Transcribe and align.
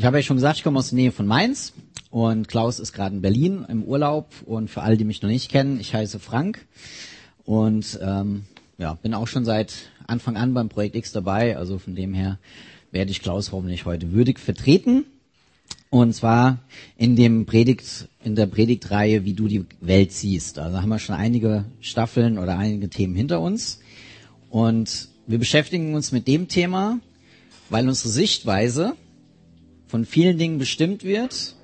ich 0.00 0.06
habe 0.06 0.16
ja 0.16 0.22
schon 0.22 0.38
gesagt, 0.38 0.56
ich 0.56 0.64
komme 0.64 0.78
aus 0.78 0.88
der 0.88 0.96
Nähe 0.96 1.12
von 1.12 1.26
Mainz 1.26 1.74
und 2.08 2.48
Klaus 2.48 2.78
ist 2.80 2.94
gerade 2.94 3.14
in 3.14 3.20
Berlin 3.20 3.66
im 3.68 3.84
Urlaub 3.84 4.32
und 4.46 4.70
für 4.70 4.80
alle, 4.80 4.96
die 4.96 5.04
mich 5.04 5.20
noch 5.20 5.28
nicht 5.28 5.50
kennen, 5.50 5.78
ich 5.78 5.92
heiße 5.92 6.18
Frank 6.18 6.64
und 7.44 7.98
ähm, 8.00 8.44
ja, 8.78 8.94
bin 8.94 9.12
auch 9.12 9.26
schon 9.26 9.44
seit 9.44 9.74
Anfang 10.06 10.38
an 10.38 10.54
beim 10.54 10.70
Projekt 10.70 10.96
X 10.96 11.12
dabei, 11.12 11.58
also 11.58 11.76
von 11.76 11.94
dem 11.96 12.14
her 12.14 12.38
werde 12.92 13.10
ich 13.10 13.20
Klaus 13.20 13.52
hoffentlich 13.52 13.84
heute 13.84 14.10
würdig 14.12 14.38
vertreten. 14.38 15.04
Und 15.90 16.14
zwar 16.14 16.60
in 16.96 17.14
dem 17.14 17.44
Predigt, 17.44 18.08
in 18.24 18.36
der 18.36 18.46
Predigtreihe, 18.46 19.26
wie 19.26 19.34
du 19.34 19.48
die 19.48 19.66
Welt 19.82 20.12
siehst. 20.12 20.58
Also 20.58 20.80
haben 20.80 20.88
wir 20.88 20.98
schon 20.98 21.16
einige 21.16 21.66
Staffeln 21.82 22.38
oder 22.38 22.56
einige 22.56 22.88
Themen 22.88 23.14
hinter 23.14 23.42
uns. 23.42 23.80
Und 24.48 25.08
wir 25.26 25.38
beschäftigen 25.38 25.94
uns 25.94 26.10
mit 26.10 26.26
dem 26.26 26.48
Thema, 26.48 27.00
weil 27.68 27.86
unsere 27.86 28.08
Sichtweise 28.08 28.94
von 29.90 30.04
vielen 30.04 30.38
Dingen 30.38 30.58
bestimmt 30.58 31.02
wird, 31.02 31.56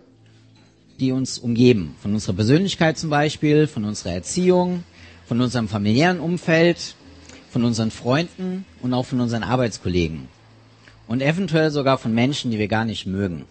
die 0.98 1.12
uns 1.12 1.38
umgeben. 1.38 1.94
Von 2.02 2.12
unserer 2.12 2.34
Persönlichkeit 2.34 2.98
zum 2.98 3.08
Beispiel, 3.08 3.68
von 3.68 3.84
unserer 3.84 4.14
Erziehung, 4.14 4.82
von 5.26 5.40
unserem 5.40 5.68
familiären 5.68 6.18
Umfeld, 6.18 6.96
von 7.50 7.62
unseren 7.62 7.92
Freunden 7.92 8.64
und 8.82 8.92
auch 8.94 9.06
von 9.06 9.20
unseren 9.20 9.44
Arbeitskollegen. 9.44 10.26
Und 11.06 11.22
eventuell 11.22 11.70
sogar 11.70 11.98
von 11.98 12.12
Menschen, 12.14 12.50
die 12.50 12.58
wir 12.58 12.66
gar 12.66 12.84
nicht 12.84 13.06
mögen. 13.06 13.44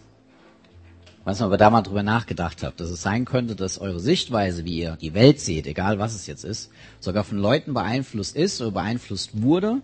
Was 1.24 1.40
man 1.40 1.46
aber 1.46 1.56
da 1.56 1.70
mal 1.70 1.80
drüber 1.80 2.02
nachgedacht 2.02 2.62
habt, 2.62 2.78
dass 2.78 2.90
es 2.90 3.00
sein 3.00 3.24
könnte, 3.24 3.56
dass 3.56 3.78
eure 3.78 3.98
Sichtweise, 3.98 4.66
wie 4.66 4.78
ihr 4.78 4.98
die 5.00 5.14
Welt 5.14 5.40
seht, 5.40 5.66
egal 5.66 5.98
was 5.98 6.14
es 6.14 6.26
jetzt 6.26 6.44
ist, 6.44 6.70
sogar 7.00 7.24
von 7.24 7.38
Leuten 7.38 7.72
beeinflusst 7.72 8.36
ist 8.36 8.60
oder 8.60 8.72
beeinflusst 8.72 9.42
wurde, 9.42 9.80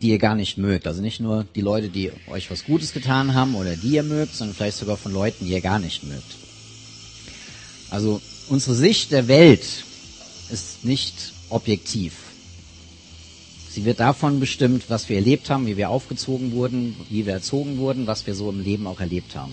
die 0.00 0.10
ihr 0.10 0.18
gar 0.18 0.34
nicht 0.34 0.58
mögt. 0.58 0.86
Also 0.86 1.02
nicht 1.02 1.20
nur 1.20 1.44
die 1.54 1.60
Leute, 1.60 1.88
die 1.88 2.12
euch 2.28 2.50
was 2.50 2.64
Gutes 2.64 2.92
getan 2.92 3.34
haben 3.34 3.54
oder 3.54 3.76
die 3.76 3.94
ihr 3.94 4.02
mögt, 4.02 4.34
sondern 4.34 4.54
vielleicht 4.54 4.78
sogar 4.78 4.96
von 4.96 5.12
Leuten, 5.12 5.44
die 5.44 5.52
ihr 5.52 5.60
gar 5.60 5.78
nicht 5.78 6.04
mögt. 6.04 6.36
Also 7.90 8.20
unsere 8.48 8.74
Sicht 8.74 9.10
der 9.12 9.28
Welt 9.28 9.64
ist 10.50 10.84
nicht 10.84 11.32
objektiv. 11.50 12.14
Sie 13.70 13.84
wird 13.84 14.00
davon 14.00 14.40
bestimmt, 14.40 14.84
was 14.88 15.08
wir 15.08 15.16
erlebt 15.16 15.50
haben, 15.50 15.66
wie 15.66 15.76
wir 15.76 15.90
aufgezogen 15.90 16.52
wurden, 16.52 16.96
wie 17.10 17.26
wir 17.26 17.34
erzogen 17.34 17.78
wurden, 17.78 18.06
was 18.06 18.26
wir 18.26 18.34
so 18.34 18.50
im 18.50 18.62
Leben 18.62 18.86
auch 18.86 19.00
erlebt 19.00 19.36
haben. 19.36 19.52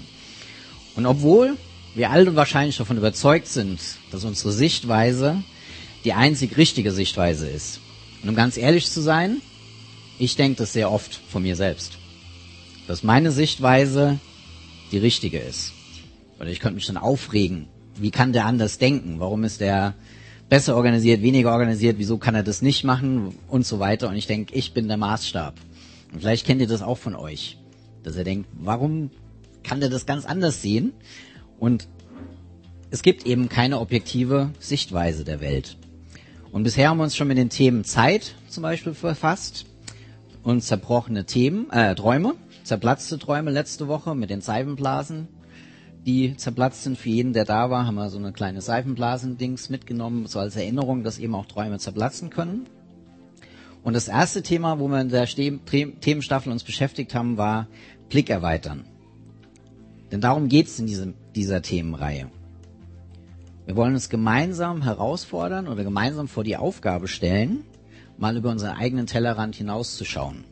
Und 0.96 1.06
obwohl 1.06 1.58
wir 1.96 2.12
alle 2.12 2.36
wahrscheinlich 2.36 2.78
davon 2.78 2.98
überzeugt 2.98 3.48
sind, 3.48 3.80
dass 4.12 4.24
unsere 4.24 4.52
Sichtweise 4.52 5.44
die 6.04 6.14
einzig 6.14 6.58
richtige 6.58 6.92
Sichtweise 6.92 7.48
ist. 7.48 7.80
Und 8.22 8.30
um 8.30 8.36
ganz 8.36 8.58
ehrlich 8.58 8.90
zu 8.90 9.02
sein, 9.02 9.42
ich 10.20 10.36
denke 10.36 10.58
das 10.58 10.74
sehr 10.74 10.92
oft 10.92 11.16
von 11.16 11.44
mir 11.44 11.56
selbst. 11.56 11.98
Dass 12.88 13.04
meine 13.04 13.32
Sichtweise 13.32 14.20
die 14.92 14.98
richtige 14.98 15.40
ist. 15.40 15.74
Oder 16.40 16.50
ich 16.50 16.60
könnte 16.60 16.76
mich 16.76 16.86
dann 16.86 16.98
aufregen. 16.98 17.68
Wie 17.96 18.12
kann 18.12 18.34
der 18.34 18.46
anders 18.46 18.78
denken? 18.78 19.20
Warum 19.20 19.44
ist 19.44 19.62
der 19.62 19.94
besser 20.50 20.76
organisiert, 20.76 21.22
weniger 21.22 21.52
organisiert? 21.52 21.98
Wieso 21.98 22.18
kann 22.18 22.36
er 22.36 22.44
das 22.44 22.62
nicht 22.62 22.84
machen? 22.84 23.36
Und 23.48 23.66
so 23.66 23.80
weiter. 23.80 24.10
Und 24.10 24.16
ich 24.16 24.28
denke, 24.28 24.54
ich 24.54 24.74
bin 24.74 24.88
der 24.88 24.98
Maßstab. 24.98 25.56
Und 26.14 26.20
vielleicht 26.20 26.46
kennt 26.46 26.62
ihr 26.62 26.68
das 26.68 26.82
auch 26.82 26.98
von 26.98 27.16
euch. 27.16 27.58
Dass 28.04 28.16
ihr 28.16 28.24
denkt, 28.24 28.48
warum 28.54 29.10
kann 29.64 29.80
der 29.80 29.90
das 29.90 30.06
ganz 30.06 30.26
anders 30.26 30.62
sehen? 30.62 30.94
Und 31.60 31.88
es 32.92 33.02
gibt 33.02 33.26
eben 33.26 33.50
keine 33.50 33.80
objektive 33.80 34.52
Sichtweise 34.60 35.24
der 35.24 35.42
Welt. 35.42 35.78
Und 36.52 36.64
bisher 36.64 36.90
haben 36.90 36.98
wir 36.98 37.04
uns 37.04 37.16
schon 37.16 37.28
mit 37.28 37.38
den 37.38 37.50
Themen 37.50 37.84
Zeit 37.84 38.36
zum 38.48 38.64
Beispiel 38.64 38.94
verfasst 38.94 39.66
und 40.46 40.62
zerbrochene 40.62 41.26
Themen, 41.26 41.72
äh, 41.72 41.96
Träume, 41.96 42.36
zerplatzte 42.64 43.18
Träume 43.18 43.50
letzte 43.50 43.88
Woche 43.88 44.14
mit 44.14 44.30
den 44.30 44.42
Seifenblasen, 44.42 45.28
die 46.06 46.38
zerplatzt 46.38 46.84
sind. 46.84 47.00
Für 47.00 47.10
jeden, 47.10 47.34
der 47.34 47.46
da 47.46 47.72
war, 47.72 47.88
haben 47.88 47.96
wir 47.96 48.12
so 48.12 48.20
eine 48.20 48.32
kleine 48.32 48.62
Seifenblasen-Dings 48.62 49.70
mitgenommen, 49.70 50.28
so 50.28 50.38
als 50.38 50.56
Erinnerung, 50.56 51.04
dass 51.04 51.18
eben 51.18 51.34
auch 51.34 51.48
Träume 51.48 51.80
zerplatzen 51.80 52.30
können. 52.30 52.68
Und 53.84 53.94
das 53.94 54.08
erste 54.08 54.44
Thema, 54.44 54.80
wo 54.80 54.88
wir 54.88 55.02
in 55.02 55.10
der 55.10 55.26
Themenstaffel 55.26 56.52
uns 56.52 56.64
beschäftigt 56.64 57.16
haben, 57.16 57.38
war 57.38 57.68
Blick 58.10 58.30
erweitern. 58.30 58.86
Denn 60.12 60.22
darum 60.22 60.48
geht 60.48 60.68
es 60.68 60.78
in 60.78 60.86
diesem, 60.86 61.16
dieser 61.36 61.64
Themenreihe. 61.64 62.30
Wir 63.66 63.76
wollen 63.76 63.96
uns 63.96 64.10
gemeinsam 64.10 64.84
herausfordern 64.84 65.68
oder 65.68 65.84
gemeinsam 65.84 66.28
vor 66.28 66.44
die 66.44 66.56
Aufgabe 66.56 67.08
stellen, 67.08 67.64
mal 68.18 68.38
über 68.38 68.52
unseren 68.52 68.76
eigenen 68.78 69.08
Tellerrand 69.08 69.56
hinauszuschauen 69.56 70.44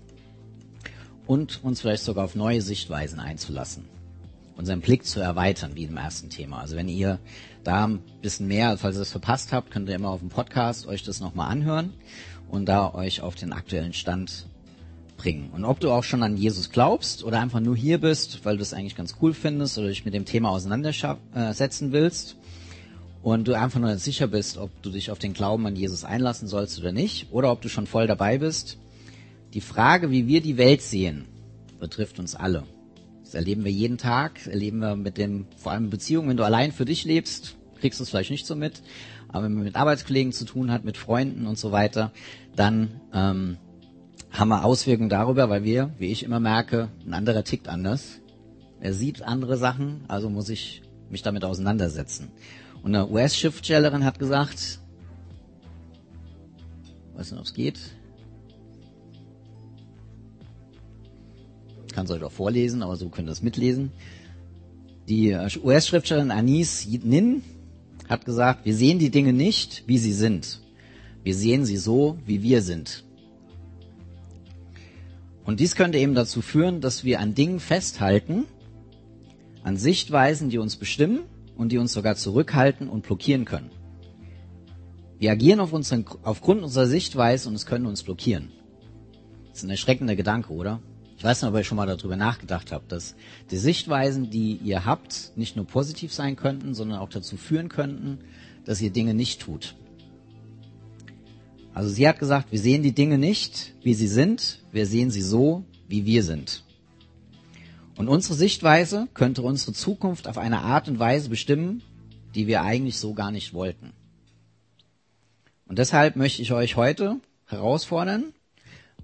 und 1.26 1.64
uns 1.64 1.82
vielleicht 1.82 2.04
sogar 2.04 2.26
auf 2.26 2.36
neue 2.36 2.62
Sichtweisen 2.62 3.20
einzulassen. 3.20 3.86
Unseren 4.56 4.82
Blick 4.82 5.06
zu 5.06 5.20
erweitern, 5.20 5.72
wie 5.74 5.86
im 5.86 5.98
ersten 5.98 6.30
Thema. 6.30 6.60
Also 6.60 6.76
wenn 6.76 6.88
ihr 6.88 7.20
da 7.64 7.88
ein 7.88 8.00
bisschen 8.22 8.48
mehr, 8.48 8.78
falls 8.78 8.96
ihr 8.96 9.00
das 9.00 9.12
verpasst 9.12 9.52
habt, 9.52 9.72
könnt 9.72 9.90
ihr 9.90 9.96
immer 9.96 10.10
auf 10.10 10.20
dem 10.20 10.30
Podcast 10.30 10.86
euch 10.86 11.04
das 11.04 11.20
nochmal 11.20 11.50
anhören 11.50 11.94
und 12.50 12.66
da 12.66 12.94
euch 12.94 13.22
auf 13.22 13.36
den 13.36 13.52
aktuellen 13.52 13.94
Stand 13.94 14.46
bringen. 15.18 15.50
Und 15.54 15.66
ob 15.66 15.80
du 15.80 15.90
auch 15.90 16.04
schon 16.04 16.22
an 16.22 16.38
Jesus 16.38 16.70
glaubst 16.70 17.24
oder 17.24 17.40
einfach 17.40 17.62
nur 17.62 17.76
hier 17.76 18.00
bist, 18.00 18.46
weil 18.46 18.58
du 18.58 18.62
es 18.62 18.74
eigentlich 18.74 18.96
ganz 18.96 19.16
cool 19.22 19.34
findest 19.34 19.78
oder 19.78 19.88
dich 19.88 20.06
mit 20.06 20.14
dem 20.14 20.26
Thema 20.26 20.50
auseinandersetzen 20.50 21.92
willst, 21.92 22.36
und 23.24 23.48
du 23.48 23.54
einfach 23.54 23.80
nur 23.80 23.98
sicher 23.98 24.28
bist, 24.28 24.58
ob 24.58 24.70
du 24.84 24.92
dich 24.92 25.10
auf 25.10 25.18
den 25.18 25.34
Glauben 25.34 25.66
an 25.66 25.78
Jesus 25.78 26.04
einlassen 26.04 26.48
sollst 26.48 26.78
oder 26.80 26.92
nicht, 26.92 27.32
oder 27.32 27.52
ob 27.52 27.62
du 27.62 27.70
schon 27.70 27.88
voll 27.88 28.06
dabei 28.06 28.38
bist. 28.38 28.78
Die 29.54 29.62
Frage, 29.62 30.12
wie 30.12 30.28
wir 30.28 30.42
die 30.42 30.58
Welt 30.58 30.82
sehen, 30.82 31.26
betrifft 31.80 32.20
uns 32.20 32.36
alle. 32.36 32.66
Das 33.24 33.34
erleben 33.34 33.64
wir 33.64 33.72
jeden 33.72 33.98
Tag, 33.98 34.46
erleben 34.46 34.80
wir 34.80 34.96
mit 34.98 35.18
dem, 35.18 35.48
vor 35.58 35.72
allem 35.72 35.90
Beziehungen, 35.90 36.30
wenn 36.30 36.38
du 36.38 36.44
allein 36.44 36.74
für 36.74 36.86
dich 36.86 37.06
lebst, 37.06 37.56
kriegst 37.80 38.00
du 38.00 38.04
es 38.04 38.10
vielleicht 38.10 38.30
nicht 38.30 38.46
so 38.46 38.56
mit, 38.56 38.82
aber 39.30 39.46
wenn 39.46 39.54
man 39.54 39.64
mit 39.64 39.78
Arbeitskollegen 39.78 40.34
zu 40.34 40.46
tun 40.46 40.70
hat, 40.70 40.84
mit 40.84 40.98
Freunden 40.98 41.48
und 41.48 41.58
so 41.58 41.72
weiter, 41.72 42.12
dann 42.56 43.02
ähm, 43.14 43.58
haben 44.32 44.50
wir 44.50 44.66
Auswirkungen 44.66 45.10
darüber, 45.10 45.50
weil 45.50 45.64
wir, 45.64 45.92
wie 45.98 46.12
ich 46.12 46.24
immer 46.24 46.42
merke, 46.42 46.90
ein 47.06 47.14
anderer 47.14 47.44
tickt 47.44 47.70
anders. 47.70 48.20
Er 48.82 48.94
sieht 48.94 49.22
andere 49.22 49.58
Sachen, 49.58 50.02
also 50.10 50.30
muss 50.30 50.50
ich 50.50 50.82
mich 51.10 51.22
damit 51.22 51.46
auseinandersetzen. 51.46 52.32
Und 52.84 52.94
eine 52.94 53.10
US-Schriftstellerin 53.10 54.04
hat 54.04 54.20
gesagt, 54.20 54.80
weiß 57.16 57.32
nicht, 57.32 57.40
ob 57.40 57.46
es 57.46 57.54
geht. 57.54 57.80
Kann 61.94 62.06
es 62.06 62.12
euch 62.12 62.24
auch 62.24 62.32
vorlesen, 62.32 62.84
aber 62.84 62.98
so 62.98 63.08
könnt 63.08 63.30
ihr 63.30 63.32
es 63.32 63.42
mitlesen. 63.42 63.92
Die 65.08 65.34
US-Schriftstellerin 65.34 66.32
Anis 66.32 66.86
Nin 66.86 67.42
hat 68.10 68.26
gesagt, 68.26 68.66
wir 68.66 68.76
sehen 68.76 69.00
die 69.00 69.12
Dinge 69.12 69.32
nicht, 69.32 69.84
wie 69.88 69.98
sie 69.98 70.14
sind. 70.14 70.60
Wir 71.24 71.36
sehen 71.36 71.64
sie 71.64 71.78
so, 71.78 72.18
wie 72.26 72.44
wir 72.44 72.62
sind. 72.62 73.06
Und 75.46 75.62
dies 75.62 75.76
könnte 75.76 76.00
eben 76.00 76.16
dazu 76.16 76.42
führen, 76.42 76.82
dass 76.82 77.06
wir 77.06 77.22
an 77.22 77.34
Dingen 77.34 77.62
festhalten, 77.62 78.44
an 79.64 79.78
Sichtweisen, 79.78 80.50
die 80.50 80.58
uns 80.58 80.76
bestimmen 80.76 81.20
und 81.56 81.72
die 81.72 81.78
uns 81.78 81.94
sogar 81.94 82.16
zurückhalten 82.16 82.90
und 82.90 83.04
blockieren 83.04 83.46
können. 83.46 83.72
Wir 85.20 85.32
agieren 85.32 85.60
auf 85.60 85.74
unseren, 85.74 86.06
aufgrund 86.24 86.64
unserer 86.64 86.88
Sichtweise 86.88 87.48
und 87.48 87.56
es 87.56 87.66
können 87.66 87.86
uns 87.86 88.04
blockieren. 88.04 88.52
Das 89.50 89.60
ist 89.60 89.64
ein 89.64 89.70
erschreckender 89.70 90.16
Gedanke, 90.16 90.52
oder? 90.52 90.82
Ich 91.18 91.24
weiß 91.24 91.42
nicht, 91.42 91.50
ob 91.50 91.56
ihr 91.56 91.64
schon 91.64 91.78
mal 91.78 91.88
darüber 91.88 92.18
nachgedacht 92.18 92.72
habt, 92.72 92.92
dass 92.92 93.16
die 93.50 93.58
Sichtweisen, 93.58 94.30
die 94.30 94.58
ihr 94.58 94.86
habt, 94.86 95.32
nicht 95.36 95.56
nur 95.56 95.66
positiv 95.66 96.12
sein 96.12 96.36
könnten, 96.36 96.74
sondern 96.74 97.00
auch 97.00 97.10
dazu 97.10 97.38
führen 97.38 97.70
könnten, 97.70 98.20
dass 98.66 98.82
ihr 98.82 98.90
Dinge 98.90 99.14
nicht 99.14 99.42
tut. 99.42 99.76
Also 101.74 101.90
sie 101.90 102.08
hat 102.08 102.20
gesagt, 102.20 102.52
wir 102.52 102.60
sehen 102.60 102.84
die 102.84 102.94
Dinge 102.94 103.18
nicht, 103.18 103.74
wie 103.84 103.94
sie 103.94 104.08
sind, 104.08 104.60
wir 104.72 104.86
sehen 104.86 105.12
sie 105.12 105.22
so, 105.22 105.64
wie 105.88 106.06
wir 106.06 106.24
sind. 106.24 106.64
Und 107.96 108.08
unsere 108.08 108.34
Sichtweise 108.34 109.08
könnte 109.14 109.42
unsere 109.44 109.74
Zukunft 109.74 110.28
auf 110.28 110.38
eine 110.38 110.62
Art 110.62 110.88
und 110.88 111.00
Weise 111.00 111.30
bestimmen, 111.30 111.84
die 112.36 112.48
wir 112.48 112.64
eigentlich 112.64 112.98
so 112.98 113.14
gar 113.14 113.32
nicht 113.32 113.54
wollten. 113.54 113.92
Und 115.68 115.80
deshalb 115.80 116.16
möchte 116.16 116.42
ich 116.42 116.52
euch 116.52 116.76
heute 116.76 117.18
herausfordern 117.46 118.34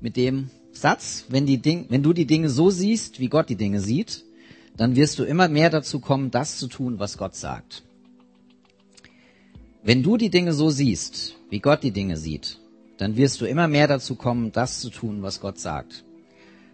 mit 0.02 0.18
dem 0.18 0.50
Satz, 0.72 1.26
wenn, 1.30 1.46
die 1.46 1.62
Ding, 1.62 1.86
wenn 1.90 2.04
du 2.04 2.14
die 2.14 2.26
Dinge 2.26 2.50
so 2.50 2.70
siehst, 2.70 3.20
wie 3.20 3.28
Gott 3.28 3.50
die 3.50 3.56
Dinge 3.56 3.82
sieht, 3.82 4.24
dann 4.76 4.96
wirst 4.96 5.20
du 5.20 5.24
immer 5.24 5.50
mehr 5.50 5.70
dazu 5.70 6.00
kommen, 6.00 6.32
das 6.32 6.58
zu 6.58 6.68
tun, 6.68 7.00
was 7.00 7.18
Gott 7.18 7.36
sagt. 7.36 7.84
Wenn 9.84 10.04
du 10.04 10.18
die 10.18 10.30
Dinge 10.30 10.54
so 10.54 10.70
siehst, 10.70 11.36
wie 11.50 11.60
Gott 11.60 11.84
die 11.84 11.92
Dinge 11.92 12.18
sieht, 12.18 12.60
dann 12.98 13.16
wirst 13.16 13.42
du 13.42 13.46
immer 13.46 13.68
mehr 13.68 13.88
dazu 13.88 14.16
kommen, 14.16 14.52
das 14.52 14.80
zu 14.80 14.90
tun, 14.90 15.22
was 15.22 15.40
Gott 15.40 15.60
sagt. 15.60 16.04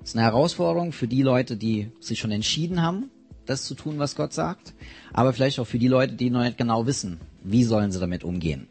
Das 0.06 0.12
ist 0.12 0.18
eine 0.18 0.25
Herausforderung 0.28 0.92
für 0.92 1.07
die 1.07 1.24
Leute, 1.24 1.57
die 1.57 1.88
sich 2.00 2.19
schon 2.19 2.30
entschieden 2.30 2.84
haben, 2.84 3.10
das 3.48 3.63
zu 3.63 3.74
tun, 3.74 3.98
was 3.98 4.16
Gott 4.16 4.34
sagt, 4.34 4.75
aber 5.13 5.34
vielleicht 5.34 5.60
auch 5.60 5.66
für 5.66 5.80
die 5.80 5.88
Leute, 5.88 6.13
die 6.13 6.30
noch 6.30 6.44
nicht 6.44 6.60
genau 6.60 6.86
wissen, 6.86 7.19
wie 7.44 7.63
sollen 7.63 7.92
sie 7.92 8.00
damit 8.00 8.24
umgehen, 8.24 8.68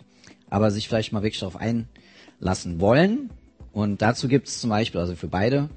aber 0.48 0.70
sich 0.70 0.86
vielleicht 0.86 1.12
mal 1.12 1.24
wirklich 1.24 1.40
darauf 1.40 1.56
einlassen 1.56 2.78
wollen. 2.78 3.30
Und 3.72 4.00
dazu 4.00 4.28
gibt 4.28 4.46
es 4.46 4.60
zum 4.60 4.70
Beispiel, 4.70 5.00
also 5.00 5.16
für 5.16 5.26
beide, 5.26 5.70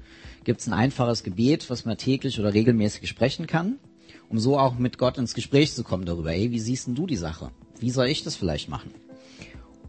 gibt 0.44 0.60
es 0.60 0.68
ein 0.68 0.74
einfaches 0.74 1.24
Gebet, 1.24 1.68
was 1.70 1.84
man 1.84 1.98
täglich 1.98 2.38
oder 2.38 2.54
regelmäßig 2.54 3.08
sprechen 3.08 3.48
kann, 3.48 3.80
um 4.28 4.38
so 4.38 4.60
auch 4.60 4.78
mit 4.78 4.96
Gott 4.96 5.18
ins 5.18 5.34
Gespräch 5.34 5.74
zu 5.74 5.82
kommen 5.82 6.04
darüber. 6.04 6.30
Hey, 6.30 6.52
wie 6.52 6.60
siehst 6.60 6.86
denn 6.86 6.94
du 6.94 7.04
die 7.04 7.16
Sache? 7.16 7.50
Wie 7.80 7.90
soll 7.90 8.06
ich 8.06 8.22
das 8.22 8.36
vielleicht 8.36 8.68
machen? 8.68 8.94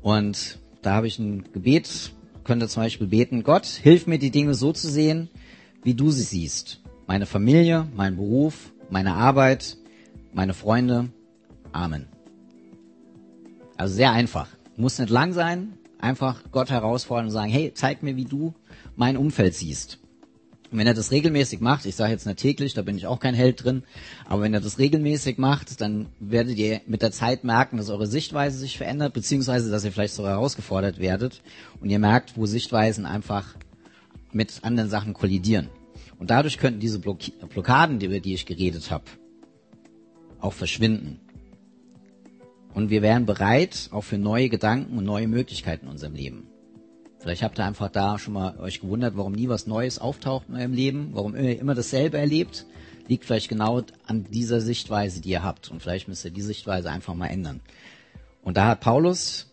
Und 0.01 0.57
da 0.81 0.95
habe 0.95 1.06
ich 1.06 1.19
ein 1.19 1.44
Gebet, 1.54 2.12
könnte 2.44 2.68
zum 2.68 2.81
Beispiel 2.81 3.06
beten, 3.06 3.44
Gott, 3.44 3.68
hilf 3.68 4.07
mir 4.07 4.18
die 4.18 4.31
Dinge 4.31 4.56
so 4.56 4.74
zu 4.74 4.89
sehen, 4.89 5.30
wie 5.84 5.94
du 5.94 6.12
sie 6.12 6.24
siehst. 6.24 6.81
Meine 7.08 7.26
Familie, 7.26 7.88
mein 7.96 8.16
Beruf, 8.16 8.72
meine 8.90 9.14
Arbeit, 9.14 9.78
meine 10.34 10.54
Freunde. 10.54 11.10
Amen. 11.72 12.08
Also 13.78 13.96
sehr 13.96 14.12
einfach. 14.12 14.48
Muss 14.76 15.00
nicht 15.00 15.10
lang 15.10 15.34
sein. 15.34 15.74
Einfach 16.00 16.44
Gott 16.52 16.70
herausfordern 16.70 17.26
und 17.26 17.31
sagen, 17.31 17.52
hey, 17.52 17.72
zeig 17.74 18.04
mir, 18.04 18.16
wie 18.16 18.26
du 18.26 18.54
mein 18.96 19.18
Umfeld 19.18 19.56
siehst. 19.56 20.00
Und 20.72 20.78
wenn 20.78 20.88
er 20.88 20.94
das 20.94 21.12
regelmäßig 21.12 21.62
macht, 21.62 21.86
ich 21.86 21.96
sage 21.96 22.12
jetzt 22.12 22.28
nicht 22.28 22.40
täglich, 22.40 22.74
da 22.74 22.84
bin 22.84 22.96
ich 22.96 23.08
auch 23.08 23.20
kein 23.20 23.34
Held 23.34 23.64
drin, 23.64 23.84
aber 24.25 24.44
wenn 24.44 24.54
er 24.54 24.62
das 24.62 24.78
regelmäßig 24.78 25.40
macht, 25.40 25.82
dann 25.82 26.08
werdet 26.20 26.58
ihr 26.58 26.82
mit 26.86 27.02
der 27.02 27.12
Zeit 27.12 27.44
merken, 27.44 27.78
dass 27.78 27.90
eure 27.90 28.06
Sichtweise 28.06 28.60
sich 28.60 28.78
verändert, 28.78 29.14
beziehungsweise 29.14 29.72
dass 29.72 29.84
ihr 29.84 29.92
vielleicht 29.92 30.14
sogar 30.14 30.34
herausgefordert 30.34 31.00
werdet 31.00 31.42
und 31.82 31.90
ihr 31.90 32.00
merkt, 32.00 32.38
wo 32.38 32.46
Sichtweisen 32.46 33.08
einfach 33.08 33.56
mit 34.31 34.64
anderen 34.64 34.90
Sachen 34.90 35.14
kollidieren. 35.14 35.70
Und 36.18 36.30
dadurch 36.30 36.58
könnten 36.58 36.80
diese 36.80 37.00
Blockaden, 37.00 38.02
über 38.02 38.20
die 38.20 38.34
ich 38.34 38.46
geredet 38.46 38.92
habe, 38.92 39.06
auch 40.40 40.54
verschwinden. 40.54 41.20
Und 42.74 42.90
wir 42.90 43.02
wären 43.02 43.26
bereit 43.26 43.90
auch 43.92 44.04
für 44.04 44.18
neue 44.18 44.50
Gedanken 44.50 44.98
und 44.98 45.04
neue 45.04 45.28
Möglichkeiten 45.28 45.86
in 45.86 45.92
unserem 45.92 46.14
Leben. 46.14 46.48
Vielleicht 47.20 47.44
habt 47.44 47.60
ihr 47.60 47.66
einfach 47.66 47.90
da 47.90 48.18
schon 48.18 48.34
mal 48.34 48.58
euch 48.60 48.80
gewundert, 48.80 49.18
warum 49.18 49.34
nie 49.34 49.50
was 49.50 49.68
Neues 49.68 50.00
auftaucht 50.00 50.48
in 50.48 50.56
eurem 50.56 50.74
Leben, 50.74 51.10
warum 51.14 51.36
ihr 51.36 51.60
immer 51.60 51.75
dasselbe 51.75 52.18
erlebt. 52.18 52.66
Liegt 53.08 53.25
vielleicht 53.25 53.50
genau 53.50 53.82
an 54.06 54.25
dieser 54.30 54.62
Sichtweise, 54.62 55.20
die 55.20 55.30
ihr 55.30 55.44
habt. 55.44 55.70
Und 55.72 55.82
vielleicht 55.82 56.08
müsst 56.08 56.24
ihr 56.24 56.32
die 56.32 56.42
Sichtweise 56.42 56.92
einfach 56.92 57.16
mal 57.16 57.28
ändern. 57.28 57.60
Und 58.42 58.56
da 58.56 58.68
hat 58.68 58.80
Paulus, 58.80 59.49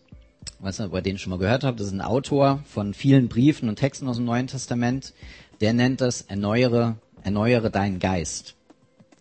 was 0.58 0.80
ihr 0.80 0.88
bei 0.88 1.00
denen 1.00 1.18
schon 1.18 1.30
mal 1.30 1.38
gehört 1.38 1.64
habt, 1.64 1.80
das 1.80 1.88
ist 1.88 1.92
ein 1.92 2.00
Autor 2.00 2.60
von 2.66 2.94
vielen 2.94 3.28
Briefen 3.28 3.68
und 3.68 3.76
Texten 3.76 4.08
aus 4.08 4.16
dem 4.16 4.24
Neuen 4.24 4.46
Testament, 4.46 5.12
der 5.60 5.72
nennt 5.72 6.00
das 6.00 6.22
erneuere, 6.22 6.96
erneuere 7.22 7.70
deinen 7.70 7.98
Geist. 7.98 8.54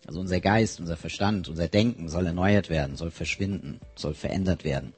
Also 0.06 0.20
unser 0.20 0.40
Geist, 0.40 0.78
unser 0.78 0.96
Verstand, 0.96 1.48
unser 1.48 1.66
Denken 1.66 2.08
soll 2.08 2.26
erneuert 2.26 2.70
werden, 2.70 2.96
soll 2.96 3.10
verschwinden, 3.10 3.80
soll 3.96 4.14
verändert 4.14 4.62
werden. 4.62 4.92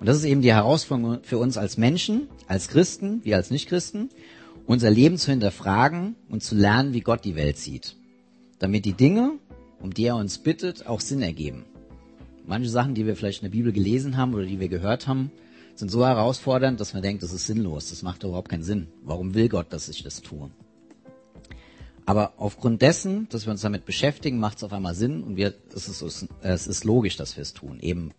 Und 0.00 0.08
das 0.08 0.16
ist 0.16 0.24
eben 0.24 0.40
die 0.40 0.54
Herausforderung 0.54 1.22
für 1.22 1.36
uns 1.36 1.58
als 1.58 1.76
Menschen, 1.76 2.28
als 2.48 2.68
Christen, 2.68 3.20
wie 3.24 3.34
als 3.34 3.50
Nichtchristen, 3.50 4.08
unser 4.66 4.90
Leben 4.90 5.18
zu 5.18 5.30
hinterfragen 5.30 6.16
und 6.30 6.42
zu 6.42 6.54
lernen, 6.54 6.94
wie 6.94 7.02
Gott 7.02 7.26
die 7.26 7.36
Welt 7.36 7.58
sieht. 7.58 7.96
Damit 8.58 8.86
die 8.86 8.94
Dinge, 8.94 9.32
um 9.80 9.92
die 9.92 10.06
er 10.06 10.16
uns 10.16 10.38
bittet, 10.38 10.86
auch 10.86 11.00
Sinn 11.00 11.20
ergeben. 11.20 11.66
Manche 12.46 12.70
Sachen, 12.70 12.94
die 12.94 13.04
wir 13.04 13.16
vielleicht 13.16 13.42
in 13.42 13.50
der 13.50 13.56
Bibel 13.56 13.72
gelesen 13.72 14.16
haben 14.16 14.32
oder 14.32 14.46
die 14.46 14.60
wir 14.60 14.68
gehört 14.68 15.06
haben, 15.06 15.30
sind 15.74 15.90
so 15.90 16.06
herausfordernd, 16.06 16.80
dass 16.80 16.94
man 16.94 17.02
denkt, 17.02 17.22
das 17.22 17.32
ist 17.32 17.46
sinnlos, 17.46 17.90
das 17.90 18.02
macht 18.02 18.22
überhaupt 18.22 18.48
keinen 18.48 18.62
Sinn. 18.62 18.88
Warum 19.02 19.34
will 19.34 19.48
Gott, 19.48 19.72
dass 19.72 19.88
ich 19.88 20.02
das 20.02 20.22
tue? 20.22 20.50
Aber 22.06 22.34
aufgrund 22.36 22.82
dessen, 22.82 23.28
dass 23.30 23.46
wir 23.46 23.50
uns 23.50 23.62
damit 23.62 23.86
beschäftigen, 23.86 24.38
macht 24.38 24.58
es 24.58 24.64
auf 24.64 24.72
einmal 24.72 24.94
Sinn 24.94 25.22
und 25.22 25.36
wir, 25.36 25.54
es, 25.74 25.88
ist, 25.88 26.28
es 26.42 26.66
ist 26.66 26.84
logisch, 26.84 27.16
dass 27.16 27.36
wir 27.36 27.42
es 27.42 27.54
tun. 27.54 27.80
Eben 27.80 28.12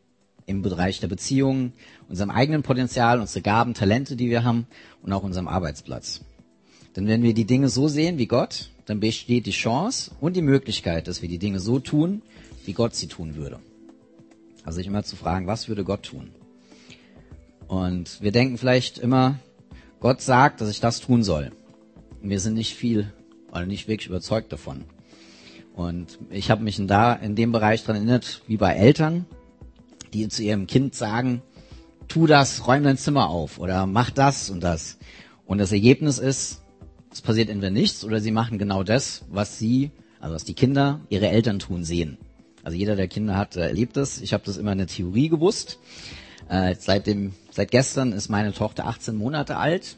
im 0.47 0.61
Bereich 0.61 0.99
der 0.99 1.07
Beziehungen, 1.07 1.73
unserem 2.09 2.29
eigenen 2.29 2.63
Potenzial, 2.63 3.19
unsere 3.19 3.41
Gaben, 3.41 3.73
Talente, 3.73 4.15
die 4.15 4.29
wir 4.29 4.43
haben 4.43 4.67
und 5.01 5.13
auch 5.13 5.23
unserem 5.23 5.47
Arbeitsplatz. 5.47 6.21
Denn 6.95 7.07
wenn 7.07 7.23
wir 7.23 7.33
die 7.33 7.45
Dinge 7.45 7.69
so 7.69 7.87
sehen 7.87 8.17
wie 8.17 8.27
Gott, 8.27 8.71
dann 8.85 8.99
besteht 8.99 9.45
die 9.45 9.51
Chance 9.51 10.11
und 10.19 10.35
die 10.35 10.41
Möglichkeit, 10.41 11.07
dass 11.07 11.21
wir 11.21 11.29
die 11.29 11.39
Dinge 11.39 11.59
so 11.59 11.79
tun, 11.79 12.21
wie 12.65 12.73
Gott 12.73 12.95
sie 12.95 13.07
tun 13.07 13.35
würde. 13.35 13.59
Also 14.63 14.77
sich 14.77 14.87
immer 14.87 15.03
zu 15.03 15.15
fragen, 15.15 15.47
was 15.47 15.67
würde 15.67 15.83
Gott 15.83 16.03
tun? 16.03 16.31
Und 17.67 18.21
wir 18.21 18.31
denken 18.31 18.57
vielleicht 18.57 18.97
immer, 18.97 19.39
Gott 19.99 20.21
sagt, 20.21 20.61
dass 20.61 20.69
ich 20.69 20.79
das 20.79 20.99
tun 21.01 21.23
soll. 21.23 21.51
Wir 22.21 22.39
sind 22.39 22.53
nicht 22.53 22.75
viel 22.75 23.11
oder 23.51 23.65
nicht 23.65 23.87
wirklich 23.87 24.07
überzeugt 24.07 24.51
davon. 24.51 24.85
Und 25.73 26.19
ich 26.29 26.51
habe 26.51 26.63
mich 26.63 26.79
in, 26.79 26.87
da 26.87 27.13
in 27.13 27.35
dem 27.35 27.51
Bereich 27.51 27.81
daran 27.83 27.97
erinnert, 27.97 28.41
wie 28.47 28.57
bei 28.57 28.73
Eltern, 28.75 29.25
die 30.13 30.27
zu 30.29 30.43
ihrem 30.43 30.67
Kind 30.67 30.95
sagen, 30.95 31.41
tu 32.07 32.27
das, 32.27 32.67
räum 32.67 32.83
dein 32.83 32.97
Zimmer 32.97 33.29
auf 33.29 33.59
oder 33.59 33.85
mach 33.85 34.09
das 34.09 34.49
und 34.49 34.61
das. 34.61 34.97
Und 35.45 35.57
das 35.57 35.71
Ergebnis 35.71 36.17
ist, 36.17 36.61
es 37.11 37.21
passiert 37.21 37.49
entweder 37.49 37.71
nichts 37.71 38.03
oder 38.03 38.19
sie 38.19 38.31
machen 38.31 38.57
genau 38.57 38.83
das, 38.83 39.25
was 39.29 39.57
sie, 39.59 39.91
also 40.19 40.35
was 40.35 40.43
die 40.43 40.53
Kinder 40.53 41.01
ihre 41.09 41.29
Eltern 41.29 41.59
tun 41.59 41.83
sehen. 41.83 42.17
Also 42.63 42.77
jeder, 42.77 42.95
der 42.95 43.07
Kinder 43.07 43.37
hat, 43.37 43.55
erlebt 43.55 43.95
das. 43.95 44.19
Ich 44.19 44.33
habe 44.33 44.43
das 44.45 44.57
immer 44.57 44.71
in 44.71 44.79
der 44.79 44.87
Theorie 44.87 45.29
gewusst. 45.29 45.79
Äh, 46.49 46.75
seit, 46.77 47.07
dem, 47.07 47.33
seit 47.51 47.71
gestern 47.71 48.11
ist 48.11 48.29
meine 48.29 48.53
Tochter 48.53 48.85
18 48.85 49.15
Monate 49.15 49.57
alt 49.57 49.97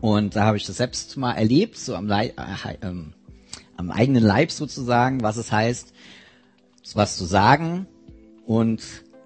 und 0.00 0.34
da 0.34 0.44
habe 0.44 0.56
ich 0.56 0.66
das 0.66 0.78
selbst 0.78 1.16
mal 1.16 1.32
erlebt, 1.32 1.76
so 1.76 1.94
am, 1.94 2.06
Leib, 2.06 2.38
äh, 2.38 2.76
ähm, 2.82 3.12
am 3.76 3.90
eigenen 3.90 4.22
Leib 4.22 4.50
sozusagen, 4.50 5.22
was 5.22 5.36
es 5.36 5.52
heißt, 5.52 5.92
was 6.94 7.16
zu 7.16 7.24
sagen 7.24 7.86
und 8.46 8.82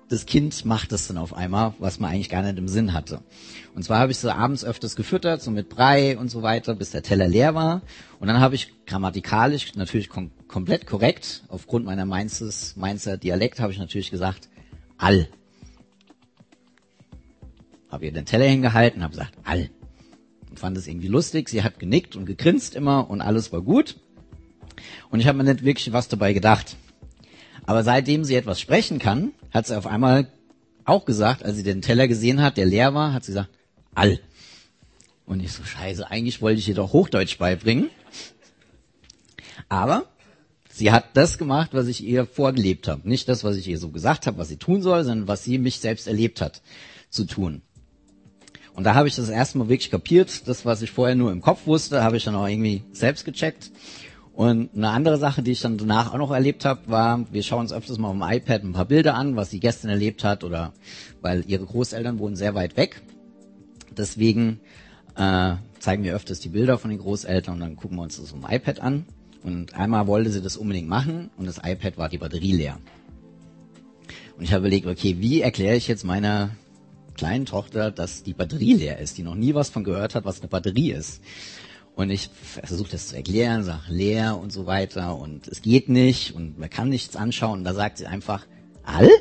das 0.09 0.27
Kind 0.27 0.65
macht 0.65 0.93
es 0.93 1.09
dann 1.09 1.19
auf 1.19 1.35
einmal, 1.35 1.75
was 1.79 1.99
man 1.99 2.11
eigentlich 2.11 2.29
gar 2.29 2.43
nicht 2.43 2.59
im 2.59 2.69
Sinn 2.69 2.93
hatte. 2.93 3.23
Und 3.75 3.83
zwar 3.83 3.99
habe 3.99 4.13
ich 4.13 4.19
so 4.19 4.31
abends 4.31 4.65
öfters 4.65 4.95
gefüttert, 4.95 5.43
so 5.43 5.51
mit 5.51 5.69
Brei 5.69 6.17
und 6.17 6.31
so 6.31 6.43
weiter, 6.43 6.75
bis 6.75 6.91
der 6.91 7.03
Teller 7.03 7.27
leer 7.27 7.55
war. 7.55 7.83
Und 8.21 8.29
dann 8.29 8.41
habe 8.41 8.55
ich 8.55 8.73
grammatikalisch, 8.87 9.75
natürlich 9.75 10.09
kom 10.09 10.31
komplett 10.47 10.87
korrekt, 10.87 11.43
aufgrund 11.49 11.87
meiner 11.87 12.05
Mainzes, 12.05 12.77
Mainzer 12.77 13.17
Dialekt, 13.17 13.59
habe 13.59 13.73
ich 13.73 13.79
natürlich 13.79 14.11
gesagt, 14.11 14.49
all. 14.97 15.29
Habe 17.89 18.07
ihr 18.07 18.13
den 18.13 18.27
Teller 18.27 18.47
hingehalten, 18.47 19.03
habe 19.03 19.13
gesagt, 19.13 19.35
all 19.45 19.71
fand 20.59 20.77
es 20.77 20.87
irgendwie 20.87 21.09
lustig. 21.09 21.49
Sie 21.49 21.63
hat 21.63 21.79
genickt 21.79 22.17
und 22.17 22.27
gegrinst 22.27 22.75
immer 22.75 23.09
und 23.11 23.21
alles 23.21 23.53
war 23.53 23.63
gut. 23.63 23.97
Und 25.11 25.21
ich 25.21 25.27
habe 25.27 25.39
mir 25.39 25.45
nicht 25.45 25.65
wirklich 25.65 25.93
was 25.93 26.09
dabei 26.09 26.33
gedacht. 26.33 26.77
Aber 27.65 27.83
seitdem 27.83 28.25
sie 28.25 28.35
etwas 28.35 28.61
sprechen 28.61 28.99
kann, 28.99 29.33
hat 29.51 29.67
sie 29.67 29.77
auf 29.77 29.87
einmal 29.87 30.29
auch 30.85 31.05
gesagt, 31.05 31.45
als 31.45 31.57
sie 31.57 31.63
den 31.63 31.83
Teller 31.83 32.07
gesehen 32.07 32.41
hat, 32.41 32.57
der 32.57 32.67
leer 32.67 32.95
war, 32.95 33.13
hat 33.13 33.25
sie 33.25 33.33
gesagt, 33.33 33.51
all. 33.95 34.21
Und 35.25 35.41
ich 35.41 35.53
so, 35.53 35.65
scheiße, 35.65 36.09
eigentlich 36.09 36.41
wollte 36.41 36.61
ich 36.61 36.69
ihr 36.69 36.77
doch 36.77 36.93
Hochdeutsch 36.93 37.39
beibringen. 37.39 37.91
Aber 39.69 40.05
sie 40.71 40.93
hat 40.93 41.17
das 41.17 41.39
gemacht, 41.39 41.71
was 41.73 41.89
ich 41.89 42.05
ihr 42.05 42.27
vorgelebt 42.27 42.87
habe. 42.87 43.09
Nicht 43.09 43.29
das, 43.29 43.43
was 43.43 43.57
ich 43.57 43.67
ihr 43.67 43.79
so 43.79 43.89
gesagt 43.89 44.29
habe, 44.29 44.39
was 44.39 44.49
sie 44.49 44.59
tun 44.59 44.83
soll, 44.83 45.03
sondern 45.03 45.27
was 45.27 45.43
sie 45.43 45.59
mich 45.59 45.81
selbst 45.81 46.07
erlebt 46.07 46.41
hat 46.41 46.63
zu 47.11 47.25
tun. 47.25 47.63
Und 48.77 48.85
da 48.85 48.95
habe 48.95 49.09
ich 49.09 49.17
das 49.17 49.31
erste 49.31 49.57
Mal 49.57 49.71
wirklich 49.71 49.91
kapiert. 49.91 50.47
Das, 50.47 50.67
was 50.67 50.83
ich 50.83 50.91
vorher 50.91 51.17
nur 51.17 51.33
im 51.33 51.41
Kopf 51.41 51.67
wusste, 51.67 52.05
habe 52.05 52.19
ich 52.19 52.25
dann 52.25 52.35
auch 52.35 52.47
irgendwie 52.47 52.83
selbst 52.93 53.25
gecheckt. 53.25 53.71
Und 54.35 54.69
eine 54.77 54.91
andere 54.91 55.17
Sache, 55.17 55.43
die 55.43 55.53
ich 55.53 55.63
dann 55.63 55.79
danach 55.79 56.13
auch 56.13 56.19
noch 56.19 56.31
erlebt 56.31 56.67
habe, 56.67 56.83
war, 56.85 57.25
wir 57.33 57.43
schauen 57.43 57.61
uns 57.61 57.73
öfters 57.73 57.97
mal 57.97 58.09
auf 58.09 58.13
dem 58.13 58.23
iPad 58.23 58.65
ein 58.65 58.75
paar 58.75 58.85
Bilder 58.85 59.15
an, 59.15 59.35
was 59.35 59.49
sie 59.49 59.61
gestern 59.61 59.89
erlebt 59.89 60.25
hat 60.25 60.45
oder 60.45 60.75
weil 61.23 61.43
ihre 61.47 61.65
Großeltern 61.65 62.19
wohnen 62.19 62.37
sehr 62.37 62.55
weit 62.55 62.77
weg. 62.77 63.01
Deswegen 63.97 64.61
äh, 65.17 65.55
zeigen 65.79 66.05
wir 66.05 66.15
öfters 66.15 66.41
die 66.41 66.51
Bilder 66.51 66.77
von 66.77 66.91
den 66.91 66.99
Großeltern 66.99 67.55
und 67.55 67.61
dann 67.61 67.77
gucken 67.77 67.97
wir 67.97 68.03
uns 68.03 68.17
das 68.17 68.31
auf 68.31 68.39
dem 68.39 68.47
iPad 68.47 68.81
an. 68.81 69.07
Und 69.43 69.75
einmal 69.75 70.07
wollte 70.07 70.29
sie 70.29 70.43
das 70.43 70.59
unbedingt 70.59 70.89
machen 70.89 71.31
und 71.39 71.47
das 71.47 71.63
iPad 71.65 71.97
war 71.97 72.11
die 72.11 72.19
Batterie 72.19 72.53
leer. 72.53 72.79
Und 74.37 74.45
ich 74.45 74.53
habe 74.53 74.67
überlegt, 74.67 74.87
okay, 74.87 75.17
wie 75.19 75.41
erkläre 75.41 75.77
ich 75.77 75.89
jetzt 75.89 76.05
meiner 76.05 76.51
kleinen 77.17 77.47
Tochter, 77.47 77.91
dass 77.91 78.23
die 78.23 78.35
Batterie 78.35 78.75
leer 78.75 78.99
ist, 78.99 79.19
die 79.19 79.23
noch 79.23 79.35
nie 79.35 79.55
was 79.55 79.71
von 79.71 79.85
gehört 79.85 80.15
hat, 80.15 80.25
was 80.25 80.41
eine 80.41 80.49
Batterie 80.49 80.93
ist. 80.93 81.23
Und 81.95 82.11
ich 82.11 82.29
versuche 82.43 82.91
das 82.91 83.09
zu 83.09 83.17
erklären, 83.17 83.65
sage 83.65 83.81
leer 83.89 84.39
und 84.39 84.53
so 84.53 84.67
weiter 84.67 85.17
und 85.17 85.49
es 85.49 85.63
geht 85.63 85.89
nicht 85.89 86.35
und 86.35 86.59
man 86.59 86.69
kann 86.69 86.91
nichts 86.91 87.17
anschauen. 87.17 87.61
Und 87.61 87.65
da 87.65 87.73
sagt 87.73 87.97
sie 87.99 88.07
einfach, 88.07 88.47
all? 88.85 89.09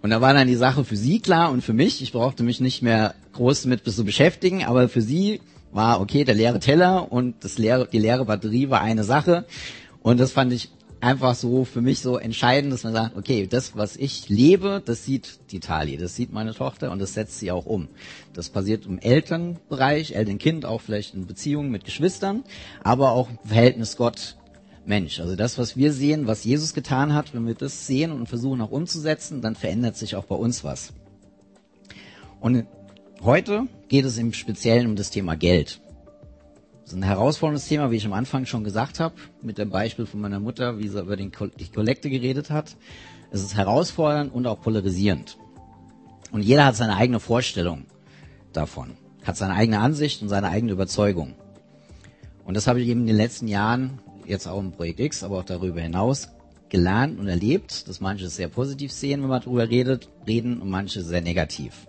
Und 0.00 0.10
da 0.10 0.20
war 0.22 0.32
dann 0.32 0.46
die 0.46 0.56
Sache 0.56 0.84
für 0.84 0.96
sie 0.96 1.20
klar 1.20 1.50
und 1.52 1.62
für 1.62 1.74
mich. 1.74 2.00
Ich 2.00 2.12
brauchte 2.12 2.42
mich 2.42 2.58
nicht 2.60 2.80
mehr 2.80 3.14
groß 3.34 3.66
mit 3.66 3.84
zu 3.84 4.02
beschäftigen, 4.02 4.64
aber 4.64 4.88
für 4.88 5.02
sie 5.02 5.42
war 5.72 6.00
okay, 6.00 6.24
der 6.24 6.34
leere 6.34 6.58
Teller 6.58 7.12
und 7.12 7.44
das 7.44 7.58
leere, 7.58 7.86
die 7.86 7.98
leere 7.98 8.24
Batterie 8.24 8.70
war 8.70 8.80
eine 8.80 9.04
Sache. 9.04 9.44
Und 10.00 10.18
das 10.18 10.32
fand 10.32 10.52
ich 10.52 10.70
einfach 11.00 11.34
so 11.34 11.64
für 11.64 11.80
mich 11.80 12.00
so 12.00 12.18
entscheidend, 12.18 12.72
dass 12.72 12.84
man 12.84 12.92
sagt, 12.92 13.16
okay, 13.16 13.46
das, 13.46 13.76
was 13.76 13.96
ich 13.96 14.28
lebe, 14.28 14.82
das 14.84 15.04
sieht 15.04 15.40
die 15.50 15.60
Tali, 15.60 15.96
das 15.96 16.14
sieht 16.14 16.32
meine 16.32 16.54
Tochter 16.54 16.90
und 16.90 16.98
das 16.98 17.14
setzt 17.14 17.38
sie 17.38 17.50
auch 17.50 17.66
um. 17.66 17.88
Das 18.32 18.50
passiert 18.50 18.86
im 18.86 18.98
Elternbereich, 18.98 20.14
Eltern-Kind, 20.14 20.64
auch 20.66 20.80
vielleicht 20.80 21.14
in 21.14 21.26
Beziehungen 21.26 21.70
mit 21.70 21.84
Geschwistern, 21.84 22.44
aber 22.82 23.12
auch 23.12 23.30
im 23.30 23.38
Verhältnis 23.44 23.96
Gott 23.96 24.36
Mensch. 24.84 25.20
Also 25.20 25.36
das, 25.36 25.58
was 25.58 25.76
wir 25.76 25.92
sehen, 25.92 26.26
was 26.26 26.44
Jesus 26.44 26.74
getan 26.74 27.14
hat, 27.14 27.34
wenn 27.34 27.46
wir 27.46 27.54
das 27.54 27.86
sehen 27.86 28.12
und 28.12 28.28
versuchen 28.28 28.60
auch 28.60 28.70
umzusetzen, 28.70 29.40
dann 29.40 29.54
verändert 29.54 29.96
sich 29.96 30.16
auch 30.16 30.24
bei 30.24 30.34
uns 30.34 30.64
was. 30.64 30.92
Und 32.40 32.66
heute 33.22 33.66
geht 33.88 34.04
es 34.04 34.18
im 34.18 34.32
Speziellen 34.32 34.86
um 34.86 34.96
das 34.96 35.10
Thema 35.10 35.36
Geld. 35.36 35.80
Das 36.90 36.96
ist 36.96 37.04
ein 37.04 37.06
herausforderndes 37.06 37.68
Thema, 37.68 37.92
wie 37.92 37.98
ich 37.98 38.04
am 38.04 38.12
Anfang 38.14 38.46
schon 38.46 38.64
gesagt 38.64 38.98
habe, 38.98 39.14
mit 39.42 39.58
dem 39.58 39.70
Beispiel 39.70 40.06
von 40.06 40.20
meiner 40.20 40.40
Mutter, 40.40 40.80
wie 40.80 40.88
sie 40.88 40.98
über 40.98 41.14
den 41.14 41.30
die 41.56 41.68
Kollekte 41.68 42.10
geredet 42.10 42.50
hat. 42.50 42.76
Es 43.30 43.44
ist 43.44 43.56
herausfordernd 43.56 44.34
und 44.34 44.44
auch 44.48 44.60
polarisierend. 44.60 45.38
Und 46.32 46.42
jeder 46.42 46.64
hat 46.64 46.74
seine 46.74 46.96
eigene 46.96 47.20
Vorstellung 47.20 47.84
davon, 48.52 48.96
hat 49.22 49.36
seine 49.36 49.54
eigene 49.54 49.78
Ansicht 49.78 50.20
und 50.20 50.30
seine 50.30 50.48
eigene 50.48 50.72
Überzeugung. 50.72 51.36
Und 52.44 52.56
das 52.56 52.66
habe 52.66 52.80
ich 52.80 52.88
eben 52.88 53.02
in 53.02 53.06
den 53.06 53.16
letzten 53.16 53.46
Jahren, 53.46 54.00
jetzt 54.26 54.48
auch 54.48 54.58
im 54.58 54.72
Projekt 54.72 54.98
X, 54.98 55.22
aber 55.22 55.38
auch 55.38 55.44
darüber 55.44 55.80
hinaus, 55.80 56.30
gelernt 56.70 57.20
und 57.20 57.28
erlebt, 57.28 57.86
dass 57.86 58.00
manche 58.00 58.24
es 58.24 58.34
sehr 58.34 58.48
positiv 58.48 58.90
sehen, 58.90 59.22
wenn 59.22 59.28
man 59.28 59.42
darüber 59.42 59.70
redet, 59.70 60.08
reden 60.26 60.60
und 60.60 60.68
manche 60.68 61.02
sehr 61.02 61.20
negativ. 61.20 61.86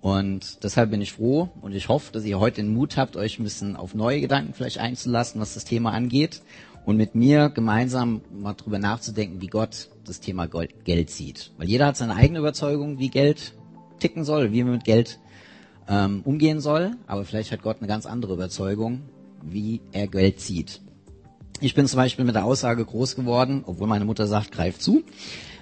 Und 0.00 0.62
deshalb 0.62 0.90
bin 0.90 1.00
ich 1.00 1.12
froh 1.12 1.50
und 1.60 1.74
ich 1.74 1.88
hoffe, 1.88 2.12
dass 2.12 2.24
ihr 2.24 2.38
heute 2.38 2.62
den 2.62 2.72
Mut 2.72 2.96
habt, 2.96 3.16
euch 3.16 3.38
ein 3.38 3.44
bisschen 3.44 3.74
auf 3.76 3.94
neue 3.94 4.20
Gedanken 4.20 4.54
vielleicht 4.54 4.78
einzulassen, 4.78 5.40
was 5.40 5.54
das 5.54 5.64
Thema 5.64 5.92
angeht 5.92 6.42
und 6.84 6.96
mit 6.96 7.14
mir 7.14 7.50
gemeinsam 7.50 8.22
mal 8.30 8.54
drüber 8.54 8.78
nachzudenken, 8.78 9.40
wie 9.40 9.48
Gott 9.48 9.88
das 10.06 10.20
Thema 10.20 10.46
Geld 10.46 11.10
sieht. 11.10 11.50
Weil 11.58 11.68
jeder 11.68 11.86
hat 11.86 11.96
seine 11.96 12.14
eigene 12.14 12.38
Überzeugung, 12.38 12.98
wie 12.98 13.08
Geld 13.08 13.54
ticken 13.98 14.24
soll, 14.24 14.52
wie 14.52 14.62
man 14.62 14.72
mit 14.72 14.84
Geld 14.84 15.18
ähm, 15.88 16.22
umgehen 16.24 16.60
soll, 16.60 16.92
aber 17.06 17.24
vielleicht 17.24 17.50
hat 17.50 17.62
Gott 17.62 17.78
eine 17.80 17.88
ganz 17.88 18.06
andere 18.06 18.34
Überzeugung, 18.34 19.02
wie 19.42 19.80
er 19.92 20.06
Geld 20.06 20.40
sieht. 20.40 20.80
Ich 21.60 21.74
bin 21.74 21.86
zum 21.86 21.96
Beispiel 21.96 22.24
mit 22.24 22.36
der 22.36 22.44
Aussage 22.44 22.84
groß 22.84 23.16
geworden, 23.16 23.64
obwohl 23.66 23.88
meine 23.88 24.04
Mutter 24.04 24.26
sagt, 24.26 24.52
greif 24.52 24.78
zu, 24.78 25.02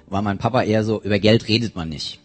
war 0.07 0.21
mein 0.21 0.39
Papa 0.39 0.63
eher 0.63 0.85
so, 0.85 1.03
über 1.03 1.19
Geld 1.19 1.49
redet 1.49 1.75
man 1.75 1.89
nicht. 1.89 2.21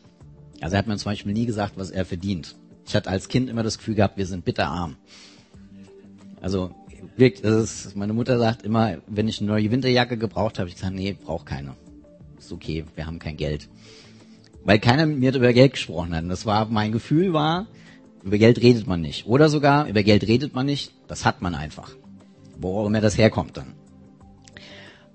Also 0.62 0.76
er 0.76 0.80
hat 0.80 0.88
mir 0.88 0.98
zum 0.98 1.12
Beispiel 1.12 1.34
nie 1.34 1.46
gesagt, 1.46 1.74
was 1.76 1.92
er 1.92 2.06
verdient. 2.06 2.56
Ich 2.86 2.96
hatte 2.96 3.10
als 3.10 3.28
Kind 3.28 3.50
immer 3.50 3.64
das 3.64 3.78
Gefühl 3.78 3.96
gehabt, 3.96 4.18
wir 4.18 4.26
sind 4.26 4.46
bitterarm. 4.46 4.96
Also 6.40 6.72
wirkt, 7.18 7.44
das 7.44 7.86
ist, 7.86 7.96
meine 7.96 8.14
Mutter 8.14 8.38
sagt 8.40 8.64
immer, 8.64 8.98
wenn 9.08 9.28
ich 9.28 9.40
eine 9.40 9.50
neue 9.50 9.72
Winterjacke 9.72 10.18
gebraucht 10.18 10.60
habe, 10.60 10.70
ich 10.70 10.76
gesagt, 10.76 10.94
nee, 10.94 11.16
brauch 11.20 11.46
keine. 11.46 11.76
Ist 12.40 12.52
okay, 12.52 12.86
wir 12.96 13.06
haben 13.06 13.20
kein 13.20 13.38
Geld. 13.38 13.70
Weil 14.64 14.80
keiner 14.80 15.06
mit 15.06 15.20
mir 15.20 15.36
über 15.36 15.54
Geld 15.54 15.74
gesprochen 15.74 16.16
hat. 16.16 16.24
Und 16.24 16.30
das 16.30 16.46
war, 16.46 16.66
mein 16.66 16.92
Gefühl 16.92 17.34
war, 17.34 17.68
über 18.24 18.38
Geld 18.38 18.62
redet 18.62 18.88
man 18.88 19.02
nicht. 19.02 19.26
Oder 19.26 19.50
sogar, 19.50 19.88
über 19.88 20.04
Geld 20.04 20.28
redet 20.28 20.54
man 20.54 20.66
nicht, 20.66 20.94
das 21.08 21.26
hat 21.26 21.42
man 21.42 21.56
einfach. 21.56 21.96
Wo 22.58 22.80
auch 22.80 22.88
immer 22.88 23.02
das 23.02 23.18
herkommt 23.18 23.58
dann. 23.58 23.74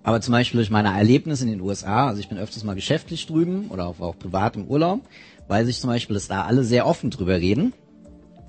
Aber 0.03 0.21
zum 0.21 0.33
Beispiel 0.33 0.59
durch 0.59 0.71
meine 0.71 0.97
Erlebnisse 0.97 1.45
in 1.45 1.51
den 1.51 1.61
USA, 1.61 2.07
also 2.07 2.21
ich 2.21 2.29
bin 2.29 2.39
öfters 2.39 2.63
mal 2.63 2.77
geschäftlich 2.77 3.27
drüben 3.27 3.71
oder 3.71 3.87
auch, 3.89 3.99
auch 3.99 4.17
privat 4.17 4.55
im 4.55 4.67
Urlaub, 4.67 5.01
weiß 5.49 5.69
ich 5.69 5.81
zum 5.81 5.91
Beispiel, 5.91 6.15
dass 6.15 6.29
da 6.29 6.45
alle 6.45 6.65
sehr 6.65 6.87
offen 6.87 7.11
drüber 7.11 7.41
reden, 7.41 7.73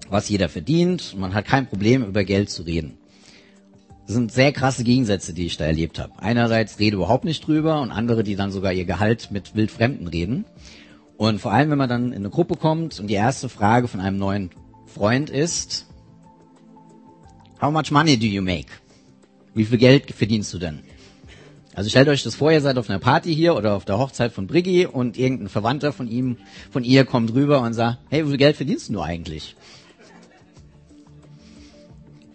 was 0.10 0.30
jeder 0.30 0.50
verdient. 0.50 1.16
Man 1.18 1.34
hat 1.34 1.46
kein 1.46 1.68
Problem, 1.68 2.04
über 2.04 2.24
Geld 2.24 2.50
zu 2.50 2.64
reden. 2.64 2.98
Das 4.06 4.16
sind 4.16 4.32
sehr 4.32 4.54
krasse 4.54 4.84
Gegensätze, 4.84 5.34
die 5.34 5.46
ich 5.46 5.58
da 5.58 5.66
erlebt 5.66 6.00
habe. 6.00 6.14
Einerseits 6.18 6.80
rede 6.80 6.96
überhaupt 6.96 7.26
nicht 7.26 7.46
drüber 7.46 7.82
und 7.82 7.92
andere, 7.92 8.24
die 8.24 8.36
dann 8.36 8.52
sogar 8.52 8.72
ihr 8.72 8.86
Gehalt 8.86 9.32
mit 9.32 9.54
Wildfremden 9.56 10.08
reden. 10.08 10.46
Und 11.18 11.40
vor 11.42 11.52
allem, 11.52 11.72
wenn 11.72 11.78
man 11.78 11.90
dann 11.90 12.14
in 12.14 12.20
eine 12.20 12.30
Gruppe 12.30 12.56
kommt 12.56 13.00
und 13.00 13.08
die 13.08 13.16
erste 13.16 13.50
Frage 13.50 13.88
von 13.88 14.00
einem 14.00 14.18
neuen 14.18 14.52
Freund 14.86 15.30
ist, 15.30 15.88
How 17.60 17.72
much 17.72 17.90
money 17.90 18.18
do 18.18 18.28
you 18.28 18.44
make? 18.44 18.68
Wie 19.56 19.66
viel 19.66 19.80
Geld 19.80 20.12
verdienst 20.12 20.54
du 20.54 20.60
denn? 20.60 20.84
Also 21.78 21.92
stellt 21.92 22.10
euch 22.10 22.24
das 22.24 22.34
vor, 22.34 22.52
ihr 22.52 22.60
seid 22.60 22.80
auf 22.80 22.90
einer 22.90 22.98
Party 22.98 23.36
hier 23.36 23.56
oder 23.56 23.76
auf 23.76 23.86
der 23.86 24.00
Hochzeit 24.00 24.32
von 24.32 24.48
Briggy 24.48 24.88
und 24.88 25.16
irgendein 25.16 25.48
Verwandter 25.48 25.94
von 25.94 26.08
ihm, 26.08 26.38
von 26.72 26.84
ihr 26.84 27.06
kommt 27.06 27.36
rüber 27.36 27.62
und 27.62 27.74
sagt, 27.74 28.00
hey, 28.10 28.26
wie 28.26 28.30
viel 28.30 28.38
Geld 28.38 28.56
verdienst 28.56 28.90
du 28.90 29.00
eigentlich? 29.00 29.56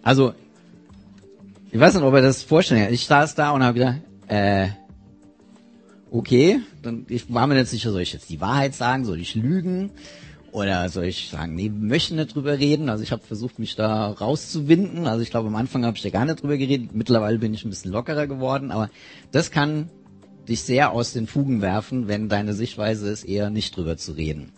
Also, 0.01 0.33
ich 1.71 1.77
weiß 1.77 1.93
nicht, 1.93 2.03
ob 2.03 2.13
ihr 2.13 2.21
das 2.21 2.41
vorstellen 2.41 2.85
kann. 2.85 2.93
Ich 2.93 3.05
saß 3.05 3.35
da 3.35 3.51
und 3.51 3.63
habe 3.63 3.79
gedacht, 3.79 3.99
äh, 4.29 4.69
okay, 6.09 6.61
dann, 6.81 7.05
ich 7.09 7.25
war 7.33 7.45
mir 7.45 7.55
nicht 7.55 7.67
sicher, 7.67 7.91
soll 7.91 8.03
ich 8.03 8.13
jetzt 8.13 8.29
die 8.29 8.39
Wahrheit 8.39 8.73
sagen, 8.75 9.03
soll 9.03 9.19
ich 9.19 9.35
lügen? 9.35 9.91
Oder 10.53 10.87
soll 10.89 11.05
ich 11.05 11.29
sagen, 11.29 11.55
nee, 11.55 11.63
wir 11.63 11.87
möchten 11.87 12.15
nicht 12.15 12.35
drüber 12.35 12.59
reden. 12.59 12.87
Also 12.87 13.03
ich 13.03 13.11
habe 13.11 13.23
versucht, 13.23 13.57
mich 13.57 13.75
da 13.75 14.09
rauszuwinden. 14.09 15.07
Also 15.07 15.23
ich 15.23 15.31
glaube, 15.31 15.47
am 15.47 15.55
Anfang 15.55 15.83
habe 15.83 15.97
ich 15.97 16.03
da 16.03 16.11
gar 16.11 16.25
nicht 16.25 16.43
drüber 16.43 16.57
geredet. 16.57 16.93
Mittlerweile 16.93 17.39
bin 17.39 17.55
ich 17.55 17.65
ein 17.65 17.71
bisschen 17.71 17.91
lockerer 17.91 18.27
geworden. 18.27 18.69
Aber 18.69 18.91
das 19.31 19.49
kann 19.49 19.89
dich 20.47 20.61
sehr 20.61 20.91
aus 20.91 21.11
den 21.11 21.25
Fugen 21.25 21.61
werfen, 21.61 22.07
wenn 22.07 22.29
deine 22.29 22.53
Sichtweise 22.53 23.09
ist, 23.09 23.23
eher 23.23 23.49
nicht 23.49 23.75
drüber 23.75 23.97
zu 23.97 24.11
reden. 24.11 24.51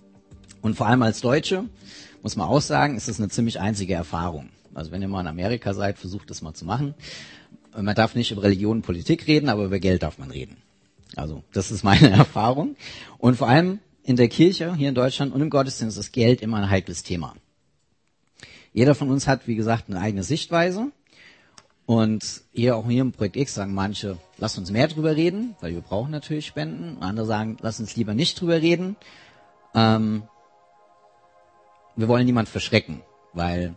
Und 0.62 0.76
vor 0.76 0.88
allem 0.88 1.02
als 1.02 1.22
Deutsche, 1.22 1.64
muss 2.22 2.36
man 2.36 2.50
auch 2.50 2.60
sagen, 2.60 2.98
ist 2.98 3.08
das 3.08 3.20
eine 3.20 3.30
ziemlich 3.30 3.62
einzige 3.62 3.94
Erfahrung. 3.94 4.50
Also 4.74 4.92
wenn 4.92 5.02
ihr 5.02 5.08
mal 5.08 5.22
in 5.22 5.28
Amerika 5.28 5.74
seid, 5.74 5.98
versucht 5.98 6.30
das 6.30 6.42
mal 6.42 6.54
zu 6.54 6.66
machen. 6.66 6.94
Man 7.74 7.96
darf 7.96 8.16
nicht 8.16 8.32
über 8.32 8.44
Religion 8.44 8.78
und 8.78 8.84
Politik 8.86 9.28
reden, 9.28 9.48
aber 9.48 9.64
über 9.64 9.80
Geld 9.80 10.04
darf 10.04 10.18
man 10.18 10.30
reden. 10.30 10.58
Also 11.16 11.44
das 11.54 11.72
ist 11.72 11.86
meine 11.86 12.10
Erfahrung. 12.18 12.76
Und 13.18 13.38
vor 13.38 13.48
allem 13.48 13.80
in 14.06 14.16
der 14.16 14.30
Kirche 14.30 14.76
hier 14.76 14.90
in 14.90 14.96
Deutschland 14.96 15.34
und 15.34 15.42
im 15.42 15.50
Gottesdienst 15.50 15.98
ist 15.98 16.12
Geld 16.14 16.42
immer 16.42 16.58
ein 16.58 16.70
heikles 16.70 17.04
Thema. 17.04 17.36
Jeder 18.72 18.94
von 18.94 19.10
uns 19.10 19.28
hat, 19.28 19.48
wie 19.48 19.56
gesagt, 19.56 19.86
eine 19.90 20.00
eigene 20.00 20.24
Sichtweise. 20.24 20.92
Und 21.88 22.42
hier 22.52 22.78
auch 22.78 22.88
hier 22.88 23.02
im 23.02 23.12
Projekt 23.12 23.36
X 23.36 23.54
sagen 23.54 23.74
manche, 23.74 24.18
lass 24.38 24.58
uns 24.58 24.72
mehr 24.72 24.88
drüber 24.88 25.16
reden, 25.16 25.56
weil 25.62 25.74
wir 25.74 25.82
brauchen 25.82 26.12
natürlich 26.12 26.46
Spenden. 26.46 27.02
Andere 27.02 27.26
sagen, 27.26 27.58
lass 27.62 27.80
uns 27.80 27.96
lieber 27.96 28.14
nicht 28.14 28.40
drüber 28.40 28.62
reden. 28.62 28.96
Ähm, 29.74 30.24
wir 31.96 32.08
wollen 32.08 32.26
niemand 32.26 32.50
verschrecken, 32.50 33.02
weil 33.34 33.76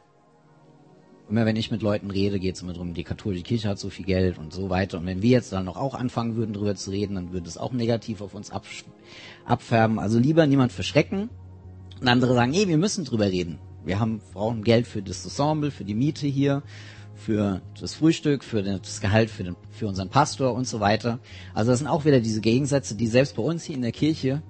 immer 1.29 1.45
wenn 1.45 1.57
ich 1.57 1.71
mit 1.71 1.83
Leuten 1.83 2.11
rede, 2.11 2.39
geht 2.39 2.55
es 2.55 2.63
immer 2.63 2.73
darum, 2.73 2.95
die 2.95 3.05
katholische 3.05 3.45
Kirche 3.45 3.69
hat 3.69 3.79
so 3.79 3.91
viel 3.91 4.05
Geld 4.05 4.39
und 4.39 4.53
so 4.53 4.71
weiter. 4.71 4.99
Und 4.99 5.07
wenn 5.07 5.23
wir 5.23 5.31
jetzt 5.31 5.53
dann 5.53 5.67
noch 5.67 5.77
auch 5.77 5.95
anfangen 5.95 6.37
würden, 6.37 6.55
darüber 6.55 6.75
zu 6.75 6.91
reden, 6.91 7.15
dann 7.15 7.33
würde 7.33 7.49
es 7.49 7.59
auch 7.59 7.73
negativ 7.73 8.21
auf 8.21 8.35
uns 8.35 8.51
abfärben. 9.45 9.99
Also 9.99 10.19
lieber 10.19 10.47
niemand 10.47 10.73
verschrecken. 10.73 11.29
Und 12.01 12.09
andere 12.09 12.35
sagen, 12.35 12.51
nee, 12.51 12.69
wir 12.69 12.79
müssen 12.79 13.05
drüber 13.05 13.27
reden. 13.27 13.59
Wir 13.85 14.01
haben, 14.01 14.21
brauchen 14.33 14.65
Geld 14.65 14.87
für 14.87 15.03
das 15.03 15.25
Ensemble, 15.25 15.71
für 15.71 15.85
die 15.85 15.95
Miete 15.95 16.27
hier, 16.27 16.63
für 17.15 17.61
das 17.79 17.95
Frühstück, 17.95 18.45
für 18.45 18.63
das 18.63 19.01
Gehalt 19.01 19.31
für, 19.31 19.45
den, 19.45 19.57
für 19.71 19.89
unseren 19.89 20.09
Pastor 20.09 20.55
und 20.55 20.67
so 20.67 20.81
weiter. 20.81 21.19
Also 21.53 21.73
das 21.73 21.81
sind 21.81 21.89
auch 21.89 22.05
wieder 22.05 22.21
diese 22.21 22.41
Gegensätze, 22.41 22.95
die 22.95 23.07
selbst 23.07 23.37
bei 23.37 23.43
uns 23.43 23.65
hier 23.65 23.75
in 23.75 23.83
der 23.83 23.93
Kirche 23.93 24.43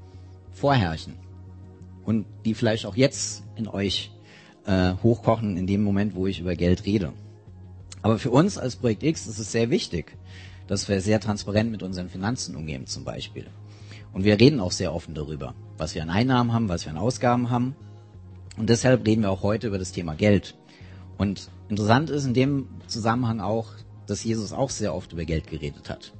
vorherrschen. 0.52 1.14
Und 2.04 2.26
die 2.44 2.54
vielleicht 2.54 2.86
auch 2.86 2.96
jetzt 2.96 3.44
in 3.56 3.68
euch 3.68 4.10
äh, 4.66 4.94
hochkochen 5.02 5.56
in 5.56 5.66
dem 5.66 5.82
Moment, 5.82 6.14
wo 6.14 6.26
ich 6.26 6.40
über 6.40 6.54
Geld 6.54 6.84
rede. 6.86 7.12
Aber 8.02 8.18
für 8.18 8.30
uns 8.30 8.58
als 8.58 8.76
Projekt 8.76 9.02
X 9.02 9.26
ist 9.26 9.38
es 9.38 9.52
sehr 9.52 9.70
wichtig, 9.70 10.16
dass 10.66 10.88
wir 10.88 11.00
sehr 11.00 11.20
transparent 11.20 11.70
mit 11.70 11.82
unseren 11.82 12.08
Finanzen 12.08 12.54
umgehen 12.54 12.86
zum 12.86 13.04
Beispiel. 13.04 13.46
Und 14.12 14.24
wir 14.24 14.38
reden 14.40 14.60
auch 14.60 14.72
sehr 14.72 14.94
offen 14.94 15.14
darüber, 15.14 15.54
was 15.76 15.94
wir 15.94 16.02
an 16.02 16.10
Einnahmen 16.10 16.52
haben, 16.52 16.68
was 16.68 16.84
wir 16.84 16.92
an 16.92 16.98
Ausgaben 16.98 17.50
haben. 17.50 17.74
Und 18.56 18.68
deshalb 18.68 19.06
reden 19.06 19.22
wir 19.22 19.30
auch 19.30 19.42
heute 19.42 19.68
über 19.68 19.78
das 19.78 19.92
Thema 19.92 20.14
Geld. 20.14 20.56
Und 21.16 21.50
interessant 21.68 22.10
ist 22.10 22.24
in 22.24 22.34
dem 22.34 22.68
Zusammenhang 22.86 23.40
auch, 23.40 23.72
dass 24.06 24.24
Jesus 24.24 24.52
auch 24.52 24.70
sehr 24.70 24.94
oft 24.94 25.12
über 25.12 25.24
Geld 25.24 25.48
geredet 25.48 25.90
hat. 25.90 26.12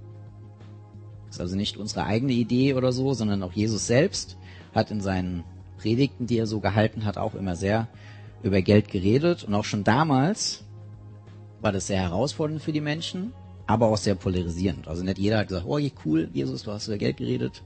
Das 1.27 1.37
ist 1.37 1.41
also 1.41 1.57
nicht 1.57 1.77
unsere 1.77 2.05
eigene 2.05 2.33
Idee 2.33 2.75
oder 2.75 2.93
so, 2.93 3.15
sondern 3.15 3.43
auch 3.43 3.53
Jesus 3.53 3.87
selbst 3.87 4.37
hat 4.75 4.91
in 4.91 5.01
seinen 5.01 5.45
Predigten, 5.79 6.27
die 6.27 6.39
er 6.39 6.47
so 6.47 6.61
gehalten 6.61 7.05
hat, 7.05 7.19
auch 7.19 7.35
immer 7.35 7.57
sehr 7.57 7.89
über 8.43 8.63
Geld 8.63 8.89
geredet 8.89 9.45
und 9.45 9.55
auch 9.55 9.65
schon 9.65 9.85
damals 9.85 10.65
war 11.61 11.73
das 11.73 11.89
sehr 11.89 12.01
herausfordernd 12.01 12.63
für 12.63 12.73
die 12.73 12.81
Menschen, 12.81 13.33
aber 13.67 13.89
auch 13.89 13.97
sehr 13.97 14.15
polarisierend. 14.15 14.89
Also 14.89 15.03
nicht 15.03 15.19
jeder 15.19 15.39
hat 15.39 15.49
gesagt, 15.49 15.67
oh, 15.67 15.81
cool, 16.05 16.29
Jesus, 16.33 16.63
du 16.63 16.73
hast 16.73 16.87
über 16.87 16.99
Geld 16.99 17.17
geredet, 17.17 17.63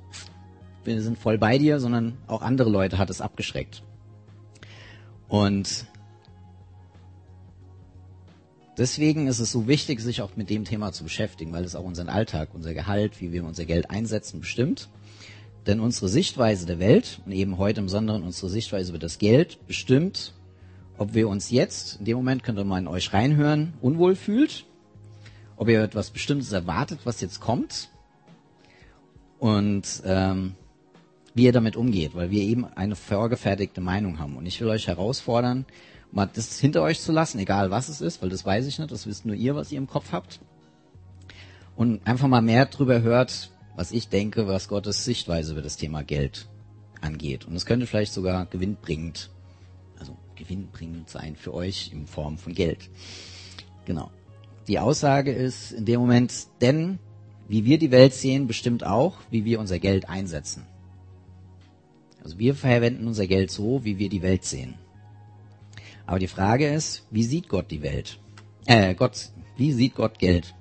wir 0.85 1.00
sind 1.00 1.19
voll 1.19 1.38
bei 1.38 1.59
dir, 1.59 1.79
sondern 1.79 2.19
auch 2.26 2.43
andere 2.43 2.71
Leute 2.71 2.99
hat 2.99 3.11
es 3.11 3.21
abgeschreckt. 3.21 3.83
Und 5.29 5.87
deswegen 8.76 9.29
ist 9.29 9.38
es 9.38 9.52
so 9.52 9.69
wichtig, 9.69 10.00
sich 10.00 10.23
auch 10.23 10.37
mit 10.37 10.50
dem 10.50 10.64
Thema 10.64 10.93
zu 10.93 11.05
beschäftigen, 11.05 11.52
weil 11.52 11.64
es 11.64 11.76
auch 11.76 11.85
unseren 11.85 12.09
Alltag, 12.09 12.50
unser 12.52 12.75
Gehalt, 12.75 13.21
wie 13.21 13.33
wir 13.33 13.45
unser 13.45 13.64
Geld 13.64 13.91
einsetzen, 13.91 14.41
bestimmt. 14.41 14.88
Denn 15.67 15.79
unsere 15.79 16.09
Sichtweise 16.09 16.67
der 16.67 16.81
Welt 16.81 17.21
und 17.25 17.33
eben 17.33 17.57
heute 17.59 17.81
im 17.81 17.87
Besonderen 17.87 18.25
unsere 18.25 18.50
Sichtweise 18.50 18.91
über 18.91 18.99
das 18.99 19.19
Geld 19.19 19.64
bestimmt, 19.69 20.33
ob 20.99 21.15
wir 21.15 21.29
uns 21.29 21.51
jetzt, 21.51 21.99
in 21.99 22.05
dem 22.05 22.17
Moment 22.17 22.43
könnt 22.43 22.59
ihr 22.59 22.65
mal 22.65 22.79
in 22.79 22.89
euch 22.89 23.13
reinhören, 23.13 23.75
unwohl 23.81 24.15
fühlt, 24.15 24.65
ob 25.57 25.69
ihr 25.69 25.83
etwas 25.83 26.11
Bestimmtes 26.11 26.53
erwartet, 26.53 27.01
was 27.05 27.21
jetzt 27.21 27.41
kommt 27.41 27.91
und 29.39 30.03
ähm, 30.05 30.55
wie 31.35 31.45
ihr 31.45 31.53
damit 31.53 31.77
umgeht, 31.77 32.15
weil 32.15 32.31
wir 32.31 32.43
eben 32.43 32.67
eine 32.67 32.97
vorgefertigte 32.97 33.81
Meinung 33.81 34.19
haben. 34.19 34.37
Und 34.37 34.47
ich 34.47 34.61
will 34.61 34.69
euch 34.69 34.87
herausfordern, 34.87 35.65
mal 36.11 36.29
das 36.33 36.59
hinter 36.59 36.83
euch 36.83 37.01
zu 37.01 37.13
lassen, 37.13 37.39
egal 37.39 37.71
was 37.71 37.89
es 37.89 38.01
ist, 38.01 38.23
weil 38.23 38.29
das 38.29 38.45
weiß 38.45 38.67
ich 38.67 38.79
nicht, 38.79 38.91
das 38.91 39.07
wisst 39.07 39.25
nur 39.25 39.35
ihr, 39.35 39.55
was 39.55 39.73
ihr 39.73 39.79
im 39.79 39.87
Kopf 39.87 40.13
habt. 40.13 40.41
Und 41.75 42.07
einfach 42.07 42.29
mal 42.29 42.43
mehr 42.43 42.67
drüber 42.67 43.01
hört, 43.01 43.51
was 43.77 43.93
ich 43.93 44.09
denke, 44.09 44.47
was 44.47 44.69
Gottes 44.69 45.05
Sichtweise 45.05 45.53
über 45.53 45.63
das 45.63 45.79
Thema 45.79 46.03
Geld 46.03 46.47
angeht. 47.01 47.47
Und 47.47 47.57
es 47.57 47.65
könnte 47.65 47.87
vielleicht 47.87 48.13
sogar 48.13 48.47
gewinnbringend 48.47 49.31
gewinnbringend 50.37 51.09
sein 51.09 51.37
für 51.37 51.55
euch 51.55 51.91
in 51.93 52.07
Form 52.07 52.39
von 52.39 52.55
Geld. 52.55 52.91
Genau. 53.85 54.11
Die 54.69 54.79
Aussage 54.79 55.33
ist 55.33 55.73
in 55.73 55.85
dem 55.85 56.01
Moment, 56.01 56.47
denn 56.61 56.99
wie 57.49 57.65
wir 57.65 57.79
die 57.79 57.91
Welt 57.91 58.15
sehen, 58.15 58.47
bestimmt 58.47 58.85
auch, 58.85 59.19
wie 59.31 59.45
wir 59.45 59.61
unser 59.61 59.79
Geld 59.79 60.09
einsetzen. 60.09 60.65
Also 62.23 62.39
wir 62.39 62.55
verwenden 62.55 63.07
unser 63.07 63.27
Geld 63.27 63.51
so, 63.51 63.85
wie 63.85 63.99
wir 63.99 64.09
die 64.09 64.23
Welt 64.23 64.45
sehen. 64.45 64.75
Aber 66.07 66.19
die 66.19 66.29
Frage 66.29 66.69
ist, 66.69 67.05
wie 67.11 67.25
sieht 67.25 67.49
Gott 67.49 67.71
die 67.71 67.83
Welt? 67.83 68.19
Äh, 68.67 68.95
Gott, 68.95 69.31
wie 69.57 69.73
sieht 69.73 69.97
Gott 69.97 70.19
Geld? 70.19 70.55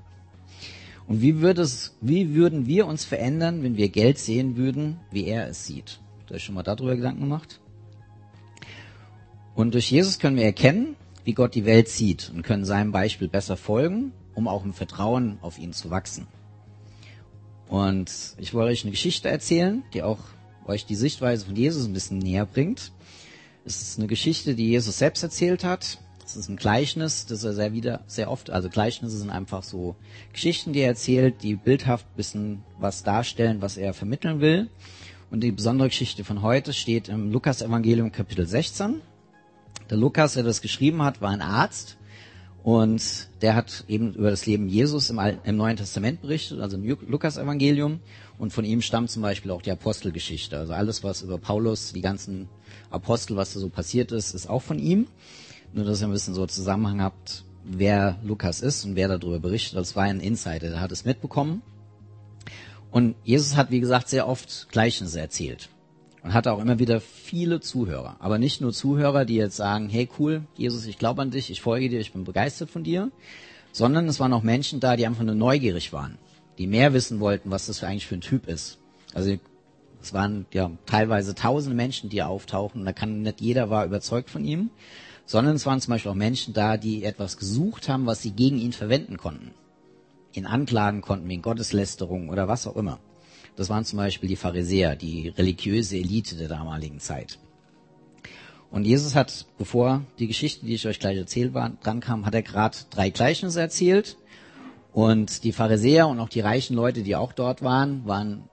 Und 1.08 1.22
wie, 1.22 1.40
würde 1.40 1.62
es, 1.62 1.96
wie 2.02 2.34
würden 2.34 2.68
wir 2.68 2.88
uns 2.88 3.06
verändern, 3.06 3.64
wenn 3.64 3.78
wir 3.78 3.90
Geld 3.90 4.18
sehen 4.18 4.58
würden, 4.58 5.00
wie 5.12 5.26
er 5.26 5.48
es 5.48 5.66
sieht? 5.66 6.00
Habt 6.20 6.32
ihr 6.32 6.36
euch 6.36 6.44
schon 6.44 6.56
mal 6.56 6.64
darüber 6.64 6.96
Gedanken 6.96 7.22
gemacht? 7.22 7.61
Und 9.56 9.74
durch 9.74 9.92
Jesus 9.92 10.20
können 10.20 10.38
wir 10.38 10.46
erkennen, 10.46 10.96
wie 11.24 11.34
Gott 11.34 11.56
die 11.56 11.66
Welt 11.66 11.90
sieht 11.90 12.32
und 12.34 12.42
können 12.44 12.66
seinem 12.66 12.92
Beispiel 12.92 13.28
besser 13.28 13.58
folgen, 13.58 14.14
um 14.34 14.48
auch 14.48 14.64
im 14.64 14.74
Vertrauen 14.74 15.38
auf 15.42 15.60
ihn 15.60 15.74
zu 15.74 15.90
wachsen. 15.90 16.28
Und 17.68 18.12
ich 18.38 18.54
wollte 18.54 18.72
euch 18.72 18.84
eine 18.84 18.92
Geschichte 18.92 19.30
erzählen, 19.30 19.84
die 19.94 20.04
auch 20.04 20.20
euch 20.66 20.86
die 20.86 20.96
Sichtweise 20.96 21.46
von 21.46 21.56
Jesus 21.56 21.86
ein 21.86 21.94
bisschen 21.94 22.20
näher 22.20 22.46
bringt. 22.46 22.92
Es 23.66 23.82
ist 23.82 23.98
eine 23.98 24.08
Geschichte, 24.08 24.56
die 24.56 24.70
Jesus 24.70 24.98
selbst 24.98 25.24
erzählt 25.24 25.64
hat. 25.64 26.00
Es 26.26 26.36
ist 26.36 26.50
ein 26.50 26.56
Gleichnis, 26.56 27.26
das 27.26 27.44
er 27.44 27.54
sehr 27.54 27.74
wieder, 27.74 28.02
sehr 28.08 28.32
oft, 28.32 28.50
also 28.50 28.70
Gleichnisse 28.70 29.18
sind 29.18 29.30
einfach 29.30 29.64
so 29.64 29.96
Geschichten, 30.32 30.72
die 30.72 30.80
er 30.80 30.88
erzählt, 30.88 31.44
die 31.44 31.56
bildhaft 31.56 32.06
ein 32.06 32.16
bisschen 32.16 32.64
was 32.80 33.04
darstellen, 33.04 33.62
was 33.62 33.78
er 33.78 33.94
vermitteln 33.94 34.40
will. 34.40 34.70
Und 35.30 35.42
die 35.42 35.52
besondere 35.52 35.90
Geschichte 35.90 36.24
von 36.24 36.42
heute 36.42 36.74
steht 36.74 37.10
im 37.10 37.32
Lukas-Evangelium 37.32 38.12
Kapitel 38.12 38.46
16. 38.46 39.02
Der 39.92 39.98
Lukas, 39.98 40.36
der 40.36 40.44
das 40.44 40.62
geschrieben 40.62 41.04
hat, 41.04 41.20
war 41.20 41.32
ein 41.32 41.42
Arzt 41.42 41.98
und 42.64 43.28
der 43.42 43.56
hat 43.56 43.84
eben 43.90 44.14
über 44.14 44.30
das 44.30 44.46
Leben 44.46 44.70
Jesus 44.70 45.10
im, 45.10 45.20
Al 45.20 45.40
im 45.44 45.58
Neuen 45.58 45.76
Testament 45.76 46.22
berichtet, 46.22 46.62
also 46.62 46.78
im 46.78 46.86
Lukas-Evangelium. 46.86 48.00
Und 48.38 48.54
von 48.54 48.64
ihm 48.64 48.82
stammt 48.82 49.12
zum 49.12 49.22
Beispiel 49.22 49.52
auch 49.52 49.62
die 49.62 49.72
Apostelgeschichte. 49.72 50.58
Also 50.58 50.72
alles, 50.72 51.04
was 51.04 51.24
über 51.24 51.38
Paulus, 51.38 51.92
die 51.92 52.00
ganzen 52.00 52.48
Apostel, 52.90 53.36
was 53.36 53.54
da 53.54 53.60
so 53.60 53.68
passiert 53.68 54.14
ist, 54.14 54.34
ist 54.34 54.50
auch 54.50 54.62
von 54.62 54.80
ihm. 54.80 55.08
Nur, 55.74 55.84
dass 55.84 56.02
ihr 56.02 56.08
ein 56.08 56.14
bisschen 56.14 56.36
so 56.36 56.46
Zusammenhang 56.46 57.02
habt, 57.02 57.44
wer 57.66 58.18
Lukas 58.24 58.62
ist 58.62 58.86
und 58.86 58.96
wer 58.96 59.10
darüber 59.10 59.40
berichtet. 59.40 59.78
Das 59.78 59.98
war 59.98 60.04
ein 60.04 60.22
Insider, 60.22 60.70
der 60.70 60.80
hat 60.80 60.94
es 60.94 61.04
mitbekommen. 61.04 61.64
Und 62.92 63.16
Jesus 63.26 63.58
hat, 63.58 63.72
wie 63.72 63.82
gesagt, 63.82 64.08
sehr 64.08 64.26
oft 64.30 64.70
Gleichnisse 64.72 65.20
erzählt. 65.20 65.68
Und 66.24 66.34
hatte 66.34 66.52
auch 66.52 66.60
immer 66.60 66.78
wieder 66.78 67.02
viele 67.02 67.62
Zuhörer. 67.62 68.16
Aber 68.20 68.38
nicht 68.38 68.62
nur 68.62 68.74
Zuhörer, 68.74 69.26
die 69.26 69.36
jetzt 69.36 69.56
sagen, 69.56 69.90
hey 69.90 70.08
cool, 70.20 70.44
Jesus, 70.56 70.86
ich 70.86 71.00
glaube 71.00 71.22
an 71.22 71.32
dich, 71.32 71.50
ich 71.50 71.62
folge 71.62 71.90
dir, 71.90 72.00
ich 72.00 72.14
bin 72.14 72.24
begeistert 72.24 72.70
von 72.70 72.84
dir. 72.84 73.12
Sondern 73.72 74.08
es 74.08 74.20
waren 74.20 74.34
auch 74.34 74.44
Menschen 74.44 74.80
da, 74.80 74.96
die 74.96 75.08
einfach 75.08 75.24
nur 75.24 75.36
neugierig 75.36 75.94
waren. 75.94 76.18
Die 76.58 76.68
mehr 76.68 76.94
wissen 76.94 77.20
wollten, 77.20 77.50
was 77.50 77.68
das 77.68 77.80
für 77.80 77.88
eigentlich 77.88 78.06
für 78.06 78.16
ein 78.16 78.22
Typ 78.22 78.48
ist. 78.48 78.78
Also 79.14 79.36
es 80.02 80.14
waren 80.14 80.46
ja 80.54 80.70
teilweise 80.86 81.34
tausende 81.34 81.76
Menschen, 81.76 82.10
die 82.10 82.22
auftauchen. 82.22 82.82
Und 82.82 82.86
da 82.86 82.94
kann 82.94 83.22
nicht 83.24 83.42
jeder 83.42 83.70
war 83.70 83.86
überzeugt 83.86 84.30
von 84.30 84.46
ihm 84.46 84.70
sondern 85.32 85.56
es 85.56 85.66
waren 85.66 85.80
zum 85.80 85.92
Beispiel 85.92 86.12
auch 86.12 86.16
Menschen 86.16 86.54
da, 86.54 86.76
die 86.76 87.06
etwas 87.06 87.38
gesucht 87.38 87.88
haben, 87.88 88.06
was 88.06 88.22
sie 88.22 88.32
gegen 88.32 88.60
ihn 88.60 88.74
verwenden 88.74 89.16
konnten. 89.16 89.52
Ihn 90.34 90.46
anklagen 90.46 91.02
konnten 91.02 91.30
wegen 91.30 91.42
Gotteslästerung 91.42 92.28
oder 92.28 92.50
was 92.50 92.68
auch 92.68 92.76
immer. 92.76 93.00
Das 93.56 93.70
waren 93.70 93.86
zum 93.86 93.98
Beispiel 93.98 94.30
die 94.30 94.36
Pharisäer, 94.36 94.96
die 94.96 95.30
religiöse 95.30 95.98
Elite 95.98 96.36
der 96.36 96.48
damaligen 96.48 97.00
Zeit. 97.00 97.38
Und 98.72 98.86
Jesus 98.86 99.16
hat, 99.16 99.46
bevor 99.58 100.06
die 100.18 100.28
Geschichte, 100.28 100.66
die 100.66 100.76
ich 100.76 100.88
euch 100.88 101.00
gleich 101.00 101.18
erzählt 101.18 101.54
war, 101.54 101.72
dran 101.84 102.00
kam, 102.00 102.26
hat 102.26 102.34
er 102.34 102.42
gerade 102.42 102.78
drei 102.90 103.10
Gleichnisse 103.10 103.60
erzählt. 103.60 104.18
Und 104.94 105.44
die 105.44 105.52
Pharisäer 105.52 106.08
und 106.08 106.20
auch 106.20 106.30
die 106.30 106.40
reichen 106.40 106.76
Leute, 106.76 107.04
die 107.04 107.16
auch 107.16 107.34
dort 107.34 107.62
waren, 107.62 108.06
waren, 108.06 108.50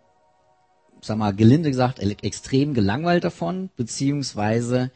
sag 1.00 1.18
mal, 1.18 1.34
gelinde 1.34 1.70
gesagt, 1.70 2.00
extrem 2.00 2.74
gelangweilt 2.74 3.24
davon, 3.24 3.70
beziehungsweise 3.76 4.90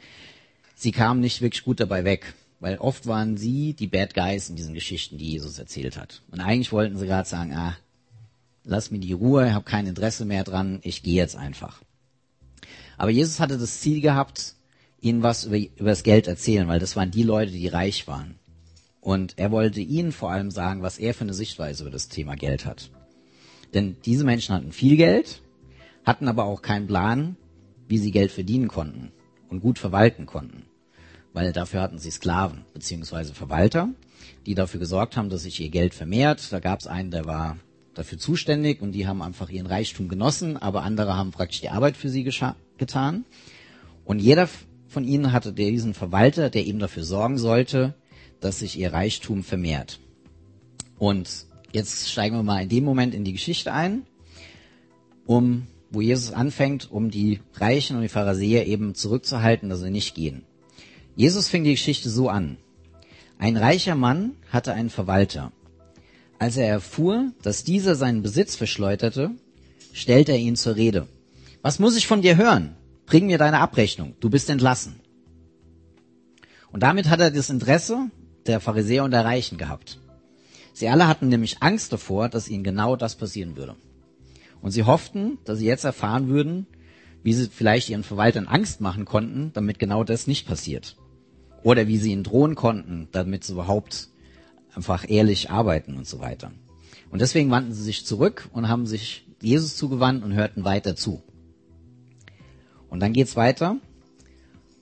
sie 0.74 0.90
kamen 0.90 1.20
nicht 1.20 1.40
wirklich 1.40 1.64
gut 1.64 1.78
dabei 1.78 2.04
weg, 2.04 2.34
weil 2.58 2.78
oft 2.78 3.06
waren 3.06 3.36
sie 3.36 3.74
die 3.74 3.86
Bad 3.86 4.14
Guys 4.14 4.50
in 4.50 4.56
diesen 4.56 4.74
Geschichten, 4.74 5.18
die 5.18 5.32
Jesus 5.32 5.58
erzählt 5.58 5.96
hat. 5.96 6.22
Und 6.32 6.40
eigentlich 6.40 6.72
wollten 6.72 6.98
sie 6.98 7.06
gerade 7.06 7.28
sagen, 7.28 7.52
ah, 7.54 7.76
lass 8.64 8.90
mir 8.90 8.98
die 8.98 9.12
Ruhe, 9.12 9.46
ich 9.48 9.52
habe 9.52 9.64
kein 9.64 9.86
Interesse 9.86 10.24
mehr 10.24 10.44
dran, 10.44 10.80
ich 10.82 11.02
gehe 11.02 11.14
jetzt 11.14 11.36
einfach. 11.36 11.82
Aber 12.96 13.10
Jesus 13.10 13.40
hatte 13.40 13.58
das 13.58 13.80
Ziel 13.80 14.00
gehabt, 14.00 14.54
ihnen 15.00 15.22
was 15.22 15.44
über, 15.44 15.58
über 15.58 15.90
das 15.90 16.02
Geld 16.02 16.26
erzählen, 16.26 16.68
weil 16.68 16.78
das 16.78 16.96
waren 16.96 17.10
die 17.10 17.22
Leute, 17.22 17.52
die 17.52 17.68
reich 17.68 18.06
waren. 18.06 18.36
Und 19.00 19.34
er 19.38 19.50
wollte 19.50 19.80
ihnen 19.80 20.12
vor 20.12 20.30
allem 20.30 20.50
sagen, 20.50 20.82
was 20.82 20.98
er 20.98 21.12
für 21.12 21.24
eine 21.24 21.34
Sichtweise 21.34 21.82
über 21.82 21.90
das 21.90 22.08
Thema 22.08 22.36
Geld 22.36 22.66
hat. 22.66 22.90
Denn 23.74 23.96
diese 24.04 24.24
Menschen 24.24 24.54
hatten 24.54 24.70
viel 24.70 24.96
Geld, 24.96 25.42
hatten 26.04 26.28
aber 26.28 26.44
auch 26.44 26.62
keinen 26.62 26.86
Plan, 26.86 27.36
wie 27.88 27.98
sie 27.98 28.12
Geld 28.12 28.30
verdienen 28.30 28.68
konnten 28.68 29.10
und 29.48 29.60
gut 29.60 29.78
verwalten 29.78 30.26
konnten 30.26 30.64
weil 31.32 31.52
dafür 31.52 31.80
hatten 31.80 31.98
sie 31.98 32.10
Sklaven 32.10 32.64
beziehungsweise 32.72 33.34
Verwalter, 33.34 33.90
die 34.46 34.54
dafür 34.54 34.80
gesorgt 34.80 35.16
haben, 35.16 35.30
dass 35.30 35.42
sich 35.42 35.60
ihr 35.60 35.70
Geld 35.70 35.94
vermehrt. 35.94 36.52
Da 36.52 36.60
gab 36.60 36.80
es 36.80 36.86
einen, 36.86 37.10
der 37.10 37.24
war 37.24 37.56
dafür 37.94 38.18
zuständig 38.18 38.80
und 38.80 38.92
die 38.92 39.06
haben 39.06 39.22
einfach 39.22 39.50
ihren 39.50 39.66
Reichtum 39.66 40.08
genossen, 40.08 40.56
aber 40.56 40.82
andere 40.82 41.16
haben 41.16 41.30
praktisch 41.30 41.60
die 41.60 41.68
Arbeit 41.68 41.96
für 41.96 42.08
sie 42.08 42.24
getan. 42.24 43.24
Und 44.04 44.18
jeder 44.18 44.48
von 44.88 45.04
ihnen 45.04 45.32
hatte 45.32 45.52
diesen 45.52 45.94
Verwalter, 45.94 46.50
der 46.50 46.66
eben 46.66 46.78
dafür 46.78 47.04
sorgen 47.04 47.38
sollte, 47.38 47.94
dass 48.40 48.58
sich 48.58 48.78
ihr 48.78 48.92
Reichtum 48.92 49.44
vermehrt. 49.44 50.00
Und 50.98 51.46
jetzt 51.72 52.10
steigen 52.10 52.36
wir 52.36 52.42
mal 52.42 52.62
in 52.62 52.68
dem 52.68 52.84
Moment 52.84 53.14
in 53.14 53.24
die 53.24 53.32
Geschichte 53.32 53.72
ein, 53.72 54.02
um 55.26 55.66
wo 55.92 56.00
Jesus 56.00 56.32
anfängt, 56.32 56.90
um 56.90 57.10
die 57.10 57.40
Reichen 57.54 57.96
und 57.96 58.02
die 58.02 58.08
Pharisäer 58.08 58.66
eben 58.66 58.94
zurückzuhalten, 58.94 59.68
dass 59.68 59.80
sie 59.80 59.90
nicht 59.90 60.14
gehen. 60.14 60.42
Jesus 61.16 61.48
fing 61.48 61.64
die 61.64 61.72
Geschichte 61.72 62.08
so 62.08 62.30
an. 62.30 62.56
Ein 63.38 63.58
reicher 63.58 63.94
Mann 63.94 64.32
hatte 64.50 64.72
einen 64.72 64.88
Verwalter. 64.88 65.52
Als 66.42 66.56
er 66.56 66.66
erfuhr, 66.66 67.30
dass 67.42 67.62
dieser 67.62 67.94
seinen 67.94 68.22
Besitz 68.22 68.56
verschleuderte, 68.56 69.30
stellte 69.92 70.32
er 70.32 70.40
ihn 70.40 70.56
zur 70.56 70.74
Rede. 70.74 71.06
Was 71.62 71.78
muss 71.78 71.96
ich 71.96 72.08
von 72.08 72.20
dir 72.20 72.36
hören? 72.36 72.74
Bring 73.06 73.26
mir 73.26 73.38
deine 73.38 73.60
Abrechnung. 73.60 74.16
Du 74.18 74.28
bist 74.28 74.50
entlassen. 74.50 74.98
Und 76.72 76.82
damit 76.82 77.08
hat 77.08 77.20
er 77.20 77.30
das 77.30 77.48
Interesse 77.48 78.10
der 78.46 78.58
Pharisäer 78.58 79.04
und 79.04 79.12
der 79.12 79.24
Reichen 79.24 79.56
gehabt. 79.56 80.00
Sie 80.72 80.88
alle 80.88 81.06
hatten 81.06 81.28
nämlich 81.28 81.62
Angst 81.62 81.92
davor, 81.92 82.28
dass 82.28 82.48
ihnen 82.48 82.64
genau 82.64 82.96
das 82.96 83.14
passieren 83.14 83.54
würde. 83.56 83.76
Und 84.60 84.72
sie 84.72 84.82
hofften, 84.82 85.38
dass 85.44 85.60
sie 85.60 85.66
jetzt 85.66 85.84
erfahren 85.84 86.26
würden, 86.26 86.66
wie 87.22 87.34
sie 87.34 87.50
vielleicht 87.50 87.88
ihren 87.88 88.02
Verwaltern 88.02 88.48
Angst 88.48 88.80
machen 88.80 89.04
konnten, 89.04 89.52
damit 89.54 89.78
genau 89.78 90.02
das 90.02 90.26
nicht 90.26 90.48
passiert. 90.48 90.96
Oder 91.62 91.86
wie 91.86 91.98
sie 91.98 92.10
ihn 92.10 92.24
drohen 92.24 92.56
konnten, 92.56 93.06
damit 93.12 93.44
sie 93.44 93.52
überhaupt 93.52 94.08
einfach 94.74 95.08
ehrlich 95.08 95.50
arbeiten 95.50 95.96
und 95.96 96.06
so 96.06 96.20
weiter. 96.20 96.52
Und 97.10 97.20
deswegen 97.20 97.50
wandten 97.50 97.74
sie 97.74 97.82
sich 97.82 98.06
zurück 98.06 98.48
und 98.52 98.68
haben 98.68 98.86
sich 98.86 99.26
Jesus 99.40 99.76
zugewandt 99.76 100.24
und 100.24 100.34
hörten 100.34 100.64
weiter 100.64 100.96
zu. 100.96 101.22
Und 102.88 103.00
dann 103.00 103.12
geht's 103.12 103.36
weiter. 103.36 103.76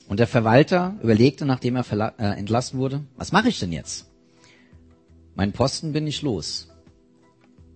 Und 0.09 0.19
der 0.19 0.27
Verwalter 0.27 0.97
überlegte, 1.03 1.47
nachdem 1.47 1.77
er 1.77 2.19
äh, 2.19 2.39
entlassen 2.39 2.79
wurde, 2.79 3.05
was 3.17 3.33
mache 3.33 3.49
ich 3.49 3.59
denn 3.59 3.73
jetzt? 3.73 4.11
Mein 5.35 5.53
Posten 5.53 5.93
bin 5.93 6.07
ich 6.07 6.23
los. 6.23 6.69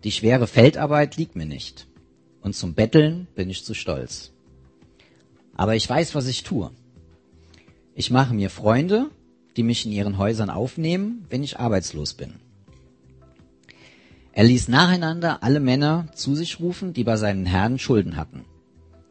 Die 0.02 0.12
schwere 0.12 0.46
Feldarbeit 0.46 1.16
liegt 1.16 1.36
mir 1.36 1.46
nicht. 1.46 1.86
Und 2.40 2.54
zum 2.54 2.74
Betteln 2.74 3.26
bin 3.34 3.48
ich 3.48 3.64
zu 3.64 3.72
stolz. 3.72 4.32
Aber 5.54 5.76
ich 5.76 5.88
weiß, 5.88 6.14
was 6.14 6.26
ich 6.26 6.42
tue. 6.42 6.70
Ich 7.94 8.10
mache 8.10 8.34
mir 8.34 8.50
Freunde, 8.50 9.10
die 9.56 9.62
mich 9.62 9.86
in 9.86 9.92
ihren 9.92 10.18
Häusern 10.18 10.50
aufnehmen, 10.50 11.26
wenn 11.30 11.42
ich 11.42 11.58
arbeitslos 11.58 12.14
bin. 12.14 12.34
Er 14.32 14.44
ließ 14.44 14.68
nacheinander 14.68 15.42
alle 15.42 15.60
Männer 15.60 16.08
zu 16.14 16.34
sich 16.34 16.58
rufen, 16.58 16.92
die 16.92 17.04
bei 17.04 17.16
seinen 17.16 17.46
Herren 17.46 17.78
Schulden 17.78 18.16
hatten. 18.16 18.44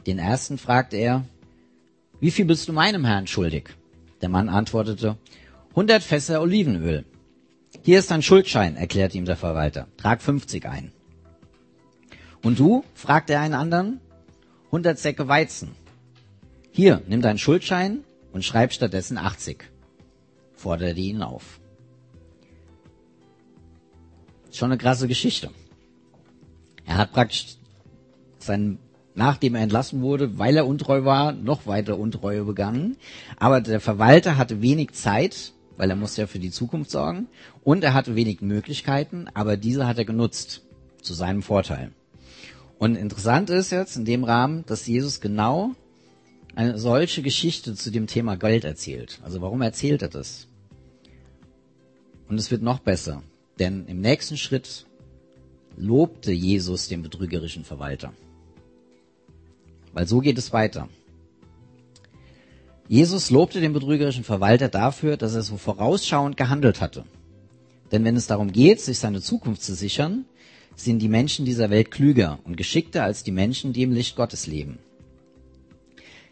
Den 0.05 0.19
ersten 0.19 0.57
fragte 0.57 0.97
er, 0.97 1.23
wie 2.19 2.31
viel 2.31 2.45
bist 2.45 2.67
du 2.67 2.73
meinem 2.73 3.05
Herrn 3.05 3.27
schuldig? 3.27 3.69
Der 4.21 4.29
Mann 4.29 4.49
antwortete, 4.49 5.17
100 5.71 6.03
Fässer 6.03 6.41
Olivenöl. 6.41 7.05
Hier 7.81 7.99
ist 7.99 8.11
ein 8.11 8.21
Schuldschein, 8.21 8.75
erklärte 8.75 9.17
ihm 9.17 9.25
der 9.25 9.35
Verwalter. 9.35 9.87
Trag 9.97 10.21
50 10.21 10.65
ein. 10.65 10.91
Und 12.41 12.59
du? 12.59 12.83
fragte 12.93 13.33
er 13.33 13.41
einen 13.41 13.53
anderen. 13.53 13.99
100 14.67 14.97
Säcke 14.99 15.27
Weizen. 15.27 15.71
Hier, 16.71 17.01
nimm 17.07 17.21
deinen 17.21 17.39
Schuldschein 17.39 18.03
und 18.31 18.43
schreib 18.43 18.73
stattdessen 18.73 19.17
80. 19.17 19.65
Forderte 20.63 20.99
ihn 20.99 21.21
auf. 21.21 21.59
Schon 24.51 24.71
eine 24.71 24.77
krasse 24.77 25.07
Geschichte. 25.07 25.49
Er 26.85 26.97
hat 26.97 27.11
praktisch 27.11 27.57
seinen 28.39 28.79
nachdem 29.15 29.55
er 29.55 29.61
entlassen 29.61 30.01
wurde, 30.01 30.39
weil 30.39 30.57
er 30.57 30.67
untreu 30.67 31.05
war, 31.05 31.33
noch 31.33 31.67
weiter 31.67 31.99
Untreue 31.99 32.45
begangen. 32.45 32.97
Aber 33.37 33.61
der 33.61 33.79
Verwalter 33.79 34.37
hatte 34.37 34.61
wenig 34.61 34.93
Zeit, 34.93 35.53
weil 35.77 35.89
er 35.89 35.95
musste 35.95 36.21
ja 36.21 36.27
für 36.27 36.39
die 36.39 36.51
Zukunft 36.51 36.91
sorgen, 36.91 37.27
und 37.63 37.83
er 37.83 37.93
hatte 37.93 38.15
wenig 38.15 38.41
Möglichkeiten, 38.41 39.27
aber 39.33 39.57
diese 39.57 39.87
hat 39.87 39.97
er 39.97 40.05
genutzt 40.05 40.61
zu 41.01 41.13
seinem 41.13 41.43
Vorteil. 41.43 41.91
Und 42.79 42.95
interessant 42.95 43.49
ist 43.49 43.71
jetzt 43.71 43.95
in 43.97 44.05
dem 44.05 44.23
Rahmen, 44.23 44.65
dass 44.65 44.87
Jesus 44.87 45.21
genau 45.21 45.71
eine 46.55 46.77
solche 46.77 47.21
Geschichte 47.21 47.75
zu 47.75 47.91
dem 47.91 48.07
Thema 48.07 48.35
Geld 48.35 48.63
erzählt. 48.63 49.19
Also 49.23 49.41
warum 49.41 49.61
erzählt 49.61 50.01
er 50.01 50.09
das? 50.09 50.47
Und 52.27 52.39
es 52.39 52.51
wird 52.51 52.61
noch 52.61 52.79
besser, 52.79 53.23
denn 53.59 53.85
im 53.87 54.01
nächsten 54.01 54.37
Schritt 54.37 54.85
lobte 55.77 56.31
Jesus 56.31 56.87
den 56.87 57.01
betrügerischen 57.01 57.63
Verwalter. 57.63 58.13
Weil 59.93 60.07
so 60.07 60.19
geht 60.19 60.37
es 60.37 60.53
weiter. 60.53 60.89
Jesus 62.87 63.29
lobte 63.29 63.61
den 63.61 63.73
betrügerischen 63.73 64.23
Verwalter 64.23 64.69
dafür, 64.69 65.17
dass 65.17 65.35
er 65.35 65.41
so 65.41 65.57
vorausschauend 65.57 66.35
gehandelt 66.37 66.81
hatte. 66.81 67.05
Denn 67.91 68.03
wenn 68.03 68.15
es 68.15 68.27
darum 68.27 68.51
geht, 68.51 68.81
sich 68.81 68.99
seine 68.99 69.21
Zukunft 69.21 69.61
zu 69.61 69.75
sichern, 69.75 70.25
sind 70.75 70.99
die 70.99 71.07
Menschen 71.07 71.45
dieser 71.45 71.69
Welt 71.69 71.91
klüger 71.91 72.39
und 72.43 72.57
geschickter 72.57 73.03
als 73.03 73.23
die 73.23 73.31
Menschen, 73.31 73.73
die 73.73 73.83
im 73.83 73.93
Licht 73.93 74.15
Gottes 74.15 74.47
leben. 74.47 74.79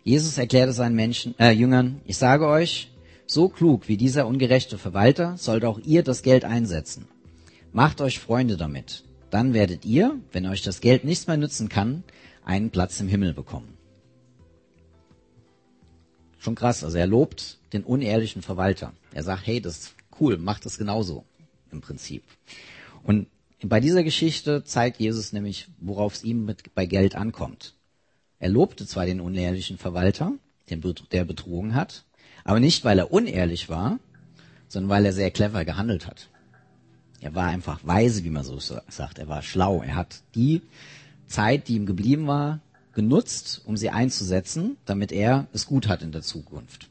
Jesus 0.03 0.37
erklärte 0.37 0.73
seinen 0.73 0.95
Menschen, 0.95 1.35
äh, 1.39 1.51
Jüngern, 1.51 2.01
ich 2.05 2.17
sage 2.17 2.47
euch, 2.47 2.90
so 3.31 3.49
klug 3.49 3.87
wie 3.87 3.97
dieser 3.97 4.27
ungerechte 4.27 4.77
Verwalter 4.77 5.37
sollt 5.37 5.63
auch 5.65 5.79
ihr 5.79 6.03
das 6.03 6.21
Geld 6.21 6.43
einsetzen. 6.45 7.07
Macht 7.71 8.01
euch 8.01 8.19
Freunde 8.19 8.57
damit. 8.57 9.05
Dann 9.29 9.53
werdet 9.53 9.85
ihr, 9.85 10.19
wenn 10.31 10.45
euch 10.45 10.61
das 10.61 10.81
Geld 10.81 11.05
nichts 11.05 11.27
mehr 11.27 11.37
nützen 11.37 11.69
kann, 11.69 12.03
einen 12.43 12.69
Platz 12.69 12.99
im 12.99 13.07
Himmel 13.07 13.33
bekommen. 13.33 13.77
Schon 16.37 16.55
krass. 16.55 16.83
Also 16.83 16.97
er 16.97 17.07
lobt 17.07 17.59
den 17.71 17.83
unehrlichen 17.83 18.41
Verwalter. 18.41 18.93
Er 19.13 19.23
sagt, 19.23 19.47
hey, 19.47 19.61
das 19.61 19.77
ist 19.77 19.95
cool, 20.19 20.37
macht 20.37 20.65
das 20.65 20.77
genauso 20.77 21.23
im 21.71 21.79
Prinzip. 21.79 22.23
Und 23.03 23.27
bei 23.63 23.79
dieser 23.79 24.03
Geschichte 24.03 24.63
zeigt 24.63 24.99
Jesus 24.99 25.31
nämlich, 25.31 25.69
worauf 25.79 26.15
es 26.15 26.23
ihm 26.23 26.45
mit, 26.45 26.73
bei 26.75 26.85
Geld 26.85 27.15
ankommt. 27.15 27.75
Er 28.39 28.49
lobte 28.49 28.85
zwar 28.85 29.05
den 29.05 29.21
unehrlichen 29.21 29.77
Verwalter, 29.77 30.33
den, 30.69 30.81
der 31.11 31.25
betrogen 31.25 31.75
hat, 31.75 32.05
aber 32.43 32.59
nicht, 32.59 32.83
weil 32.85 32.99
er 32.99 33.11
unehrlich 33.11 33.69
war, 33.69 33.99
sondern 34.67 34.89
weil 34.89 35.05
er 35.05 35.13
sehr 35.13 35.31
clever 35.31 35.65
gehandelt 35.65 36.07
hat. 36.07 36.29
Er 37.19 37.35
war 37.35 37.47
einfach 37.47 37.79
weise, 37.83 38.23
wie 38.23 38.29
man 38.31 38.43
so 38.43 38.57
sagt. 38.59 39.19
Er 39.19 39.27
war 39.27 39.43
schlau. 39.43 39.83
Er 39.83 39.95
hat 39.95 40.23
die 40.33 40.61
Zeit, 41.27 41.67
die 41.67 41.75
ihm 41.75 41.85
geblieben 41.85 42.25
war, 42.27 42.59
genutzt, 42.93 43.61
um 43.65 43.77
sie 43.77 43.89
einzusetzen, 43.89 44.77
damit 44.85 45.11
er 45.11 45.47
es 45.53 45.65
gut 45.65 45.87
hat 45.87 46.01
in 46.01 46.11
der 46.11 46.23
Zukunft. 46.23 46.89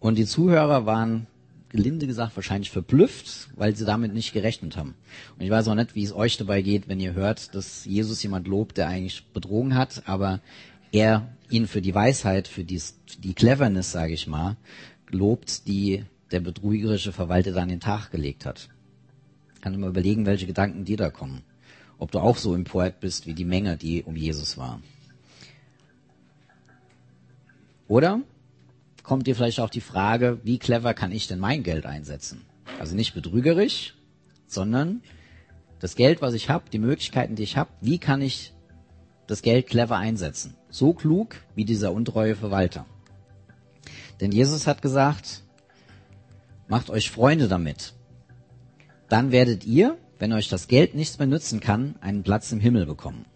Und 0.00 0.16
die 0.16 0.26
Zuhörer 0.26 0.86
waren, 0.86 1.26
gelinde 1.68 2.06
gesagt, 2.06 2.36
wahrscheinlich 2.36 2.70
verblüfft, 2.70 3.48
weil 3.54 3.76
sie 3.76 3.84
damit 3.84 4.14
nicht 4.14 4.32
gerechnet 4.32 4.76
haben. 4.76 4.94
Und 5.36 5.44
ich 5.44 5.50
weiß 5.50 5.68
auch 5.68 5.74
nicht, 5.74 5.94
wie 5.94 6.04
es 6.04 6.14
euch 6.14 6.36
dabei 6.36 6.62
geht, 6.62 6.88
wenn 6.88 7.00
ihr 7.00 7.14
hört, 7.14 7.54
dass 7.54 7.84
Jesus 7.84 8.22
jemand 8.22 8.48
lobt, 8.48 8.78
der 8.78 8.88
eigentlich 8.88 9.26
betrogen 9.26 9.74
hat, 9.74 10.02
aber 10.06 10.40
er 10.92 11.28
ihn 11.50 11.66
für 11.66 11.80
die 11.80 11.94
Weisheit, 11.94 12.48
für 12.48 12.64
die, 12.64 12.80
die 13.18 13.34
Cleverness, 13.34 13.92
sage 13.92 14.14
ich 14.14 14.26
mal, 14.26 14.56
lobt, 15.10 15.66
die 15.66 16.04
der 16.30 16.40
betrügerische 16.40 17.12
Verwalter 17.12 17.52
dann 17.52 17.64
in 17.64 17.76
den 17.76 17.80
Tag 17.80 18.10
gelegt 18.10 18.46
hat. 18.46 18.68
Kann 19.60 19.74
immer 19.74 19.88
überlegen, 19.88 20.26
welche 20.26 20.46
Gedanken 20.46 20.84
dir 20.84 20.96
da 20.96 21.10
kommen. 21.10 21.42
Ob 21.98 22.10
du 22.10 22.18
auch 22.18 22.36
so 22.36 22.54
im 22.54 22.64
Poet 22.64 23.00
bist 23.00 23.26
wie 23.26 23.34
die 23.34 23.44
Menge, 23.44 23.76
die 23.76 24.02
um 24.02 24.16
Jesus 24.16 24.58
war. 24.58 24.80
Oder 27.88 28.20
kommt 29.02 29.26
dir 29.26 29.36
vielleicht 29.36 29.60
auch 29.60 29.70
die 29.70 29.80
Frage, 29.80 30.40
wie 30.42 30.58
clever 30.58 30.94
kann 30.94 31.12
ich 31.12 31.28
denn 31.28 31.38
mein 31.38 31.62
Geld 31.62 31.86
einsetzen? 31.86 32.44
Also 32.80 32.96
nicht 32.96 33.14
betrügerisch, 33.14 33.94
sondern 34.46 35.02
das 35.78 35.94
Geld, 35.94 36.20
was 36.22 36.34
ich 36.34 36.50
habe, 36.50 36.68
die 36.70 36.78
Möglichkeiten, 36.78 37.36
die 37.36 37.44
ich 37.44 37.56
habe, 37.56 37.70
wie 37.80 37.98
kann 37.98 38.20
ich 38.20 38.52
das 39.26 39.42
Geld 39.42 39.66
clever 39.66 39.96
einsetzen. 39.96 40.54
So 40.70 40.92
klug 40.92 41.36
wie 41.54 41.64
dieser 41.64 41.92
untreue 41.92 42.36
Verwalter. 42.36 42.86
Denn 44.20 44.32
Jesus 44.32 44.66
hat 44.66 44.82
gesagt, 44.82 45.42
macht 46.68 46.90
euch 46.90 47.10
Freunde 47.10 47.48
damit. 47.48 47.94
Dann 49.08 49.30
werdet 49.30 49.64
ihr, 49.64 49.98
wenn 50.18 50.32
euch 50.32 50.48
das 50.48 50.68
Geld 50.68 50.94
nichts 50.94 51.18
mehr 51.18 51.28
nützen 51.28 51.60
kann, 51.60 51.96
einen 52.00 52.22
Platz 52.22 52.50
im 52.52 52.60
Himmel 52.60 52.86
bekommen. 52.86 53.26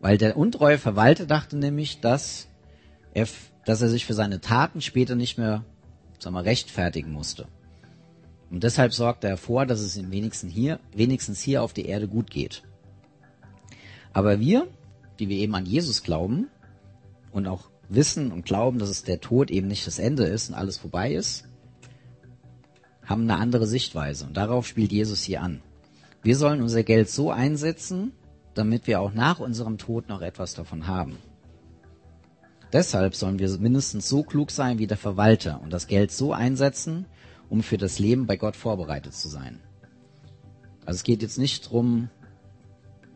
Weil 0.00 0.18
der 0.18 0.36
untreue 0.36 0.78
Verwalter 0.78 1.26
dachte 1.26 1.56
nämlich, 1.56 2.00
dass 2.00 2.48
er, 3.14 3.28
dass 3.64 3.82
er 3.82 3.88
sich 3.88 4.06
für 4.06 4.14
seine 4.14 4.40
Taten 4.40 4.80
später 4.80 5.14
nicht 5.14 5.38
mehr, 5.38 5.64
sagen 6.18 6.34
wir, 6.34 6.44
rechtfertigen 6.44 7.12
musste. 7.12 7.46
Und 8.50 8.64
deshalb 8.64 8.92
sorgte 8.92 9.28
er 9.28 9.36
vor, 9.36 9.64
dass 9.64 9.80
es 9.80 9.96
ihm 9.96 10.10
wenigstens 10.10 10.52
hier, 10.52 10.80
wenigstens 10.92 11.40
hier 11.40 11.62
auf 11.62 11.72
der 11.72 11.84
Erde 11.84 12.08
gut 12.08 12.30
geht. 12.30 12.62
Aber 14.12 14.40
wir, 14.40 14.66
die 15.18 15.28
wir 15.28 15.36
eben 15.36 15.54
an 15.54 15.66
Jesus 15.66 16.02
glauben 16.02 16.48
und 17.32 17.46
auch 17.46 17.70
wissen 17.88 18.32
und 18.32 18.44
glauben, 18.44 18.78
dass 18.78 18.88
es 18.88 19.02
der 19.02 19.20
Tod 19.20 19.50
eben 19.50 19.68
nicht 19.68 19.86
das 19.86 19.98
Ende 19.98 20.24
ist 20.24 20.48
und 20.48 20.54
alles 20.54 20.78
vorbei 20.78 21.12
ist, 21.12 21.44
haben 23.04 23.22
eine 23.22 23.38
andere 23.38 23.66
Sichtweise. 23.66 24.26
Und 24.26 24.36
darauf 24.36 24.66
spielt 24.66 24.92
Jesus 24.92 25.22
hier 25.22 25.42
an. 25.42 25.62
Wir 26.22 26.36
sollen 26.36 26.62
unser 26.62 26.82
Geld 26.82 27.10
so 27.10 27.30
einsetzen, 27.30 28.12
damit 28.54 28.86
wir 28.86 29.00
auch 29.00 29.12
nach 29.12 29.40
unserem 29.40 29.78
Tod 29.78 30.08
noch 30.08 30.22
etwas 30.22 30.54
davon 30.54 30.86
haben. 30.86 31.18
Deshalb 32.72 33.16
sollen 33.16 33.40
wir 33.40 33.48
mindestens 33.58 34.08
so 34.08 34.22
klug 34.22 34.50
sein 34.50 34.78
wie 34.78 34.86
der 34.86 34.96
Verwalter 34.96 35.60
und 35.62 35.72
das 35.72 35.88
Geld 35.88 36.12
so 36.12 36.32
einsetzen, 36.32 37.06
um 37.48 37.62
für 37.62 37.78
das 37.78 37.98
Leben 37.98 38.26
bei 38.26 38.36
Gott 38.36 38.54
vorbereitet 38.54 39.14
zu 39.14 39.28
sein. 39.28 39.60
Also 40.86 40.98
es 40.98 41.02
geht 41.02 41.22
jetzt 41.22 41.38
nicht 41.38 41.68
drum, 41.70 42.10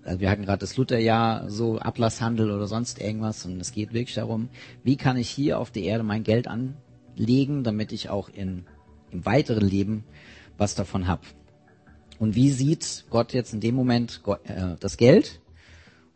also 0.04 0.20
wir 0.20 0.30
hatten 0.30 0.44
gerade 0.44 0.58
das 0.58 0.76
Lutherjahr, 0.76 1.50
so 1.50 1.78
Ablasshandel 1.78 2.50
oder 2.50 2.66
sonst 2.66 3.00
irgendwas, 3.00 3.44
und 3.46 3.60
es 3.60 3.72
geht 3.72 3.92
wirklich 3.92 4.14
darum, 4.14 4.48
wie 4.82 4.96
kann 4.96 5.16
ich 5.16 5.30
hier 5.30 5.58
auf 5.58 5.70
der 5.70 5.84
Erde 5.84 6.04
mein 6.04 6.24
Geld 6.24 6.46
anlegen, 6.46 7.64
damit 7.64 7.92
ich 7.92 8.10
auch 8.10 8.28
in, 8.28 8.66
im 9.10 9.24
weiteren 9.24 9.66
Leben 9.66 10.04
was 10.58 10.74
davon 10.74 11.06
habe. 11.06 11.22
Und 12.18 12.34
wie 12.34 12.50
sieht 12.50 13.06
Gott 13.10 13.32
jetzt 13.32 13.54
in 13.54 13.60
dem 13.60 13.74
Moment 13.74 14.22
äh, 14.44 14.76
das 14.78 14.96
Geld? 14.96 15.40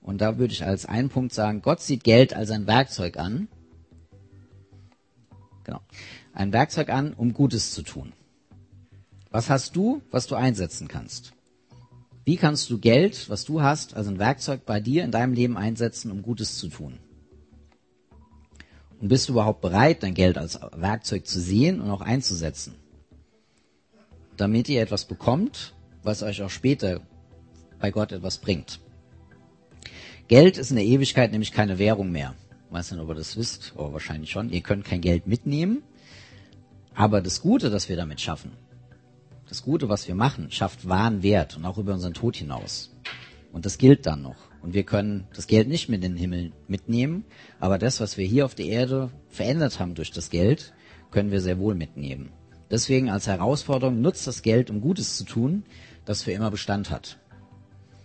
Und 0.01 0.21
da 0.21 0.39
würde 0.39 0.53
ich 0.53 0.65
als 0.65 0.87
einen 0.87 1.09
Punkt 1.09 1.35
sagen, 1.35 1.61
Gott 1.61 1.81
sieht 1.81 2.05
Geld 2.05 2.35
als 2.35 2.51
ein 2.51 2.67
Werkzeug 2.67 3.19
an. 3.19 3.49
Genau. 5.65 5.81
Ein 6.33 6.53
Werkzeug 6.53 6.89
an, 6.89 7.13
um 7.15 7.35
Gutes 7.35 7.73
zu 7.73 7.83
tun. 7.83 8.13
Was 9.31 9.51
hast 9.51 9.77
du, 9.77 10.01
was 10.11 10.27
du 10.27 10.35
einsetzen 10.35 10.89
kannst? 10.89 11.35
Wie 12.29 12.37
kannst 12.37 12.69
du 12.69 12.77
Geld, 12.77 13.31
was 13.31 13.47
du 13.47 13.63
hast, 13.63 13.97
also 13.97 14.11
ein 14.11 14.19
Werkzeug 14.19 14.67
bei 14.67 14.81
dir 14.81 15.03
in 15.03 15.11
deinem 15.11 15.33
Leben 15.33 15.57
einsetzen, 15.57 16.11
um 16.11 16.21
Gutes 16.21 16.59
zu 16.59 16.69
tun? 16.69 16.99
Und 19.01 19.09
bist 19.09 19.31
du 19.31 19.33
überhaupt 19.33 19.63
bereit, 19.63 20.03
dein 20.03 20.13
Geld 20.13 20.37
als 20.37 20.61
Werkzeug 20.77 21.27
zu 21.27 21.41
sehen 21.41 21.81
und 21.81 21.89
auch 21.91 22.03
einzusetzen? 22.03 22.75
Damit 24.37 24.69
ihr 24.69 24.83
etwas 24.83 25.07
bekommt, 25.07 25.73
was 26.03 26.23
euch 26.23 26.43
auch 26.43 26.51
später 26.51 27.01
bei 27.81 27.91
Gott 27.91 28.13
etwas 28.13 28.37
bringt. 28.37 28.79
Geld 30.27 30.59
ist 30.59 30.69
in 30.69 30.77
der 30.77 30.85
Ewigkeit 30.85 31.33
nämlich 31.33 31.53
keine 31.53 31.79
Währung 31.79 32.13
mehr. 32.13 32.35
Ich 32.67 32.75
weiß 32.75 32.93
nicht, 32.93 33.01
ob 33.01 33.09
ihr 33.09 33.15
das 33.15 33.39
wisst, 33.39 33.73
aber 33.75 33.95
wahrscheinlich 33.95 34.31
schon. 34.31 34.51
Ihr 34.51 34.61
könnt 34.61 34.85
kein 34.85 35.01
Geld 35.01 35.27
mitnehmen. 35.27 35.83
Aber 36.95 37.23
das 37.23 37.41
Gute, 37.41 37.71
das 37.71 37.89
wir 37.89 37.97
damit 37.97 38.21
schaffen, 38.21 38.53
das 39.49 39.63
Gute, 39.63 39.89
was 39.89 40.07
wir 40.07 40.15
machen, 40.15 40.51
schafft 40.51 40.89
wahren 40.89 41.23
Wert 41.23 41.57
und 41.57 41.65
auch 41.65 41.79
über 41.79 41.95
unseren 41.95 42.15
Tod 42.15 42.37
hinaus. 42.37 42.91
Und 43.53 43.65
das 43.65 43.79
gilt 43.79 44.07
dann 44.07 44.23
noch. 44.23 44.37
Und 44.63 44.75
wir 44.75 44.83
können 44.83 45.27
das 45.35 45.47
Geld 45.47 45.69
nicht 45.69 45.89
mit 45.89 46.05
in 46.05 46.13
den 46.13 46.19
Himmel 46.19 46.53
mitnehmen, 46.67 47.25
aber 47.61 47.79
das, 47.79 48.01
was 48.01 48.19
wir 48.19 48.27
hier 48.27 48.45
auf 48.45 48.55
der 48.55 48.67
Erde 48.67 49.11
verändert 49.29 49.81
haben 49.81 49.95
durch 49.95 50.11
das 50.11 50.31
Geld, 50.31 50.75
können 51.11 51.31
wir 51.31 51.41
sehr 51.41 51.59
wohl 51.59 51.75
mitnehmen. 51.75 52.31
Deswegen 52.71 53.09
als 53.09 53.27
Herausforderung 53.27 54.03
nutzt 54.03 54.27
das 54.27 54.43
Geld, 54.43 54.69
um 54.69 54.81
Gutes 54.81 55.17
zu 55.17 55.25
tun, 55.25 55.63
das 56.05 56.23
für 56.23 56.33
immer 56.33 56.51
Bestand 56.51 56.91
hat. 56.91 57.19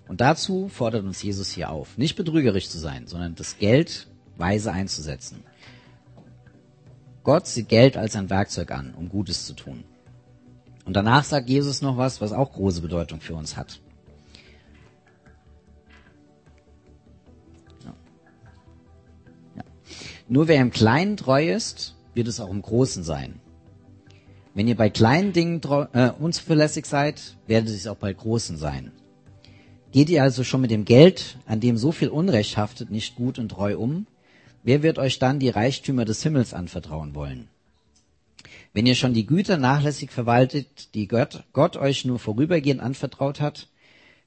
Und 0.08 0.21
dazu 0.21 0.69
fordert 0.69 1.03
uns 1.03 1.21
Jesus 1.21 1.51
hier 1.51 1.69
auf, 1.69 1.97
nicht 1.97 2.15
betrügerisch 2.15 2.69
zu 2.69 2.77
sein, 2.77 3.08
sondern 3.08 3.36
das 3.36 3.58
Geld 3.58 4.08
weise 4.38 4.71
einzusetzen. 4.71 5.43
Gott 7.23 7.47
sieht 7.47 7.69
Geld 7.69 7.97
als 7.97 8.15
ein 8.15 8.29
Werkzeug 8.29 8.71
an, 8.71 8.93
um 8.93 9.10
Gutes 9.10 9.45
zu 9.45 9.53
tun. 9.53 9.84
Und 10.86 10.93
danach 10.93 11.24
sagt 11.24 11.50
Jesus 11.50 11.82
noch 11.82 11.98
was, 11.98 12.22
was 12.22 12.34
auch 12.34 12.52
große 12.52 12.82
Bedeutung 12.82 13.22
für 13.22 13.36
uns 13.36 13.56
hat. 13.56 13.80
Ja. 17.86 17.93
Ja. 19.56 19.63
Nur 20.28 20.48
wer 20.48 20.62
im 20.62 20.72
Kleinen 20.72 21.17
treu 21.17 21.50
ist, 21.52 21.96
wird 22.13 22.28
es 22.28 22.39
auch 22.39 22.50
im 22.50 22.62
Großen 22.62 23.04
sein. 23.04 23.39
Wenn 24.54 24.67
ihr 24.67 24.76
bei 24.76 24.89
kleinen 24.89 25.34
Dingen 25.34 25.62
treu, 25.62 25.88
äh, 25.93 26.12
unzuverlässig 26.12 26.86
seid, 26.86 27.38
werdet 27.48 27.74
es 27.74 27.88
auch 27.88 27.96
bei 27.96 28.13
großen 28.13 28.58
sein. 28.58 28.91
Geht 29.91 30.10
ihr 30.10 30.22
also 30.22 30.43
schon 30.43 30.62
mit 30.62 30.72
dem 30.72 30.86
Geld, 30.86 31.38
an 31.46 31.60
dem 31.60 31.78
so 31.78 31.91
viel 31.91 32.10
Unrecht 32.10 32.58
haftet, 32.58 32.91
nicht 32.91 33.15
gut 33.15 33.39
und 33.39 33.50
treu 33.50 33.78
um? 33.78 34.06
Wer 34.63 34.84
wird 34.84 34.98
euch 34.98 35.19
dann 35.19 35.39
die 35.39 35.50
Reichtümer 35.50 36.06
des 36.06 36.24
Himmels 36.24 36.54
anvertrauen 36.54 37.15
wollen? 37.15 37.48
Wenn 38.73 38.88
ihr 38.88 38.95
schon 38.95 39.13
die 39.13 39.27
Güter 39.27 39.57
nachlässig 39.57 40.12
verwaltet, 40.12 40.95
die 40.95 41.07
Gott, 41.07 41.43
Gott 41.53 41.77
euch 41.77 42.05
nur 42.05 42.17
vorübergehend 42.17 42.81
anvertraut 42.81 43.39
hat, 43.39 43.67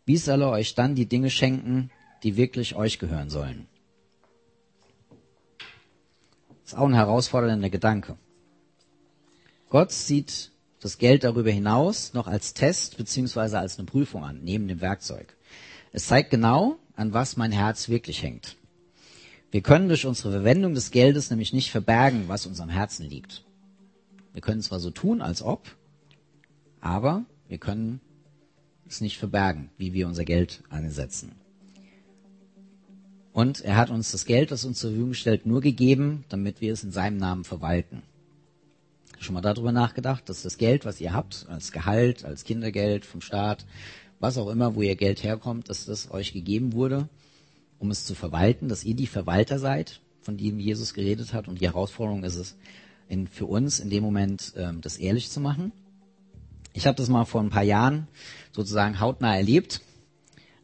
wie 0.04 0.16
soll 0.16 0.42
er 0.42 0.50
euch 0.50 0.76
dann 0.76 0.94
die 0.94 1.06
Dinge 1.06 1.30
schenken, 1.30 1.90
die 2.22 2.36
wirklich 2.36 2.76
euch 2.76 3.00
gehören 3.00 3.28
sollen? 3.28 3.66
Das 6.62 6.72
ist 6.72 6.78
auch 6.78 6.86
ein 6.86 6.94
herausfordernder 6.94 7.70
Gedanke. 7.70 8.16
Gott 9.68 9.90
sieht 9.90 10.52
das 10.80 10.98
Geld 10.98 11.24
darüber 11.24 11.50
hinaus 11.50 12.14
noch 12.14 12.28
als 12.28 12.54
Test 12.54 12.96
beziehungsweise 12.96 13.58
als 13.58 13.78
eine 13.78 13.86
Prüfung 13.86 14.22
an, 14.22 14.40
neben 14.44 14.68
dem 14.68 14.80
Werkzeug. 14.80 15.36
Es 15.92 16.06
zeigt 16.06 16.30
genau, 16.30 16.78
an 16.94 17.12
was 17.12 17.36
mein 17.36 17.50
Herz 17.50 17.88
wirklich 17.88 18.22
hängt. 18.22 18.56
Wir 19.50 19.62
können 19.62 19.88
durch 19.88 20.06
unsere 20.06 20.30
Verwendung 20.30 20.74
des 20.74 20.92
Geldes 20.92 21.30
nämlich 21.30 21.52
nicht 21.52 21.70
verbergen, 21.70 22.28
was 22.28 22.46
uns 22.46 22.60
am 22.60 22.68
Herzen 22.68 23.08
liegt. 23.08 23.44
Wir 24.36 24.42
können 24.42 24.60
zwar 24.60 24.80
so 24.80 24.90
tun, 24.90 25.22
als 25.22 25.40
ob, 25.40 25.62
aber 26.82 27.24
wir 27.48 27.56
können 27.56 28.02
es 28.86 29.00
nicht 29.00 29.16
verbergen, 29.16 29.70
wie 29.78 29.94
wir 29.94 30.06
unser 30.06 30.26
Geld 30.26 30.62
einsetzen. 30.68 31.32
Und 33.32 33.62
er 33.62 33.76
hat 33.76 33.88
uns 33.88 34.12
das 34.12 34.26
Geld, 34.26 34.50
das 34.50 34.66
uns 34.66 34.78
zur 34.78 34.90
Verfügung 34.90 35.14
stellt, 35.14 35.46
nur 35.46 35.62
gegeben, 35.62 36.26
damit 36.28 36.60
wir 36.60 36.74
es 36.74 36.84
in 36.84 36.92
seinem 36.92 37.16
Namen 37.16 37.44
verwalten. 37.44 38.02
Schon 39.20 39.32
mal 39.32 39.40
darüber 39.40 39.72
nachgedacht, 39.72 40.28
dass 40.28 40.42
das 40.42 40.58
Geld, 40.58 40.84
was 40.84 41.00
ihr 41.00 41.14
habt, 41.14 41.46
als 41.48 41.72
Gehalt, 41.72 42.26
als 42.26 42.44
Kindergeld 42.44 43.06
vom 43.06 43.22
Staat, 43.22 43.64
was 44.20 44.36
auch 44.36 44.50
immer, 44.50 44.74
wo 44.74 44.82
ihr 44.82 44.96
Geld 44.96 45.22
herkommt, 45.22 45.70
dass 45.70 45.86
das 45.86 46.10
euch 46.10 46.34
gegeben 46.34 46.74
wurde, 46.74 47.08
um 47.78 47.90
es 47.90 48.04
zu 48.04 48.14
verwalten, 48.14 48.68
dass 48.68 48.84
ihr 48.84 48.96
die 48.96 49.06
Verwalter 49.06 49.58
seid, 49.58 50.02
von 50.20 50.36
denen 50.36 50.60
Jesus 50.60 50.92
geredet 50.92 51.32
hat. 51.32 51.48
Und 51.48 51.62
die 51.62 51.66
Herausforderung 51.68 52.22
ist 52.22 52.36
es 52.36 52.56
in, 53.08 53.26
für 53.26 53.46
uns 53.46 53.80
in 53.80 53.90
dem 53.90 54.02
Moment, 54.02 54.52
ähm, 54.56 54.80
das 54.80 54.96
ehrlich 54.96 55.30
zu 55.30 55.40
machen. 55.40 55.72
Ich 56.72 56.86
habe 56.86 56.96
das 56.96 57.08
mal 57.08 57.24
vor 57.24 57.40
ein 57.40 57.50
paar 57.50 57.62
Jahren 57.62 58.08
sozusagen 58.52 59.00
hautnah 59.00 59.36
erlebt, 59.36 59.80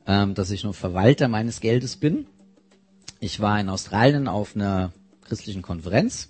ähm, 0.06 0.34
dass 0.34 0.50
ich 0.50 0.64
nur 0.64 0.74
Verwalter 0.74 1.28
meines 1.28 1.60
Geldes 1.60 1.96
bin. 1.96 2.26
Ich 3.20 3.40
war 3.40 3.60
in 3.60 3.68
Australien 3.68 4.28
auf 4.28 4.56
einer 4.56 4.92
christlichen 5.24 5.62
Konferenz 5.62 6.28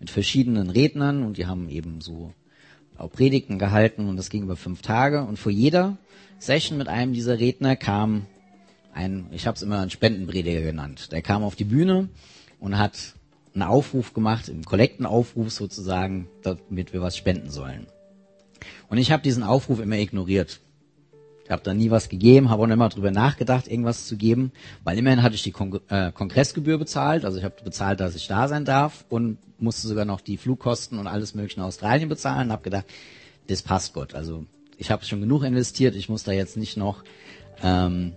mit 0.00 0.10
verschiedenen 0.10 0.68
Rednern 0.68 1.22
und 1.22 1.38
die 1.38 1.46
haben 1.46 1.68
eben 1.68 2.00
so 2.00 2.34
auch 2.98 3.10
Predigten 3.10 3.58
gehalten 3.58 4.08
und 4.08 4.16
das 4.16 4.28
ging 4.28 4.42
über 4.42 4.56
fünf 4.56 4.82
Tage 4.82 5.22
und 5.24 5.38
vor 5.38 5.52
jeder 5.52 5.96
Session 6.38 6.76
mit 6.76 6.88
einem 6.88 7.14
dieser 7.14 7.38
Redner 7.38 7.76
kam 7.76 8.26
ein, 8.92 9.26
ich 9.30 9.46
habe 9.46 9.56
es 9.56 9.62
immer 9.62 9.80
einen 9.80 9.90
Spendenprediger 9.90 10.60
genannt. 10.60 11.12
Der 11.12 11.22
kam 11.22 11.42
auf 11.42 11.56
die 11.56 11.64
Bühne 11.64 12.08
und 12.60 12.78
hat 12.78 13.14
einen 13.54 13.62
Aufruf 13.62 14.14
gemacht, 14.14 14.48
einen 14.48 14.64
Kollektenaufruf 14.64 15.50
sozusagen, 15.50 16.28
damit 16.42 16.92
wir 16.92 17.02
was 17.02 17.16
spenden 17.16 17.50
sollen. 17.50 17.86
Und 18.88 18.98
ich 18.98 19.12
habe 19.12 19.22
diesen 19.22 19.42
Aufruf 19.42 19.80
immer 19.80 19.96
ignoriert. 19.96 20.60
Ich 21.44 21.50
habe 21.50 21.62
da 21.62 21.74
nie 21.74 21.90
was 21.90 22.08
gegeben, 22.08 22.50
habe 22.50 22.62
auch 22.62 22.68
immer 22.68 22.88
drüber 22.88 23.10
nachgedacht, 23.10 23.66
irgendwas 23.68 24.06
zu 24.06 24.16
geben, 24.16 24.52
weil 24.84 24.96
immerhin 24.96 25.22
hatte 25.22 25.34
ich 25.34 25.42
die 25.42 25.50
Kon 25.50 25.80
äh, 25.88 26.12
Kongressgebühr 26.12 26.78
bezahlt, 26.78 27.24
also 27.24 27.36
ich 27.36 27.44
habe 27.44 27.56
bezahlt, 27.64 28.00
dass 28.00 28.14
ich 28.14 28.28
da 28.28 28.46
sein 28.48 28.64
darf 28.64 29.04
und 29.08 29.38
musste 29.58 29.88
sogar 29.88 30.04
noch 30.04 30.20
die 30.20 30.36
Flugkosten 30.36 30.98
und 30.98 31.06
alles 31.06 31.34
mögliche 31.34 31.56
in 31.56 31.66
Australien 31.66 32.08
bezahlen. 32.08 32.52
Habe 32.52 32.62
gedacht, 32.62 32.86
das 33.48 33.62
passt 33.62 33.92
Gott. 33.92 34.14
Also 34.14 34.46
ich 34.78 34.90
habe 34.90 35.04
schon 35.04 35.20
genug 35.20 35.42
investiert, 35.42 35.96
ich 35.96 36.08
muss 36.08 36.22
da 36.22 36.32
jetzt 36.32 36.56
nicht 36.56 36.76
noch 36.76 37.02
ähm, 37.62 38.14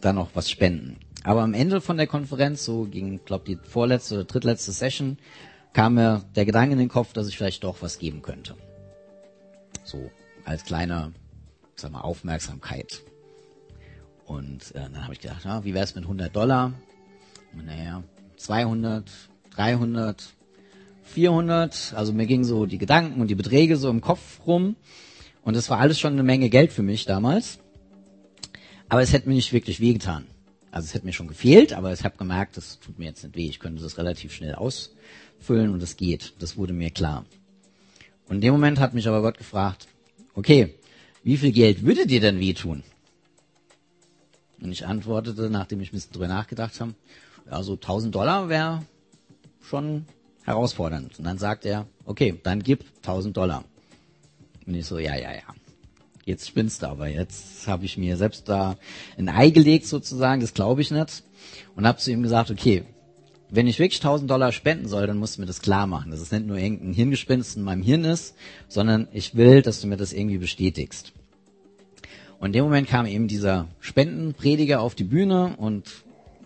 da 0.00 0.12
noch 0.12 0.30
was 0.34 0.50
spenden. 0.50 0.96
Aber 1.24 1.42
am 1.42 1.54
Ende 1.54 1.80
von 1.80 1.96
der 1.96 2.06
Konferenz, 2.06 2.64
so 2.64 2.84
ging, 2.84 3.20
glaube 3.24 3.44
die 3.44 3.56
vorletzte 3.56 4.14
oder 4.16 4.24
drittletzte 4.24 4.72
Session, 4.72 5.18
kam 5.72 5.94
mir 5.94 6.24
der 6.34 6.46
Gedanke 6.46 6.72
in 6.72 6.78
den 6.78 6.88
Kopf, 6.88 7.12
dass 7.12 7.28
ich 7.28 7.36
vielleicht 7.36 7.64
doch 7.64 7.82
was 7.82 7.98
geben 7.98 8.22
könnte. 8.22 8.56
So 9.84 10.10
als 10.44 10.64
kleine, 10.64 11.12
sag 11.76 11.92
mal, 11.92 12.00
Aufmerksamkeit. 12.00 13.02
Und 14.24 14.74
äh, 14.74 14.80
dann 14.80 15.02
habe 15.02 15.12
ich 15.12 15.20
gedacht, 15.20 15.44
ja, 15.44 15.64
wie 15.64 15.74
wäre 15.74 15.84
es 15.84 15.94
mit 15.94 16.04
100 16.04 16.34
Dollar? 16.34 16.72
Und 17.52 17.66
naja, 17.66 18.02
200, 18.36 19.10
300, 19.50 20.34
400. 21.02 21.94
Also 21.96 22.12
mir 22.12 22.26
gingen 22.26 22.44
so 22.44 22.66
die 22.66 22.78
Gedanken 22.78 23.20
und 23.20 23.28
die 23.28 23.34
Beträge 23.34 23.76
so 23.76 23.90
im 23.90 24.00
Kopf 24.00 24.40
rum. 24.46 24.76
Und 25.42 25.56
das 25.56 25.68
war 25.68 25.78
alles 25.78 25.98
schon 25.98 26.12
eine 26.12 26.22
Menge 26.22 26.48
Geld 26.48 26.72
für 26.72 26.82
mich 26.82 27.04
damals. 27.04 27.58
Aber 28.88 29.02
es 29.02 29.12
hätte 29.12 29.28
mir 29.28 29.34
nicht 29.34 29.52
wirklich 29.52 29.80
wehgetan. 29.80 30.26
Also 30.70 30.86
es 30.86 30.94
hätte 30.94 31.06
mir 31.06 31.12
schon 31.12 31.28
gefehlt, 31.28 31.72
aber 31.72 31.92
ich 31.92 32.04
habe 32.04 32.16
gemerkt, 32.16 32.56
das 32.56 32.78
tut 32.78 32.98
mir 32.98 33.06
jetzt 33.06 33.24
nicht 33.24 33.36
weh. 33.36 33.48
Ich 33.48 33.58
könnte 33.58 33.82
das 33.82 33.98
relativ 33.98 34.32
schnell 34.32 34.54
ausfüllen 34.54 35.72
und 35.72 35.82
es 35.82 35.96
geht. 35.96 36.34
Das 36.38 36.56
wurde 36.56 36.72
mir 36.72 36.90
klar. 36.90 37.24
Und 38.28 38.36
in 38.36 38.40
dem 38.42 38.52
Moment 38.52 38.78
hat 38.78 38.94
mich 38.94 39.08
aber 39.08 39.22
Gott 39.22 39.38
gefragt, 39.38 39.88
okay, 40.34 40.74
wie 41.24 41.36
viel 41.36 41.52
Geld 41.52 41.84
würde 41.84 42.06
dir 42.06 42.20
denn 42.20 42.38
wehtun? 42.38 42.84
Und 44.60 44.70
ich 44.70 44.86
antwortete, 44.86 45.50
nachdem 45.50 45.80
ich 45.80 45.90
ein 45.90 45.96
bisschen 45.96 46.12
drüber 46.12 46.28
nachgedacht 46.28 46.80
habe, 46.80 46.94
ja, 47.50 47.62
so 47.62 47.72
1000 47.74 48.14
Dollar 48.14 48.48
wäre 48.48 48.84
schon 49.62 50.06
herausfordernd. 50.44 51.18
Und 51.18 51.24
dann 51.24 51.38
sagt 51.38 51.64
er, 51.64 51.86
okay, 52.04 52.38
dann 52.42 52.62
gib 52.62 52.84
1000 52.98 53.36
Dollar. 53.36 53.64
Und 54.66 54.74
ich 54.74 54.86
so, 54.86 54.98
ja, 54.98 55.16
ja, 55.16 55.32
ja 55.32 55.42
jetzt 56.30 56.48
spinnst 56.48 56.82
du 56.82 56.88
aber, 56.88 57.08
jetzt 57.08 57.66
habe 57.66 57.84
ich 57.84 57.98
mir 57.98 58.16
selbst 58.16 58.48
da 58.48 58.76
ein 59.18 59.28
Ei 59.28 59.50
gelegt 59.50 59.86
sozusagen, 59.86 60.40
das 60.40 60.54
glaube 60.54 60.80
ich 60.80 60.90
nicht. 60.90 61.22
Und 61.76 61.86
habe 61.86 61.98
zu 61.98 62.10
ihm 62.10 62.22
gesagt, 62.22 62.50
okay, 62.50 62.84
wenn 63.50 63.66
ich 63.66 63.78
wirklich 63.78 64.00
1000 64.00 64.30
Dollar 64.30 64.52
spenden 64.52 64.88
soll, 64.88 65.06
dann 65.06 65.18
musst 65.18 65.36
du 65.36 65.40
mir 65.40 65.46
das 65.46 65.60
klar 65.60 65.86
machen, 65.86 66.10
dass 66.10 66.20
es 66.20 66.30
nicht 66.30 66.46
nur 66.46 66.56
irgendein 66.56 66.92
Hirngespinst 66.92 67.56
in 67.56 67.62
meinem 67.62 67.82
Hirn 67.82 68.04
ist, 68.04 68.34
sondern 68.68 69.08
ich 69.12 69.34
will, 69.34 69.62
dass 69.62 69.80
du 69.80 69.88
mir 69.88 69.96
das 69.96 70.12
irgendwie 70.12 70.38
bestätigst. 70.38 71.12
Und 72.38 72.46
in 72.46 72.52
dem 72.54 72.64
Moment 72.64 72.88
kam 72.88 73.06
eben 73.06 73.28
dieser 73.28 73.68
Spendenprediger 73.80 74.80
auf 74.80 74.94
die 74.94 75.04
Bühne 75.04 75.56
und 75.58 75.84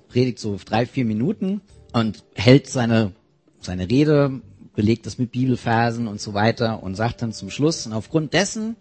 predigt 0.08 0.38
so 0.38 0.58
drei, 0.64 0.86
vier 0.86 1.04
Minuten 1.04 1.60
und 1.92 2.24
hält 2.34 2.66
seine, 2.68 3.12
seine 3.60 3.88
Rede, 3.88 4.40
belegt 4.74 5.06
das 5.06 5.18
mit 5.18 5.30
Bibelversen 5.30 6.08
und 6.08 6.20
so 6.20 6.34
weiter 6.34 6.82
und 6.82 6.96
sagt 6.96 7.22
dann 7.22 7.32
zum 7.32 7.50
Schluss, 7.50 7.86
und 7.86 7.92
aufgrund 7.92 8.32
dessen 8.32 8.76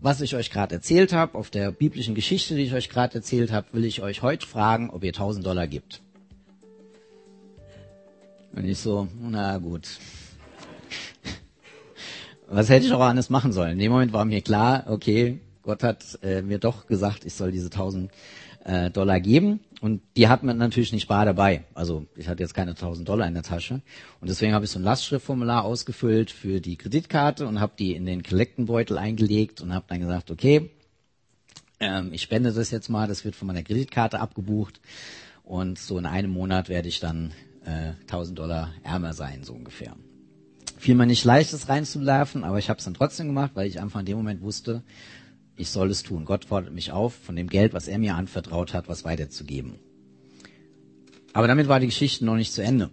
was 0.00 0.20
ich 0.20 0.34
euch 0.34 0.50
gerade 0.50 0.74
erzählt 0.74 1.12
habe, 1.12 1.36
auf 1.36 1.50
der 1.50 1.70
biblischen 1.72 2.14
Geschichte, 2.14 2.54
die 2.54 2.62
ich 2.62 2.72
euch 2.72 2.88
gerade 2.88 3.16
erzählt 3.16 3.52
habe, 3.52 3.66
will 3.72 3.84
ich 3.84 4.02
euch 4.02 4.22
heute 4.22 4.46
fragen, 4.46 4.90
ob 4.90 5.04
ihr 5.04 5.10
1000 5.10 5.44
Dollar 5.44 5.66
gibt. 5.66 6.00
Und 8.52 8.64
ich 8.64 8.78
so, 8.78 9.08
na 9.20 9.58
gut. 9.58 9.88
Was 12.48 12.68
hätte 12.68 12.86
ich 12.86 12.92
auch 12.92 13.00
anders 13.00 13.30
machen 13.30 13.52
sollen? 13.52 13.72
In 13.72 13.78
dem 13.78 13.92
Moment 13.92 14.12
war 14.12 14.24
mir 14.24 14.40
klar, 14.40 14.84
okay, 14.88 15.40
Gott 15.62 15.82
hat 15.82 16.18
äh, 16.22 16.42
mir 16.42 16.58
doch 16.58 16.86
gesagt, 16.86 17.24
ich 17.24 17.34
soll 17.34 17.52
diese 17.52 17.66
1000 17.66 18.10
äh, 18.64 18.90
Dollar 18.90 19.20
geben. 19.20 19.60
Und 19.80 20.02
die 20.16 20.28
hat 20.28 20.42
man 20.42 20.58
natürlich 20.58 20.92
nicht 20.92 21.08
bar 21.08 21.24
dabei. 21.24 21.64
Also 21.74 22.06
ich 22.14 22.28
hatte 22.28 22.42
jetzt 22.42 22.54
keine 22.54 22.72
1000 22.72 23.08
Dollar 23.08 23.26
in 23.26 23.32
der 23.34 23.42
Tasche. 23.42 23.80
Und 24.20 24.28
deswegen 24.28 24.52
habe 24.52 24.66
ich 24.66 24.70
so 24.70 24.78
ein 24.78 24.82
Lastschriftformular 24.82 25.64
ausgefüllt 25.64 26.30
für 26.30 26.60
die 26.60 26.76
Kreditkarte 26.76 27.46
und 27.46 27.60
habe 27.60 27.72
die 27.78 27.94
in 27.94 28.04
den 28.04 28.22
Kollektenbeutel 28.22 28.98
eingelegt 28.98 29.62
und 29.62 29.72
habe 29.72 29.86
dann 29.88 30.00
gesagt, 30.00 30.30
okay, 30.30 30.70
ähm, 31.80 32.12
ich 32.12 32.20
spende 32.20 32.52
das 32.52 32.70
jetzt 32.70 32.90
mal, 32.90 33.08
das 33.08 33.24
wird 33.24 33.34
von 33.34 33.48
meiner 33.48 33.62
Kreditkarte 33.62 34.20
abgebucht. 34.20 34.80
Und 35.44 35.78
so 35.78 35.96
in 35.96 36.06
einem 36.06 36.30
Monat 36.30 36.68
werde 36.68 36.88
ich 36.88 37.00
dann 37.00 37.32
äh, 37.64 37.92
1000 38.02 38.38
Dollar 38.38 38.74
ärmer 38.84 39.14
sein, 39.14 39.44
so 39.44 39.54
ungefähr. 39.54 39.96
Fiel 40.76 40.94
mir 40.94 41.06
nicht 41.06 41.24
leicht, 41.24 41.52
das 41.52 41.68
reinzuwerfen, 41.68 42.44
aber 42.44 42.58
ich 42.58 42.68
habe 42.68 42.78
es 42.78 42.84
dann 42.84 42.94
trotzdem 42.94 43.28
gemacht, 43.28 43.52
weil 43.54 43.66
ich 43.66 43.80
einfach 43.80 44.00
in 44.00 44.06
dem 44.06 44.16
Moment 44.18 44.42
wusste, 44.42 44.82
ich 45.60 45.70
soll 45.70 45.90
es 45.90 46.02
tun. 46.02 46.24
Gott 46.24 46.46
fordert 46.46 46.72
mich 46.72 46.92
auf, 46.92 47.14
von 47.14 47.36
dem 47.36 47.48
Geld, 47.48 47.74
was 47.74 47.88
er 47.88 47.98
mir 47.98 48.14
anvertraut 48.14 48.74
hat, 48.74 48.88
was 48.88 49.04
weiterzugeben. 49.04 49.74
Aber 51.32 51.46
damit 51.46 51.68
war 51.68 51.80
die 51.80 51.86
Geschichte 51.86 52.24
noch 52.24 52.36
nicht 52.36 52.52
zu 52.52 52.62
Ende. 52.62 52.90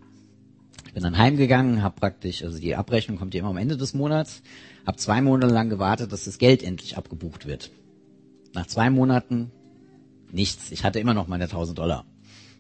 Ich 0.86 0.93
bin 0.93 1.03
dann 1.03 1.17
heimgegangen, 1.17 1.82
habe 1.82 1.99
praktisch, 1.99 2.43
also 2.43 2.60
die 2.60 2.75
Abrechnung 2.75 3.17
kommt 3.17 3.34
ja 3.34 3.39
immer 3.39 3.49
am 3.49 3.58
Ende 3.58 3.77
des 3.77 3.93
Monats, 3.93 4.41
habe 4.86 4.97
zwei 4.97 5.21
Monate 5.21 5.53
lang 5.53 5.69
gewartet, 5.69 6.12
dass 6.12 6.25
das 6.25 6.38
Geld 6.38 6.63
endlich 6.63 6.97
abgebucht 6.97 7.45
wird. 7.45 7.71
Nach 8.53 8.67
zwei 8.67 8.89
Monaten 8.89 9.51
nichts. 10.32 10.71
Ich 10.71 10.84
hatte 10.84 10.99
immer 10.99 11.13
noch 11.13 11.27
meine 11.27 11.45
1000 11.45 11.77
Dollar. 11.77 12.06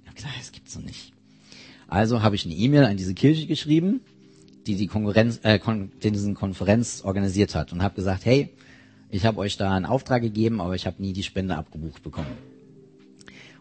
Ich 0.03 0.07
habe 0.07 0.15
gesagt, 0.15 0.35
das 0.39 0.51
gibt's 0.51 0.75
noch 0.75 0.83
nicht. 0.83 1.13
Also 1.87 2.21
habe 2.21 2.35
ich 2.35 2.45
eine 2.45 2.55
E-Mail 2.55 2.85
an 2.85 2.97
diese 2.97 3.13
Kirche 3.13 3.47
geschrieben, 3.47 4.01
die 4.65 4.75
die 4.75 4.87
Konkurrenz, 4.87 5.39
äh, 5.43 5.59
kon 5.59 5.91
diesen 6.03 6.35
Konferenz 6.35 7.01
organisiert 7.03 7.55
hat 7.55 7.71
und 7.71 7.81
habe 7.81 7.95
gesagt, 7.95 8.25
hey, 8.25 8.49
ich 9.09 9.25
habe 9.25 9.39
euch 9.39 9.57
da 9.57 9.73
einen 9.73 9.85
Auftrag 9.85 10.21
gegeben, 10.21 10.61
aber 10.61 10.75
ich 10.75 10.85
habe 10.85 11.01
nie 11.01 11.13
die 11.13 11.23
Spende 11.23 11.55
abgebucht 11.55 12.03
bekommen. 12.03 12.27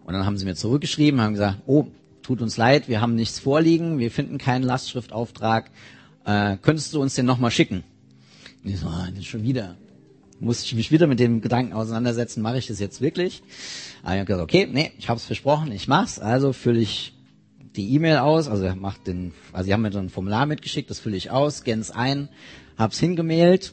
Und 0.04 0.12
dann 0.12 0.24
haben 0.24 0.38
sie 0.38 0.44
mir 0.44 0.54
zurückgeschrieben, 0.54 1.20
haben 1.20 1.34
gesagt, 1.34 1.62
oh, 1.66 1.86
tut 2.22 2.40
uns 2.40 2.56
leid, 2.56 2.88
wir 2.88 3.00
haben 3.00 3.14
nichts 3.14 3.38
vorliegen, 3.38 3.98
wir 3.98 4.10
finden 4.10 4.38
keinen 4.38 4.62
Lastschriftauftrag, 4.62 5.70
äh, 6.24 6.56
könntest 6.60 6.92
du 6.94 7.00
uns 7.00 7.14
den 7.14 7.26
nochmal 7.26 7.50
schicken? 7.50 7.84
Und 8.64 8.70
ich 8.70 8.80
so, 8.80 8.88
ah, 8.88 9.08
das 9.14 9.24
schon 9.24 9.42
wieder. 9.44 9.76
musste 10.40 10.64
ich 10.64 10.74
mich 10.74 10.90
wieder 10.90 11.06
mit 11.06 11.20
dem 11.20 11.40
Gedanken 11.40 11.72
auseinandersetzen, 11.72 12.42
mache 12.42 12.58
ich 12.58 12.66
das 12.66 12.80
jetzt 12.80 13.00
wirklich? 13.00 13.42
Aber 14.02 14.14
ich 14.14 14.18
habe 14.20 14.26
gesagt, 14.26 14.42
okay, 14.42 14.68
nee, 14.70 14.92
ich 14.98 15.08
habe 15.08 15.18
es 15.18 15.24
versprochen, 15.24 15.72
ich 15.72 15.88
mach's, 15.88 16.18
also 16.18 16.52
fülle 16.52 16.80
ich 16.80 17.14
die 17.76 17.94
E-Mail 17.94 18.18
aus, 18.18 18.48
also 18.48 18.74
macht 18.74 19.06
den, 19.06 19.32
also 19.52 19.66
sie 19.66 19.72
haben 19.72 19.82
mir 19.82 19.90
dann 19.90 20.06
ein 20.06 20.10
Formular 20.10 20.46
mitgeschickt, 20.46 20.90
das 20.90 20.98
fülle 20.98 21.16
ich 21.16 21.30
aus, 21.30 21.58
scanne 21.58 21.82
es 21.82 21.90
ein, 21.90 22.28
hab's 22.76 22.98
hingemailt, 22.98 23.72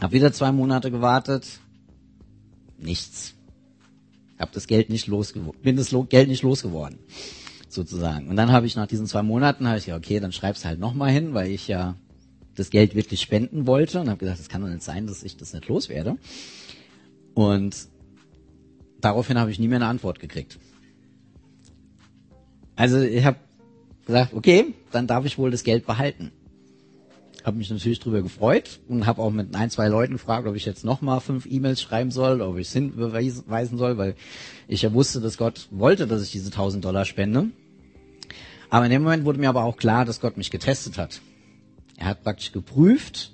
hab 0.00 0.12
wieder 0.12 0.32
zwei 0.32 0.52
Monate 0.52 0.90
gewartet, 0.90 1.60
nichts. 2.78 3.34
Hab 4.38 4.52
das 4.52 4.66
Geld 4.66 4.90
nicht 4.90 5.06
losgeworden, 5.06 5.60
bin 5.62 5.76
das 5.76 5.94
Geld 6.08 6.28
nicht 6.28 6.42
losgeworden, 6.42 6.98
sozusagen. 7.68 8.28
Und 8.28 8.36
dann 8.36 8.50
habe 8.50 8.66
ich 8.66 8.76
nach 8.76 8.86
diesen 8.86 9.06
zwei 9.06 9.22
Monaten, 9.22 9.68
habe 9.68 9.78
ich 9.78 9.86
ja, 9.86 9.96
okay, 9.96 10.20
dann 10.20 10.32
schreib's 10.32 10.64
halt 10.64 10.80
nochmal 10.80 11.10
hin, 11.10 11.34
weil 11.34 11.50
ich 11.50 11.68
ja 11.68 11.96
das 12.54 12.70
Geld 12.70 12.94
wirklich 12.94 13.20
spenden 13.20 13.66
wollte 13.66 14.00
und 14.00 14.08
habe 14.08 14.18
gesagt, 14.18 14.40
es 14.40 14.48
kann 14.48 14.62
doch 14.62 14.68
nicht 14.68 14.82
sein, 14.82 15.06
dass 15.06 15.22
ich 15.22 15.36
das 15.36 15.52
nicht 15.52 15.68
loswerde. 15.68 16.18
Und 17.34 17.88
daraufhin 19.00 19.38
habe 19.38 19.50
ich 19.50 19.58
nie 19.58 19.68
mehr 19.68 19.76
eine 19.76 19.86
Antwort 19.86 20.20
gekriegt. 20.20 20.58
Also 22.76 23.00
ich 23.00 23.24
habe 23.24 23.38
gesagt, 24.06 24.34
okay, 24.34 24.74
dann 24.90 25.06
darf 25.06 25.24
ich 25.24 25.38
wohl 25.38 25.50
das 25.50 25.64
Geld 25.64 25.86
behalten. 25.86 26.32
Habe 27.44 27.58
mich 27.58 27.68
natürlich 27.70 28.00
darüber 28.00 28.22
gefreut 28.22 28.80
und 28.88 29.04
habe 29.04 29.20
auch 29.20 29.30
mit 29.30 29.54
ein, 29.54 29.68
zwei 29.68 29.88
Leuten 29.88 30.14
gefragt, 30.14 30.48
ob 30.48 30.56
ich 30.56 30.64
jetzt 30.64 30.84
nochmal 30.84 31.20
fünf 31.20 31.44
E-Mails 31.44 31.82
schreiben 31.82 32.10
soll, 32.10 32.40
ob 32.40 32.56
ich 32.56 32.68
es 32.68 32.72
hinweisen 32.72 33.76
soll, 33.76 33.98
weil 33.98 34.14
ich 34.66 34.80
ja 34.80 34.94
wusste, 34.94 35.20
dass 35.20 35.36
Gott 35.36 35.68
wollte, 35.70 36.06
dass 36.06 36.22
ich 36.22 36.32
diese 36.32 36.46
1000 36.46 36.82
Dollar 36.82 37.04
spende. 37.04 37.50
Aber 38.70 38.86
in 38.86 38.90
dem 38.90 39.02
Moment 39.02 39.26
wurde 39.26 39.38
mir 39.38 39.50
aber 39.50 39.64
auch 39.64 39.76
klar, 39.76 40.06
dass 40.06 40.20
Gott 40.20 40.38
mich 40.38 40.50
getestet 40.50 40.96
hat. 40.96 41.20
Er 41.98 42.06
hat 42.06 42.24
praktisch 42.24 42.50
geprüft, 42.50 43.32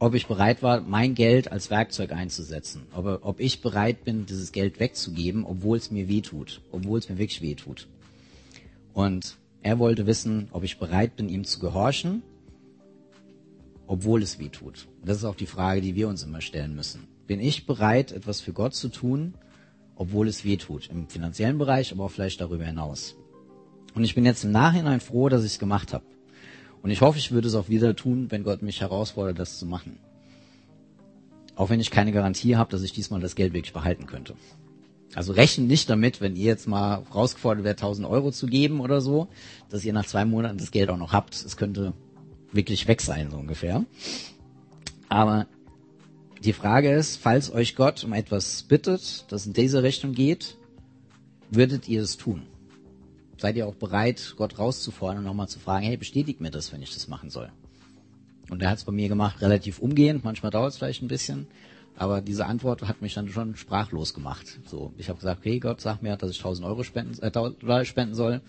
ob 0.00 0.14
ich 0.14 0.26
bereit 0.26 0.64
war, 0.64 0.80
mein 0.80 1.14
Geld 1.14 1.52
als 1.52 1.70
Werkzeug 1.70 2.10
einzusetzen. 2.10 2.82
Ob, 2.92 3.20
ob 3.22 3.38
ich 3.38 3.60
bereit 3.60 4.02
bin, 4.02 4.26
dieses 4.26 4.50
Geld 4.50 4.80
wegzugeben, 4.80 5.44
obwohl 5.44 5.78
es 5.78 5.92
mir 5.92 6.08
weh 6.08 6.20
tut, 6.20 6.60
obwohl 6.72 6.98
es 6.98 7.08
mir 7.08 7.18
wirklich 7.18 7.42
weh 7.42 7.54
tut. 7.54 7.86
Und 8.92 9.36
er 9.62 9.78
wollte 9.78 10.06
wissen, 10.06 10.48
ob 10.50 10.64
ich 10.64 10.78
bereit 10.80 11.14
bin, 11.14 11.28
ihm 11.28 11.44
zu 11.44 11.60
gehorchen, 11.60 12.24
obwohl 13.86 14.22
es 14.22 14.38
weh 14.38 14.48
tut. 14.48 14.88
Das 15.04 15.18
ist 15.18 15.24
auch 15.24 15.36
die 15.36 15.46
Frage, 15.46 15.80
die 15.80 15.94
wir 15.94 16.08
uns 16.08 16.22
immer 16.22 16.40
stellen 16.40 16.74
müssen. 16.74 17.08
Bin 17.26 17.40
ich 17.40 17.66
bereit, 17.66 18.12
etwas 18.12 18.40
für 18.40 18.52
Gott 18.52 18.74
zu 18.74 18.88
tun, 18.88 19.34
obwohl 19.96 20.28
es 20.28 20.44
weh 20.44 20.56
tut? 20.56 20.88
Im 20.88 21.08
finanziellen 21.08 21.58
Bereich, 21.58 21.92
aber 21.92 22.04
auch 22.04 22.10
vielleicht 22.10 22.40
darüber 22.40 22.64
hinaus. 22.64 23.16
Und 23.94 24.04
ich 24.04 24.14
bin 24.14 24.24
jetzt 24.24 24.44
im 24.44 24.52
Nachhinein 24.52 25.00
froh, 25.00 25.28
dass 25.28 25.44
ich 25.44 25.52
es 25.52 25.58
gemacht 25.58 25.92
habe. 25.92 26.04
Und 26.82 26.90
ich 26.90 27.00
hoffe, 27.00 27.18
ich 27.18 27.30
würde 27.30 27.48
es 27.48 27.54
auch 27.54 27.68
wieder 27.68 27.94
tun, 27.94 28.26
wenn 28.30 28.42
Gott 28.42 28.62
mich 28.62 28.80
herausfordert, 28.80 29.38
das 29.38 29.58
zu 29.58 29.66
machen. 29.66 29.98
Auch 31.54 31.70
wenn 31.70 31.80
ich 31.80 31.90
keine 31.90 32.12
Garantie 32.12 32.56
habe, 32.56 32.70
dass 32.70 32.82
ich 32.82 32.92
diesmal 32.92 33.20
das 33.20 33.36
Geld 33.36 33.52
wirklich 33.52 33.72
behalten 33.72 34.06
könnte. 34.06 34.34
Also 35.14 35.32
rechnen 35.32 35.66
nicht 35.66 35.90
damit, 35.90 36.20
wenn 36.20 36.36
ihr 36.36 36.46
jetzt 36.46 36.66
mal 36.66 37.02
rausgefordert 37.14 37.64
werdet, 37.64 37.82
1000 37.82 38.08
Euro 38.08 38.30
zu 38.32 38.46
geben 38.46 38.80
oder 38.80 39.00
so, 39.00 39.28
dass 39.68 39.84
ihr 39.84 39.92
nach 39.92 40.06
zwei 40.06 40.24
Monaten 40.24 40.58
das 40.58 40.70
Geld 40.70 40.88
auch 40.88 40.96
noch 40.96 41.12
habt. 41.12 41.34
Es 41.34 41.56
könnte 41.56 41.92
wirklich 42.52 42.86
weg 42.88 43.00
sein, 43.00 43.30
so 43.30 43.36
ungefähr. 43.36 43.84
Aber 45.08 45.46
die 46.42 46.52
Frage 46.52 46.92
ist, 46.92 47.16
falls 47.16 47.52
euch 47.52 47.76
Gott 47.76 48.02
um 48.04 48.12
etwas 48.12 48.62
bittet, 48.64 49.26
das 49.28 49.46
in 49.46 49.52
diese 49.52 49.82
Richtung 49.82 50.12
geht, 50.12 50.56
würdet 51.50 51.88
ihr 51.88 52.02
es 52.02 52.16
tun? 52.16 52.42
Seid 53.38 53.56
ihr 53.56 53.66
auch 53.66 53.74
bereit, 53.74 54.34
Gott 54.36 54.58
rauszufordern 54.58 55.18
und 55.18 55.24
nochmal 55.24 55.48
zu 55.48 55.58
fragen, 55.58 55.84
hey, 55.84 55.96
bestätigt 55.96 56.40
mir 56.40 56.50
das, 56.50 56.72
wenn 56.72 56.82
ich 56.82 56.94
das 56.94 57.08
machen 57.08 57.30
soll? 57.30 57.50
Und 58.50 58.62
er 58.62 58.70
hat 58.70 58.78
es 58.78 58.84
bei 58.84 58.92
mir 58.92 59.08
gemacht, 59.08 59.40
relativ 59.40 59.78
umgehend, 59.78 60.24
manchmal 60.24 60.50
dauert 60.50 60.72
es 60.72 60.78
vielleicht 60.78 61.02
ein 61.02 61.08
bisschen, 61.08 61.46
aber 61.96 62.20
diese 62.20 62.46
Antwort 62.46 62.82
hat 62.82 63.02
mich 63.02 63.14
dann 63.14 63.28
schon 63.28 63.56
sprachlos 63.56 64.14
gemacht. 64.14 64.60
So, 64.66 64.92
ich 64.96 65.08
habe 65.08 65.18
gesagt, 65.18 65.40
okay, 65.40 65.58
Gott 65.58 65.80
sagt 65.80 66.02
mir, 66.02 66.16
dass 66.16 66.30
ich 66.30 66.38
1000 66.38 66.66
Euro 66.66 66.82
spenden, 66.82 67.20
äh, 67.22 67.30
Dollar 67.30 67.84
spenden 67.84 68.14
soll. 68.14 68.40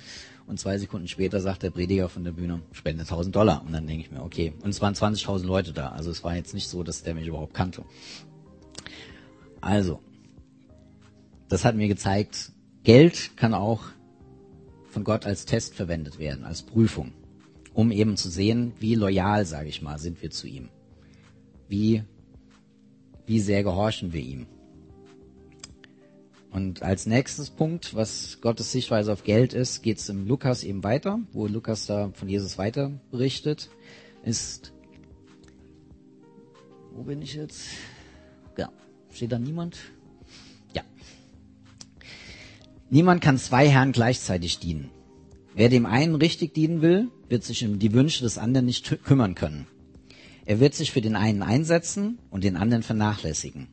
Und 0.46 0.60
zwei 0.60 0.78
Sekunden 0.78 1.08
später 1.08 1.40
sagt 1.40 1.64
der 1.64 1.70
Prediger 1.70 2.10
von 2.10 2.24
der 2.24 2.34
Bühne, 2.34 2.62
spende 2.72 3.04
1000 3.04 3.36
Dollar. 3.36 3.64
Und 3.66 3.74
dann 3.74 3.88
denke 3.88 4.04
ich 4.04 4.12
mir, 4.12 4.22
okay. 4.22 4.54
Und 4.62 4.72
es 4.72 4.82
waren 4.82 4.94
20.000 4.94 5.46
Leute 5.46 5.72
da. 5.72 5.90
Also 5.90 6.12
es 6.12 6.24
war 6.24 6.36
jetzt 6.36 6.54
nicht 6.54 6.68
so, 6.68 6.84
dass 6.84 7.04
der 7.04 7.16
mich 7.16 7.28
überhaupt 7.28 7.54
kannte. 7.54 7.84
Also, 9.62 10.02
das 11.48 11.64
hat 11.64 11.76
mir 11.76 11.88
gezeigt, 11.88 12.52
Geld 12.84 13.38
kann 13.38 13.54
auch 13.54 13.84
von 14.90 15.04
Gott 15.04 15.26
als 15.26 15.46
Test 15.46 15.76
verwendet 15.76 16.20
werden, 16.20 16.44
als 16.44 16.62
Prüfung, 16.62 17.14
um 17.74 17.92
eben 17.92 18.18
zu 18.18 18.30
sehen, 18.30 18.74
wie 18.80 18.96
loyal, 18.96 19.46
sage 19.46 19.70
ich 19.70 19.82
mal, 19.82 19.98
sind 19.98 20.22
wir 20.22 20.32
zu 20.32 20.48
ihm. 20.48 20.70
Wie 21.70 22.04
wie 23.26 23.40
sehr 23.40 23.64
gehorchen 23.64 24.14
wir 24.14 24.22
ihm. 24.22 24.48
Und 26.54 26.84
als 26.84 27.08
nächstes 27.08 27.50
Punkt, 27.50 27.96
was 27.96 28.40
Gottes 28.40 28.72
Sichtweise 28.72 29.12
auf 29.12 29.24
Geld 29.24 29.54
ist, 29.54 29.82
geht 29.82 29.98
es 29.98 30.10
im 30.10 30.28
Lukas 30.28 30.64
eben 30.64 30.84
weiter, 30.84 31.20
wo 31.32 31.48
Lukas 31.48 31.88
da 31.88 32.12
von 32.14 32.30
Jesus 32.30 32.60
weiter 32.60 32.92
berichtet, 33.10 33.72
ist, 34.24 34.72
wo 36.94 37.02
bin 37.02 37.24
ich 37.24 37.34
jetzt? 37.34 37.70
Ja, 38.56 38.70
steht 39.12 39.32
da 39.32 39.40
niemand? 39.40 39.80
Ja. 40.76 40.84
Niemand 42.92 43.22
kann 43.22 43.40
zwei 43.40 43.68
Herren 43.68 43.92
gleichzeitig 43.92 44.60
dienen. 44.60 44.92
Wer 45.56 45.70
dem 45.70 45.88
einen 45.88 46.14
richtig 46.14 46.54
dienen 46.54 46.84
will, 46.84 47.10
wird 47.30 47.44
sich 47.44 47.66
um 47.66 47.80
die 47.80 47.94
Wünsche 47.94 48.24
des 48.24 48.38
anderen 48.38 48.68
nicht 48.68 49.04
kümmern 49.04 49.34
können. 49.34 49.66
Er 50.46 50.60
wird 50.60 50.74
sich 50.74 50.92
für 50.92 51.02
den 51.02 51.16
einen 51.16 51.42
einsetzen 51.42 52.20
und 52.30 52.44
den 52.44 52.58
anderen 52.58 52.84
vernachlässigen. 52.84 53.68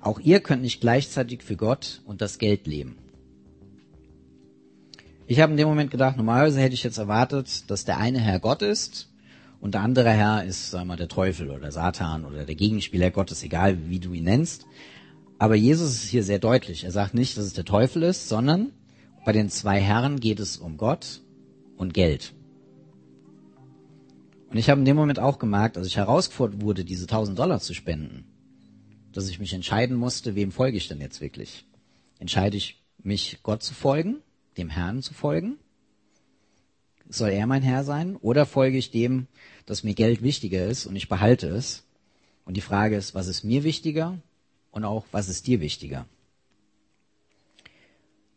Auch 0.00 0.20
ihr 0.20 0.40
könnt 0.40 0.62
nicht 0.62 0.80
gleichzeitig 0.80 1.42
für 1.42 1.56
Gott 1.56 2.02
und 2.04 2.20
das 2.20 2.38
Geld 2.38 2.66
leben. 2.66 2.96
Ich 5.26 5.40
habe 5.40 5.52
in 5.52 5.56
dem 5.56 5.66
Moment 5.66 5.90
gedacht, 5.90 6.16
normalerweise 6.16 6.60
hätte 6.60 6.74
ich 6.74 6.84
jetzt 6.84 6.98
erwartet, 6.98 7.68
dass 7.70 7.84
der 7.84 7.98
eine 7.98 8.20
Herr 8.20 8.38
Gott 8.38 8.62
ist 8.62 9.10
und 9.60 9.74
der 9.74 9.80
andere 9.80 10.10
Herr 10.10 10.44
ist, 10.44 10.70
sagen 10.70 10.84
wir 10.84 10.92
mal, 10.92 10.96
der 10.96 11.08
Teufel 11.08 11.50
oder 11.50 11.72
Satan 11.72 12.24
oder 12.24 12.44
der 12.44 12.54
Gegenspieler 12.54 13.10
Gottes, 13.10 13.42
egal 13.42 13.88
wie 13.88 13.98
du 13.98 14.12
ihn 14.12 14.24
nennst. 14.24 14.66
Aber 15.38 15.56
Jesus 15.56 15.90
ist 15.94 16.08
hier 16.08 16.22
sehr 16.22 16.38
deutlich. 16.38 16.84
Er 16.84 16.92
sagt 16.92 17.14
nicht, 17.14 17.36
dass 17.36 17.44
es 17.44 17.54
der 17.54 17.64
Teufel 17.64 18.04
ist, 18.04 18.28
sondern 18.28 18.70
bei 19.24 19.32
den 19.32 19.50
zwei 19.50 19.80
Herren 19.80 20.20
geht 20.20 20.38
es 20.38 20.58
um 20.58 20.76
Gott 20.76 21.22
und 21.76 21.92
Geld. 21.92 22.32
Und 24.56 24.60
ich 24.60 24.70
habe 24.70 24.78
in 24.78 24.86
dem 24.86 24.96
Moment 24.96 25.18
auch 25.18 25.38
gemerkt, 25.38 25.76
als 25.76 25.86
ich 25.86 25.98
herausgefordert 25.98 26.62
wurde, 26.62 26.86
diese 26.86 27.04
1000 27.04 27.38
Dollar 27.38 27.60
zu 27.60 27.74
spenden, 27.74 28.24
dass 29.12 29.28
ich 29.28 29.38
mich 29.38 29.52
entscheiden 29.52 29.94
musste, 29.94 30.34
wem 30.34 30.50
folge 30.50 30.78
ich 30.78 30.88
denn 30.88 30.98
jetzt 30.98 31.20
wirklich? 31.20 31.66
Entscheide 32.20 32.56
ich 32.56 32.82
mich, 33.02 33.40
Gott 33.42 33.62
zu 33.62 33.74
folgen, 33.74 34.22
dem 34.56 34.70
Herrn 34.70 35.02
zu 35.02 35.12
folgen? 35.12 35.58
Soll 37.06 37.32
er 37.32 37.46
mein 37.46 37.60
Herr 37.60 37.84
sein? 37.84 38.16
Oder 38.16 38.46
folge 38.46 38.78
ich 38.78 38.90
dem, 38.90 39.26
dass 39.66 39.84
mir 39.84 39.92
Geld 39.92 40.22
wichtiger 40.22 40.66
ist 40.66 40.86
und 40.86 40.96
ich 40.96 41.10
behalte 41.10 41.48
es? 41.48 41.84
Und 42.46 42.56
die 42.56 42.62
Frage 42.62 42.96
ist, 42.96 43.14
was 43.14 43.26
ist 43.26 43.44
mir 43.44 43.62
wichtiger 43.62 44.22
und 44.70 44.84
auch, 44.84 45.04
was 45.12 45.28
ist 45.28 45.46
dir 45.46 45.60
wichtiger? 45.60 46.06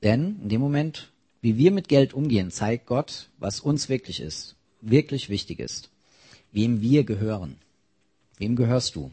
Denn 0.04 0.38
in 0.42 0.50
dem 0.50 0.60
Moment, 0.60 1.14
wie 1.40 1.56
wir 1.56 1.72
mit 1.72 1.88
Geld 1.88 2.14
umgehen, 2.14 2.52
zeigt 2.52 2.88
Gott, 2.88 3.30
was 3.38 3.62
uns 3.62 3.88
wirklich 3.88 4.20
ist, 4.20 4.58
wirklich 4.82 5.30
wichtig 5.30 5.60
ist 5.60 5.90
wem 6.52 6.82
wir 6.82 7.04
gehören. 7.04 7.58
Wem 8.38 8.56
gehörst 8.56 8.96
du? 8.96 9.12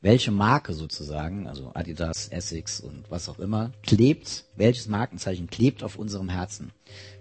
Welche 0.00 0.30
Marke 0.30 0.74
sozusagen, 0.74 1.46
also 1.46 1.72
Adidas, 1.74 2.28
Essex 2.28 2.80
und 2.80 3.10
was 3.10 3.28
auch 3.28 3.38
immer, 3.38 3.72
klebt, 3.82 4.44
welches 4.56 4.86
Markenzeichen 4.86 5.48
klebt 5.48 5.82
auf 5.82 5.96
unserem 5.96 6.28
Herzen? 6.28 6.70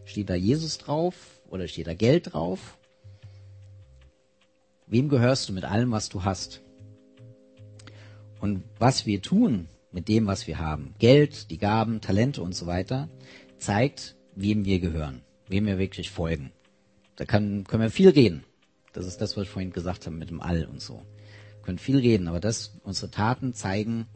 Steht 0.05 0.29
da 0.29 0.35
Jesus 0.35 0.77
drauf 0.77 1.41
oder 1.49 1.67
steht 1.67 1.87
da 1.87 1.93
Geld 1.93 2.33
drauf? 2.33 2.77
Wem 4.85 5.09
gehörst 5.09 5.49
du 5.49 5.53
mit 5.53 5.65
allem, 5.65 5.91
was 5.91 6.09
du 6.09 6.23
hast? 6.23 6.61
Und 8.39 8.63
was 8.77 9.05
wir 9.05 9.21
tun 9.21 9.67
mit 9.91 10.07
dem, 10.07 10.27
was 10.27 10.47
wir 10.47 10.59
haben, 10.59 10.93
Geld, 10.99 11.49
die 11.49 11.57
Gaben, 11.57 12.01
Talente 12.01 12.41
und 12.41 12.53
so 12.53 12.67
weiter, 12.67 13.09
zeigt, 13.57 14.15
wem 14.35 14.65
wir 14.65 14.79
gehören, 14.79 15.21
wem 15.47 15.65
wir 15.65 15.79
wirklich 15.79 16.11
folgen. 16.11 16.51
Da 17.15 17.25
kann, 17.25 17.63
können 17.63 17.83
wir 17.83 17.89
viel 17.89 18.09
reden. 18.09 18.43
Das 18.97 19.05
ist 19.05 19.21
das, 19.21 19.37
was 19.37 19.43
ich 19.43 19.49
vorhin 19.49 19.71
gesagt 19.71 20.07
habe 20.07 20.15
mit 20.15 20.31
dem 20.31 20.41
All 20.41 20.65
und 20.65 20.81
so. 20.81 20.95
Wir 20.95 21.61
können 21.61 21.77
viel 21.77 21.99
reden, 21.99 22.27
aber 22.27 22.39
das, 22.39 22.79
unsere 22.83 23.11
Taten 23.11 23.53
zeigen, 23.53 24.07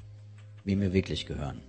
wem 0.63 0.81
wir 0.81 0.91
wirklich 0.91 1.27
gehören. 1.27 1.61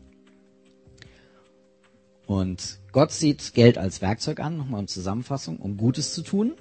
Und 2.26 2.78
Gott 2.90 3.12
sieht 3.12 3.52
Geld 3.52 3.76
als 3.76 4.00
Werkzeug 4.00 4.40
an, 4.40 4.56
nochmal 4.56 4.80
in 4.80 4.88
Zusammenfassung, 4.88 5.58
um 5.58 5.76
Gutes 5.76 6.14
zu 6.14 6.22
tun. 6.22 6.54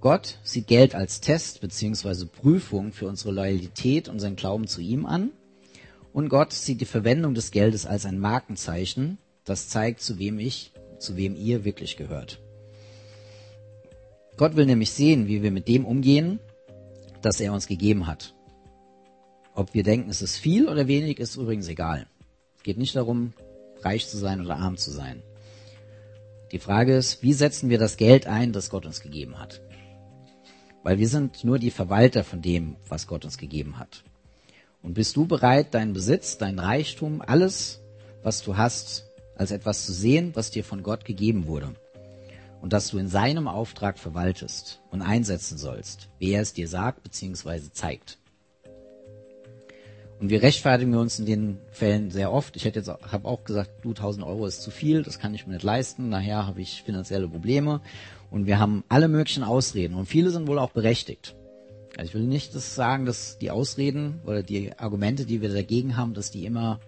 Gott 0.00 0.40
sieht 0.42 0.66
Geld 0.66 0.96
als 0.96 1.20
Test 1.20 1.60
bzw. 1.60 2.24
Prüfung 2.24 2.92
für 2.92 3.06
unsere 3.06 3.30
Loyalität 3.30 4.08
und 4.08 4.18
seinen 4.18 4.34
Glauben 4.34 4.66
zu 4.66 4.80
ihm 4.80 5.06
an. 5.06 5.30
Und 6.12 6.28
Gott 6.28 6.52
sieht 6.52 6.80
die 6.80 6.86
Verwendung 6.86 7.34
des 7.34 7.52
Geldes 7.52 7.86
als 7.86 8.04
ein 8.04 8.18
Markenzeichen, 8.18 9.18
das 9.44 9.68
zeigt, 9.68 10.00
zu 10.00 10.18
wem 10.18 10.40
ich, 10.40 10.72
zu 10.98 11.16
wem 11.16 11.36
ihr 11.36 11.64
wirklich 11.64 11.96
gehört. 11.96 12.40
Gott 14.36 14.54
will 14.54 14.66
nämlich 14.66 14.90
sehen, 14.90 15.26
wie 15.28 15.42
wir 15.42 15.50
mit 15.50 15.66
dem 15.66 15.86
umgehen, 15.86 16.40
das 17.22 17.40
er 17.40 17.52
uns 17.52 17.66
gegeben 17.66 18.06
hat. 18.06 18.34
Ob 19.54 19.72
wir 19.72 19.82
denken, 19.82 20.10
es 20.10 20.20
ist 20.20 20.36
viel 20.36 20.68
oder 20.68 20.86
wenig, 20.86 21.18
ist 21.18 21.36
übrigens 21.36 21.68
egal. 21.68 22.06
Es 22.56 22.62
geht 22.62 22.76
nicht 22.76 22.94
darum, 22.94 23.32
reich 23.80 24.06
zu 24.06 24.18
sein 24.18 24.42
oder 24.42 24.56
arm 24.56 24.76
zu 24.76 24.90
sein. 24.90 25.22
Die 26.52 26.58
Frage 26.58 26.94
ist, 26.94 27.22
wie 27.22 27.32
setzen 27.32 27.70
wir 27.70 27.78
das 27.78 27.96
Geld 27.96 28.26
ein, 28.26 28.52
das 28.52 28.68
Gott 28.68 28.84
uns 28.84 29.00
gegeben 29.00 29.38
hat? 29.38 29.62
Weil 30.82 30.98
wir 30.98 31.08
sind 31.08 31.42
nur 31.42 31.58
die 31.58 31.70
Verwalter 31.70 32.22
von 32.22 32.42
dem, 32.42 32.76
was 32.88 33.06
Gott 33.06 33.24
uns 33.24 33.38
gegeben 33.38 33.78
hat. 33.78 34.04
Und 34.82 34.94
bist 34.94 35.16
du 35.16 35.26
bereit, 35.26 35.74
deinen 35.74 35.94
Besitz, 35.94 36.36
dein 36.36 36.58
Reichtum, 36.58 37.22
alles, 37.26 37.80
was 38.22 38.42
du 38.42 38.56
hast, 38.56 39.06
als 39.34 39.50
etwas 39.50 39.86
zu 39.86 39.92
sehen, 39.92 40.32
was 40.34 40.50
dir 40.50 40.62
von 40.62 40.82
Gott 40.82 41.04
gegeben 41.04 41.46
wurde? 41.46 41.74
Und 42.66 42.72
dass 42.72 42.88
du 42.88 42.98
in 42.98 43.06
seinem 43.06 43.46
Auftrag 43.46 43.96
verwaltest 43.96 44.80
und 44.90 45.00
einsetzen 45.00 45.56
sollst, 45.56 46.08
wie 46.18 46.32
er 46.32 46.42
es 46.42 46.52
dir 46.52 46.66
sagt 46.66 47.04
bzw. 47.04 47.70
zeigt. 47.70 48.18
Und 50.18 50.30
wir 50.30 50.42
rechtfertigen 50.42 50.96
uns 50.96 51.20
in 51.20 51.26
den 51.26 51.58
Fällen 51.70 52.10
sehr 52.10 52.32
oft. 52.32 52.56
Ich 52.56 52.64
hätte 52.64 52.80
jetzt 52.80 52.88
habe 52.88 53.28
auch 53.28 53.44
gesagt, 53.44 53.70
du 53.84 53.90
1000 53.90 54.26
Euro 54.26 54.46
ist 54.46 54.62
zu 54.62 54.72
viel, 54.72 55.04
das 55.04 55.20
kann 55.20 55.32
ich 55.32 55.46
mir 55.46 55.52
nicht 55.52 55.62
leisten. 55.62 56.08
Nachher 56.08 56.44
habe 56.44 56.60
ich 56.60 56.82
finanzielle 56.82 57.28
Probleme. 57.28 57.82
Und 58.32 58.46
wir 58.46 58.58
haben 58.58 58.82
alle 58.88 59.06
möglichen 59.06 59.44
Ausreden. 59.44 59.94
Und 59.94 60.06
viele 60.06 60.30
sind 60.30 60.48
wohl 60.48 60.58
auch 60.58 60.72
berechtigt. 60.72 61.36
Also 61.96 62.08
ich 62.08 62.14
will 62.14 62.26
nicht 62.26 62.52
das 62.56 62.74
sagen, 62.74 63.06
dass 63.06 63.38
die 63.38 63.52
Ausreden 63.52 64.20
oder 64.26 64.42
die 64.42 64.76
Argumente, 64.76 65.24
die 65.24 65.40
wir 65.40 65.50
dagegen 65.50 65.96
haben, 65.96 66.14
dass 66.14 66.32
die 66.32 66.44
immer 66.44 66.80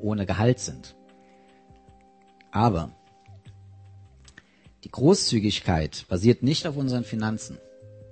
ohne 0.00 0.24
Gehalt 0.24 0.60
sind. 0.60 0.96
Aber 2.52 2.90
die 4.86 4.92
Großzügigkeit 4.92 6.06
basiert 6.08 6.44
nicht 6.44 6.64
auf 6.64 6.76
unseren 6.76 7.02
Finanzen, 7.02 7.58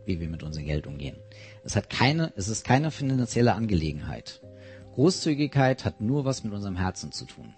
wie 0.07 0.19
wir 0.19 0.29
mit 0.29 0.43
unserem 0.43 0.67
Geld 0.67 0.89
umgehen. 0.89 1.15
Es 1.63 1.77
hat 1.77 1.89
keine, 1.89 2.33
es 2.35 2.49
ist 2.49 2.65
keine 2.65 2.91
finanzielle 2.91 3.55
Angelegenheit. 3.55 4.43
Großzügigkeit 4.95 5.85
hat 5.85 6.01
nur 6.01 6.25
was 6.25 6.43
mit 6.43 6.53
unserem 6.53 6.75
Herzen 6.75 7.13
zu 7.13 7.27
tun. 7.27 7.55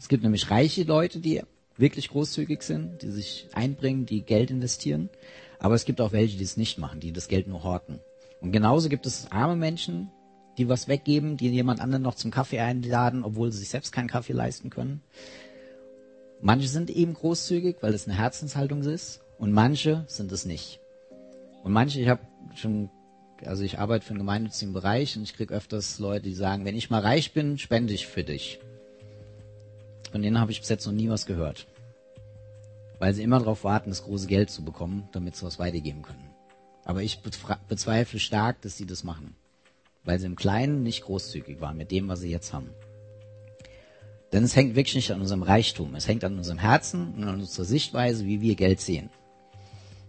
Es 0.00 0.08
gibt 0.08 0.22
nämlich 0.22 0.50
reiche 0.50 0.84
Leute, 0.84 1.20
die 1.20 1.42
wirklich 1.76 2.08
großzügig 2.08 2.62
sind, 2.62 3.02
die 3.02 3.10
sich 3.10 3.48
einbringen, 3.52 4.06
die 4.06 4.22
Geld 4.22 4.50
investieren. 4.50 5.10
Aber 5.58 5.74
es 5.74 5.84
gibt 5.84 6.00
auch 6.00 6.12
welche, 6.12 6.38
die 6.38 6.44
es 6.44 6.56
nicht 6.56 6.78
machen, 6.78 7.00
die 7.00 7.12
das 7.12 7.28
Geld 7.28 7.48
nur 7.48 7.64
horten. 7.64 8.00
Und 8.40 8.50
genauso 8.50 8.88
gibt 8.88 9.04
es 9.04 9.30
arme 9.30 9.56
Menschen, 9.56 10.10
die 10.56 10.70
was 10.70 10.88
weggeben, 10.88 11.36
die 11.36 11.50
jemand 11.50 11.82
anderen 11.82 12.04
noch 12.04 12.14
zum 12.14 12.30
Kaffee 12.30 12.60
einladen, 12.60 13.24
obwohl 13.24 13.52
sie 13.52 13.58
sich 13.58 13.68
selbst 13.68 13.92
keinen 13.92 14.08
Kaffee 14.08 14.32
leisten 14.32 14.70
können. 14.70 15.02
Manche 16.40 16.68
sind 16.68 16.90
eben 16.90 17.14
großzügig, 17.14 17.76
weil 17.80 17.94
es 17.94 18.06
eine 18.06 18.16
Herzenshaltung 18.16 18.82
ist, 18.82 19.22
und 19.38 19.52
manche 19.52 20.04
sind 20.06 20.32
es 20.32 20.46
nicht. 20.46 20.80
Und 21.62 21.72
manche, 21.72 22.00
ich 22.00 22.08
habe 22.08 22.22
schon 22.54 22.88
also 23.44 23.64
ich 23.64 23.78
arbeite 23.78 24.04
für 24.04 24.10
einen 24.10 24.20
gemeinnützigen 24.20 24.72
Bereich 24.72 25.16
und 25.16 25.24
ich 25.24 25.34
kriege 25.34 25.52
öfters 25.52 25.98
Leute, 25.98 26.24
die 26.24 26.34
sagen, 26.34 26.64
wenn 26.64 26.76
ich 26.76 26.90
mal 26.90 27.00
reich 27.00 27.32
bin, 27.32 27.58
spende 27.58 27.92
ich 27.92 28.06
für 28.06 28.24
dich. 28.24 28.60
Von 30.10 30.22
denen 30.22 30.40
habe 30.40 30.52
ich 30.52 30.60
bis 30.60 30.68
jetzt 30.68 30.86
noch 30.86 30.92
nie 30.92 31.10
was 31.10 31.26
gehört. 31.26 31.66
Weil 32.98 33.12
sie 33.12 33.22
immer 33.22 33.38
darauf 33.38 33.64
warten, 33.64 33.90
das 33.90 34.04
große 34.04 34.26
Geld 34.26 34.50
zu 34.50 34.64
bekommen, 34.64 35.08
damit 35.12 35.36
sie 35.36 35.44
was 35.44 35.58
weitergeben 35.58 36.02
können. 36.02 36.30
Aber 36.84 37.02
ich 37.02 37.20
bezweifle 37.20 38.18
stark, 38.18 38.62
dass 38.62 38.78
sie 38.78 38.86
das 38.86 39.04
machen. 39.04 39.34
Weil 40.04 40.18
sie 40.18 40.26
im 40.26 40.36
Kleinen 40.36 40.82
nicht 40.82 41.02
großzügig 41.02 41.60
waren 41.60 41.76
mit 41.76 41.90
dem, 41.90 42.08
was 42.08 42.20
sie 42.20 42.30
jetzt 42.30 42.52
haben. 42.52 42.70
Denn 44.36 44.44
es 44.44 44.54
hängt 44.54 44.76
wirklich 44.76 44.96
nicht 44.96 45.10
an 45.12 45.22
unserem 45.22 45.42
Reichtum. 45.42 45.94
Es 45.94 46.06
hängt 46.06 46.22
an 46.22 46.36
unserem 46.36 46.58
Herzen 46.58 47.14
und 47.14 47.24
an 47.24 47.40
unserer 47.40 47.64
Sichtweise, 47.64 48.26
wie 48.26 48.42
wir 48.42 48.54
Geld 48.54 48.82
sehen. 48.82 49.08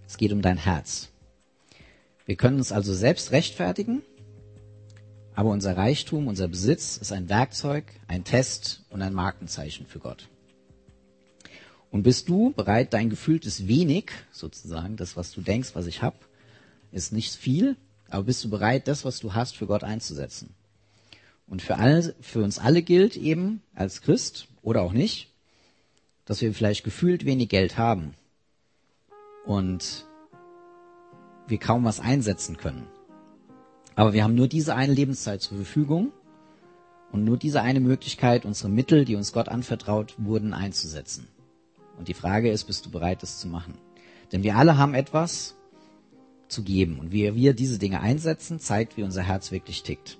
Es 0.05 0.17
geht 0.17 0.33
um 0.33 0.41
dein 0.41 0.57
Herz. 0.57 1.07
Wir 2.25 2.35
können 2.35 2.57
uns 2.57 2.73
also 2.73 2.93
selbst 2.93 3.31
rechtfertigen, 3.31 4.01
aber 5.33 5.51
unser 5.51 5.77
Reichtum, 5.77 6.27
unser 6.27 6.49
Besitz 6.49 6.97
ist 6.97 7.13
ein 7.13 7.29
Werkzeug, 7.29 7.85
ein 8.09 8.25
Test 8.25 8.83
und 8.89 9.01
ein 9.01 9.13
Markenzeichen 9.13 9.85
für 9.85 9.99
Gott. 9.99 10.27
Und 11.89 12.03
bist 12.03 12.27
du 12.27 12.51
bereit, 12.51 12.91
dein 12.93 13.09
gefühltes 13.09 13.69
wenig, 13.69 14.11
sozusagen, 14.33 14.97
das, 14.97 15.15
was 15.15 15.31
du 15.31 15.39
denkst, 15.39 15.69
was 15.73 15.87
ich 15.87 16.01
habe, 16.01 16.17
ist 16.91 17.13
nicht 17.13 17.33
viel, 17.33 17.77
aber 18.09 18.25
bist 18.25 18.43
du 18.43 18.49
bereit, 18.49 18.89
das, 18.89 19.05
was 19.05 19.21
du 19.21 19.35
hast, 19.35 19.55
für 19.55 19.67
Gott 19.67 19.85
einzusetzen? 19.85 20.53
Und 21.47 21.61
für, 21.61 21.77
alle, 21.77 22.13
für 22.19 22.43
uns 22.43 22.59
alle 22.59 22.81
gilt 22.81 23.15
eben 23.15 23.61
als 23.73 24.01
Christ 24.01 24.47
oder 24.61 24.81
auch 24.81 24.91
nicht, 24.91 25.29
dass 26.25 26.41
wir 26.41 26.53
vielleicht 26.53 26.83
gefühlt 26.83 27.25
wenig 27.25 27.49
Geld 27.49 27.77
haben. 27.77 28.13
Und 29.45 30.05
wir 31.47 31.57
kaum 31.57 31.85
was 31.85 32.01
einsetzen 32.01 32.57
können. 32.57 32.87
Aber 33.95 34.13
wir 34.13 34.23
haben 34.23 34.35
nur 34.35 34.47
diese 34.47 34.75
eine 34.75 34.93
Lebenszeit 34.93 35.41
zur 35.41 35.57
Verfügung 35.57 36.11
und 37.11 37.23
nur 37.23 37.37
diese 37.37 37.61
eine 37.61 37.79
Möglichkeit, 37.79 38.45
unsere 38.45 38.69
Mittel, 38.69 39.05
die 39.05 39.15
uns 39.15 39.31
Gott 39.31 39.47
anvertraut 39.47 40.15
wurden, 40.17 40.53
einzusetzen. 40.53 41.27
Und 41.97 42.09
die 42.09 42.13
Frage 42.13 42.51
ist, 42.51 42.65
bist 42.65 42.85
du 42.85 42.91
bereit, 42.91 43.23
das 43.23 43.39
zu 43.39 43.47
machen? 43.47 43.75
Denn 44.31 44.43
wir 44.43 44.57
alle 44.57 44.77
haben 44.77 44.93
etwas 44.93 45.55
zu 46.47 46.63
geben. 46.63 46.99
Und 46.99 47.11
wie 47.11 47.33
wir 47.33 47.53
diese 47.53 47.79
Dinge 47.79 48.01
einsetzen, 48.01 48.59
zeigt, 48.59 48.97
wie 48.97 49.03
unser 49.03 49.23
Herz 49.23 49.51
wirklich 49.51 49.83
tickt. 49.83 50.17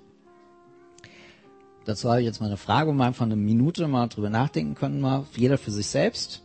Dazu 1.84 2.10
habe 2.10 2.20
ich 2.20 2.26
jetzt 2.26 2.40
mal 2.40 2.46
eine 2.46 2.56
Frage, 2.56 2.92
wir 2.92 3.04
einfach 3.04 3.24
eine 3.24 3.36
Minute 3.36 3.88
mal 3.88 4.08
drüber 4.08 4.30
nachdenken 4.30 4.74
können, 4.74 5.00
mal 5.00 5.24
jeder 5.34 5.58
für 5.58 5.70
sich 5.70 5.86
selbst. 5.86 6.42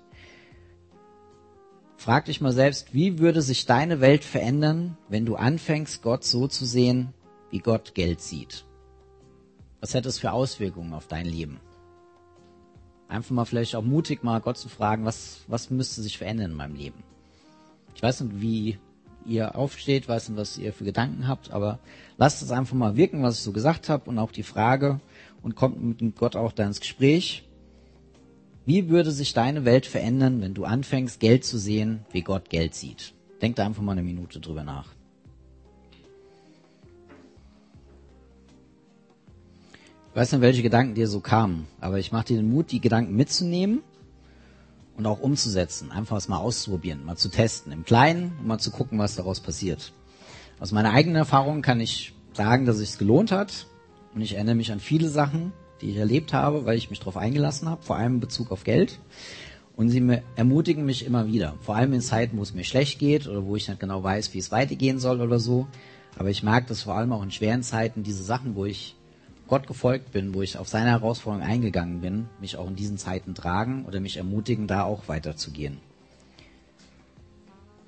Frag 1.97 2.25
dich 2.25 2.41
mal 2.41 2.51
selbst, 2.51 2.93
wie 2.93 3.19
würde 3.19 3.41
sich 3.41 3.65
deine 3.65 4.01
Welt 4.01 4.23
verändern, 4.23 4.97
wenn 5.07 5.25
du 5.25 5.35
anfängst, 5.35 6.01
Gott 6.01 6.23
so 6.23 6.47
zu 6.47 6.65
sehen, 6.65 7.13
wie 7.49 7.59
Gott 7.59 7.95
Geld 7.95 8.19
sieht? 8.19 8.65
Was 9.79 9.93
hätte 9.93 10.09
es 10.09 10.19
für 10.19 10.31
Auswirkungen 10.31 10.93
auf 10.93 11.07
dein 11.07 11.25
Leben? 11.25 11.59
Einfach 13.07 13.31
mal 13.31 13.45
vielleicht 13.45 13.75
auch 13.75 13.83
mutig 13.83 14.23
mal 14.23 14.41
Gott 14.41 14.57
zu 14.57 14.69
fragen, 14.69 15.05
was, 15.05 15.41
was 15.47 15.69
müsste 15.69 16.01
sich 16.01 16.17
verändern 16.17 16.51
in 16.51 16.57
meinem 16.57 16.75
Leben? 16.75 17.03
Ich 17.95 18.01
weiß 18.01 18.21
nicht, 18.21 18.41
wie 18.41 18.79
ihr 19.25 19.55
aufsteht, 19.55 20.07
weiß 20.07 20.29
nicht, 20.29 20.37
was 20.37 20.57
ihr 20.57 20.73
für 20.73 20.83
Gedanken 20.83 21.27
habt, 21.27 21.51
aber 21.51 21.79
lasst 22.17 22.41
es 22.41 22.51
einfach 22.51 22.75
mal 22.75 22.95
wirken, 22.95 23.23
was 23.23 23.37
ich 23.37 23.43
so 23.43 23.51
gesagt 23.51 23.89
habe 23.89 24.09
und 24.09 24.19
auch 24.19 24.31
die 24.31 24.43
Frage 24.43 24.99
und 25.43 25.55
kommt 25.55 26.01
mit 26.01 26.15
Gott 26.15 26.35
auch 26.35 26.51
da 26.51 26.65
ins 26.65 26.79
Gespräch 26.79 27.43
wie 28.65 28.87
würde 28.87 29.11
sich 29.11 29.33
deine 29.33 29.65
Welt 29.65 29.85
verändern, 29.85 30.41
wenn 30.41 30.53
du 30.53 30.63
anfängst, 30.63 31.19
Geld 31.19 31.43
zu 31.43 31.57
sehen, 31.57 32.05
wie 32.11 32.21
Gott 32.21 32.49
Geld 32.49 32.75
sieht? 32.75 33.13
Denk 33.41 33.57
da 33.57 33.65
einfach 33.65 33.83
mal 33.83 33.91
eine 33.91 34.03
Minute 34.03 34.39
drüber 34.39 34.63
nach. 34.63 34.87
Ich 40.09 40.15
weiß 40.15 40.31
nicht, 40.31 40.41
welche 40.41 40.61
Gedanken 40.61 40.93
dir 40.95 41.07
so 41.07 41.19
kamen, 41.19 41.67
aber 41.81 41.99
ich 41.99 42.11
mache 42.11 42.27
dir 42.27 42.37
den 42.37 42.49
Mut, 42.49 42.71
die 42.71 42.79
Gedanken 42.79 43.15
mitzunehmen 43.15 43.81
und 44.95 45.07
auch 45.07 45.19
umzusetzen. 45.19 45.91
Einfach 45.91 46.17
es 46.17 46.29
mal 46.29 46.37
auszuprobieren, 46.37 47.03
mal 47.03 47.17
zu 47.17 47.29
testen, 47.29 47.71
im 47.73 47.83
Kleinen 47.83 48.31
und 48.39 48.47
mal 48.47 48.59
zu 48.59 48.71
gucken, 48.71 48.97
was 48.99 49.15
daraus 49.15 49.41
passiert. 49.41 49.91
Aus 50.59 50.71
meiner 50.71 50.91
eigenen 50.91 51.17
Erfahrung 51.17 51.61
kann 51.63 51.81
ich 51.81 52.13
sagen, 52.31 52.65
dass 52.65 52.77
es 52.77 52.97
gelohnt 52.97 53.31
hat 53.31 53.65
und 54.15 54.21
ich 54.21 54.35
erinnere 54.35 54.55
mich 54.55 54.71
an 54.71 54.79
viele 54.79 55.09
Sachen, 55.09 55.53
die 55.81 55.89
ich 55.89 55.97
erlebt 55.97 56.33
habe, 56.33 56.65
weil 56.65 56.77
ich 56.77 56.89
mich 56.89 56.99
darauf 56.99 57.17
eingelassen 57.17 57.69
habe, 57.69 57.83
vor 57.83 57.97
allem 57.97 58.15
in 58.15 58.19
Bezug 58.19 58.51
auf 58.51 58.63
Geld. 58.63 58.99
Und 59.75 59.89
sie 59.89 60.19
ermutigen 60.35 60.85
mich 60.85 61.05
immer 61.05 61.27
wieder, 61.27 61.55
vor 61.61 61.75
allem 61.75 61.93
in 61.93 62.01
Zeiten, 62.01 62.37
wo 62.37 62.43
es 62.43 62.53
mir 62.53 62.63
schlecht 62.63 62.99
geht 62.99 63.27
oder 63.27 63.43
wo 63.43 63.55
ich 63.55 63.67
nicht 63.67 63.79
genau 63.79 64.03
weiß, 64.03 64.33
wie 64.33 64.37
es 64.37 64.51
weitergehen 64.51 64.99
soll 64.99 65.19
oder 65.19 65.39
so. 65.39 65.67
Aber 66.15 66.29
ich 66.29 66.43
merke, 66.43 66.67
dass 66.67 66.83
vor 66.83 66.95
allem 66.95 67.11
auch 67.11 67.23
in 67.23 67.31
schweren 67.31 67.63
Zeiten 67.63 68.03
diese 68.03 68.23
Sachen, 68.23 68.55
wo 68.55 68.65
ich 68.65 68.95
Gott 69.47 69.65
gefolgt 69.65 70.11
bin, 70.11 70.33
wo 70.33 70.43
ich 70.43 70.57
auf 70.57 70.67
seine 70.67 70.91
Herausforderung 70.91 71.45
eingegangen 71.45 72.01
bin, 72.01 72.27
mich 72.39 72.55
auch 72.55 72.67
in 72.67 72.75
diesen 72.75 72.97
Zeiten 72.97 73.33
tragen 73.33 73.85
oder 73.85 73.99
mich 73.99 74.17
ermutigen, 74.17 74.67
da 74.67 74.83
auch 74.83 75.07
weiterzugehen. 75.07 75.79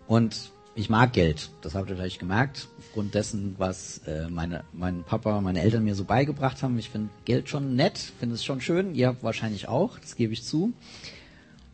Und 0.08 0.52
ich 0.76 0.90
mag 0.90 1.14
Geld. 1.14 1.50
Das 1.62 1.74
habt 1.74 1.90
ihr 1.90 1.96
vielleicht 1.96 2.20
gemerkt. 2.20 2.68
Aufgrund 2.78 3.16
dessen, 3.16 3.56
was 3.58 4.00
äh, 4.00 4.28
meine, 4.30 4.66
mein 4.74 5.04
Papa, 5.04 5.40
meine 5.40 5.62
Eltern 5.62 5.86
mir 5.86 5.96
so 5.96 6.04
beigebracht 6.04 6.62
haben. 6.62 6.78
Ich 6.78 6.90
finde 6.90 7.10
Geld 7.24 7.48
schon 7.48 7.76
nett, 7.76 7.98
finde 7.98 8.36
es 8.36 8.44
schon 8.44 8.60
schön. 8.60 8.94
Ihr 8.94 9.16
wahrscheinlich 9.22 9.70
auch, 9.70 9.98
das 9.98 10.18
gebe 10.18 10.34
ich 10.34 10.44
zu. 10.44 10.74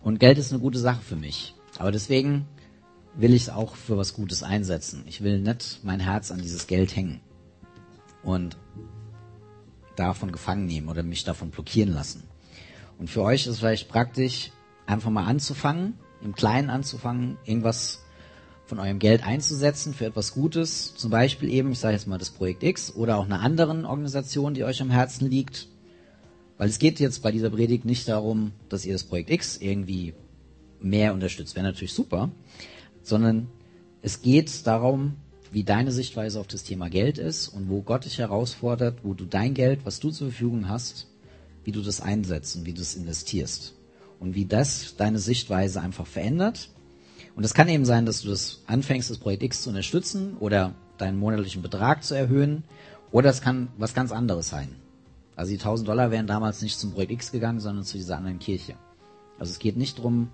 Und 0.01 0.19
Geld 0.19 0.37
ist 0.37 0.51
eine 0.51 0.61
gute 0.61 0.77
Sache 0.77 1.01
für 1.01 1.15
mich. 1.15 1.55
Aber 1.79 1.91
deswegen 1.91 2.45
will 3.15 3.33
ich 3.33 3.43
es 3.43 3.49
auch 3.49 3.75
für 3.75 3.97
was 3.97 4.13
Gutes 4.13 4.43
einsetzen. 4.43 5.03
Ich 5.07 5.21
will 5.21 5.39
nicht 5.39 5.79
mein 5.83 5.99
Herz 5.99 6.31
an 6.31 6.41
dieses 6.41 6.67
Geld 6.67 6.95
hängen 6.95 7.21
und 8.23 8.55
davon 9.95 10.31
gefangen 10.31 10.65
nehmen 10.65 10.89
oder 10.89 11.01
mich 11.01 11.23
davon 11.23 11.49
blockieren 11.49 11.93
lassen. 11.93 12.23
Und 12.99 13.09
für 13.09 13.23
euch 13.23 13.41
ist 13.41 13.53
es 13.53 13.59
vielleicht 13.59 13.89
praktisch, 13.89 14.51
einfach 14.85 15.09
mal 15.09 15.25
anzufangen, 15.25 15.95
im 16.21 16.35
Kleinen 16.35 16.69
anzufangen, 16.69 17.37
irgendwas 17.45 18.03
von 18.71 18.79
eurem 18.79 18.99
Geld 18.99 19.27
einzusetzen 19.27 19.93
für 19.93 20.05
etwas 20.05 20.33
Gutes, 20.33 20.95
zum 20.95 21.11
Beispiel 21.11 21.49
eben, 21.49 21.73
ich 21.73 21.79
sage 21.79 21.93
jetzt 21.93 22.07
mal 22.07 22.17
das 22.17 22.29
Projekt 22.29 22.63
X 22.63 22.95
oder 22.95 23.17
auch 23.17 23.25
einer 23.25 23.41
anderen 23.41 23.83
Organisation, 23.83 24.53
die 24.53 24.63
euch 24.63 24.81
am 24.81 24.89
Herzen 24.89 25.29
liegt. 25.29 25.67
Weil 26.57 26.69
es 26.69 26.79
geht 26.79 27.01
jetzt 27.01 27.21
bei 27.21 27.33
dieser 27.33 27.49
Predigt 27.49 27.83
nicht 27.83 28.07
darum, 28.07 28.53
dass 28.69 28.85
ihr 28.85 28.93
das 28.93 29.03
Projekt 29.03 29.29
X 29.29 29.57
irgendwie 29.57 30.13
mehr 30.79 31.13
unterstützt, 31.13 31.53
wäre 31.55 31.65
natürlich 31.65 31.91
super, 31.91 32.31
sondern 33.03 33.49
es 34.01 34.21
geht 34.21 34.65
darum, 34.65 35.17
wie 35.51 35.65
deine 35.65 35.91
Sichtweise 35.91 36.39
auf 36.39 36.47
das 36.47 36.63
Thema 36.63 36.89
Geld 36.89 37.17
ist 37.17 37.49
und 37.49 37.67
wo 37.67 37.81
Gott 37.81 38.05
dich 38.05 38.19
herausfordert, 38.19 38.99
wo 39.03 39.13
du 39.13 39.25
dein 39.25 39.53
Geld, 39.53 39.81
was 39.83 39.99
du 39.99 40.11
zur 40.11 40.29
Verfügung 40.29 40.69
hast, 40.69 41.07
wie 41.65 41.73
du 41.73 41.81
das 41.81 41.99
einsetzt 41.99 42.55
und 42.55 42.65
wie 42.65 42.73
du 42.73 42.81
es 42.81 42.95
investierst. 42.95 43.73
Und 44.21 44.33
wie 44.33 44.45
das 44.45 44.95
deine 44.95 45.19
Sichtweise 45.19 45.81
einfach 45.81 46.07
verändert. 46.07 46.69
Und 47.35 47.43
es 47.43 47.53
kann 47.53 47.69
eben 47.69 47.85
sein, 47.85 48.05
dass 48.05 48.21
du 48.21 48.29
das 48.29 48.61
anfängst, 48.67 49.09
das 49.09 49.17
Projekt 49.17 49.43
X 49.43 49.63
zu 49.63 49.69
unterstützen 49.69 50.37
oder 50.39 50.73
deinen 50.97 51.17
monatlichen 51.17 51.61
Betrag 51.61 52.03
zu 52.03 52.13
erhöhen. 52.13 52.63
Oder 53.11 53.29
es 53.29 53.41
kann 53.41 53.69
was 53.77 53.93
ganz 53.93 54.11
anderes 54.11 54.49
sein. 54.49 54.69
Also 55.35 55.51
die 55.51 55.59
1000 55.59 55.87
Dollar 55.87 56.11
wären 56.11 56.27
damals 56.27 56.61
nicht 56.61 56.77
zum 56.77 56.91
Projekt 56.91 57.11
X 57.11 57.31
gegangen, 57.31 57.59
sondern 57.59 57.83
zu 57.83 57.97
dieser 57.97 58.17
anderen 58.17 58.39
Kirche. 58.39 58.75
Also 59.39 59.51
es 59.51 59.59
geht 59.59 59.77
nicht 59.77 59.97
darum, 59.97 60.29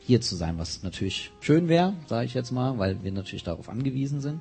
hier 0.00 0.20
zu 0.20 0.36
sein, 0.36 0.58
was 0.58 0.82
natürlich 0.82 1.32
schön 1.40 1.68
wäre, 1.68 1.94
sage 2.06 2.26
ich 2.26 2.34
jetzt 2.34 2.50
mal, 2.50 2.78
weil 2.78 3.02
wir 3.02 3.12
natürlich 3.12 3.44
darauf 3.44 3.68
angewiesen 3.68 4.20
sind. 4.20 4.40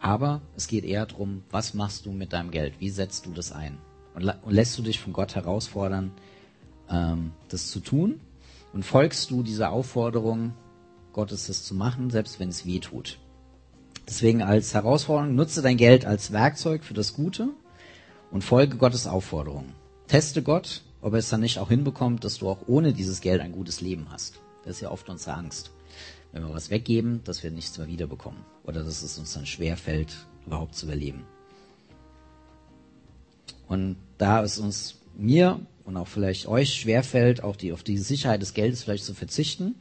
Aber 0.00 0.40
es 0.56 0.66
geht 0.66 0.84
eher 0.84 1.06
darum, 1.06 1.42
was 1.50 1.74
machst 1.74 2.06
du 2.06 2.12
mit 2.12 2.32
deinem 2.32 2.50
Geld? 2.50 2.74
Wie 2.80 2.90
setzt 2.90 3.26
du 3.26 3.30
das 3.30 3.52
ein? 3.52 3.78
Und, 4.14 4.24
und 4.24 4.52
lässt 4.52 4.76
du 4.76 4.82
dich 4.82 4.98
von 4.98 5.12
Gott 5.12 5.34
herausfordern, 5.34 6.10
ähm, 6.90 7.32
das 7.48 7.70
zu 7.70 7.80
tun? 7.80 8.20
Und 8.72 8.84
folgst 8.84 9.30
du 9.30 9.42
dieser 9.42 9.70
Aufforderung, 9.70 10.54
Gottes 11.12 11.46
das 11.46 11.64
zu 11.64 11.74
machen, 11.74 12.10
selbst 12.10 12.40
wenn 12.40 12.48
es 12.48 12.66
weh 12.66 12.78
tut? 12.78 13.18
Deswegen 14.08 14.42
als 14.42 14.74
Herausforderung, 14.74 15.34
nutze 15.34 15.62
dein 15.62 15.76
Geld 15.76 16.04
als 16.04 16.32
Werkzeug 16.32 16.84
für 16.84 16.94
das 16.94 17.14
Gute 17.14 17.48
und 18.30 18.42
folge 18.42 18.76
Gottes 18.76 19.06
Aufforderung. 19.06 19.72
Teste 20.08 20.42
Gott, 20.42 20.82
ob 21.00 21.12
er 21.12 21.20
es 21.20 21.28
dann 21.28 21.40
nicht 21.40 21.58
auch 21.58 21.68
hinbekommt, 21.68 22.24
dass 22.24 22.38
du 22.38 22.48
auch 22.48 22.66
ohne 22.66 22.92
dieses 22.92 23.20
Geld 23.20 23.40
ein 23.40 23.52
gutes 23.52 23.80
Leben 23.80 24.08
hast. 24.10 24.40
Das 24.64 24.76
ist 24.76 24.80
ja 24.80 24.90
oft 24.90 25.08
unsere 25.08 25.36
Angst. 25.36 25.70
Wenn 26.32 26.42
wir 26.42 26.54
was 26.54 26.70
weggeben, 26.70 27.22
dass 27.24 27.42
wir 27.42 27.50
nichts 27.50 27.76
mehr 27.78 27.88
wiederbekommen. 27.88 28.40
Oder 28.64 28.82
dass 28.82 29.02
es 29.02 29.18
uns 29.18 29.34
dann 29.34 29.46
schwer 29.46 29.76
fällt, 29.76 30.26
überhaupt 30.46 30.74
zu 30.74 30.86
überleben. 30.86 31.24
Und 33.68 33.96
da 34.18 34.42
es 34.42 34.58
uns, 34.58 35.00
mir 35.16 35.60
und 35.84 35.96
auch 35.96 36.08
vielleicht 36.08 36.46
euch 36.46 36.74
schwerfällt, 36.74 37.42
auch 37.42 37.56
die, 37.56 37.72
auf 37.72 37.82
die 37.82 37.98
Sicherheit 37.98 38.40
des 38.40 38.54
Geldes 38.54 38.82
vielleicht 38.82 39.04
zu 39.04 39.14
verzichten, 39.14 39.74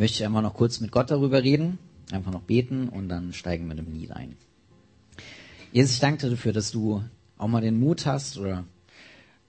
möchte 0.00 0.16
ich 0.16 0.24
einmal 0.24 0.42
noch 0.42 0.54
kurz 0.54 0.80
mit 0.80 0.92
Gott 0.92 1.10
darüber 1.10 1.42
reden, 1.42 1.78
einfach 2.10 2.32
noch 2.32 2.40
beten 2.40 2.88
und 2.88 3.10
dann 3.10 3.34
steigen 3.34 3.68
wir 3.68 3.74
mit 3.74 3.86
dem 3.86 3.92
Lied 3.92 4.12
ein. 4.12 4.34
Jesus, 5.72 5.92
ich 5.92 6.00
danke 6.00 6.22
dir 6.24 6.30
dafür, 6.30 6.54
dass 6.54 6.70
du 6.70 7.04
auch 7.36 7.48
mal 7.48 7.60
den 7.60 7.78
Mut 7.78 8.06
hast 8.06 8.38
oder 8.38 8.64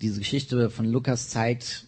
diese 0.01 0.19
Geschichte 0.19 0.69
von 0.69 0.85
Lukas 0.85 1.29
zeigt, 1.29 1.85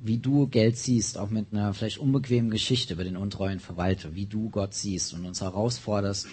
wie 0.00 0.18
du 0.18 0.48
Geld 0.48 0.76
siehst, 0.76 1.16
auch 1.16 1.30
mit 1.30 1.46
einer 1.50 1.72
vielleicht 1.72 1.96
unbequemen 1.96 2.50
Geschichte 2.50 2.92
über 2.92 3.04
den 3.04 3.16
untreuen 3.16 3.58
Verwalter, 3.58 4.14
wie 4.14 4.26
du 4.26 4.50
Gott 4.50 4.74
siehst 4.74 5.14
und 5.14 5.24
uns 5.24 5.40
herausforderst, 5.40 6.26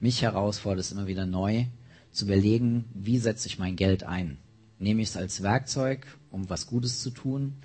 mich 0.00 0.22
herausforderst, 0.22 0.92
immer 0.92 1.06
wieder 1.06 1.26
neu 1.26 1.66
zu 2.10 2.24
überlegen, 2.24 2.86
wie 2.94 3.18
setze 3.18 3.48
ich 3.48 3.58
mein 3.58 3.76
Geld 3.76 4.02
ein? 4.02 4.38
Nehme 4.78 5.02
ich 5.02 5.10
es 5.10 5.18
als 5.18 5.42
Werkzeug, 5.42 6.06
um 6.30 6.48
was 6.48 6.66
Gutes 6.66 7.02
zu 7.02 7.10
tun? 7.10 7.56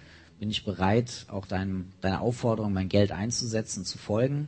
Bin 0.42 0.50
ich 0.50 0.66
bereit, 0.66 1.28
auch 1.28 1.46
deinem, 1.46 1.90
deiner 2.02 2.22
Aufforderung, 2.22 2.74
mein 2.74 2.90
Geld 2.90 3.12
einzusetzen, 3.12 3.86
zu 3.86 4.00
folgen? 4.00 4.48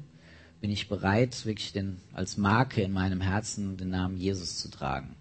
Bin 0.60 0.72
ich 0.72 0.90
bereit, 0.90 1.46
wirklich 1.46 1.72
den, 1.72 1.98
als 2.14 2.36
Marke 2.36 2.82
in 2.82 2.92
meinem 2.92 3.22
Herzen 3.22 3.78
den 3.78 3.92
Namen 3.92 4.18
Jesus 4.18 4.58
zu 4.58 4.72
tragen? 4.72 5.16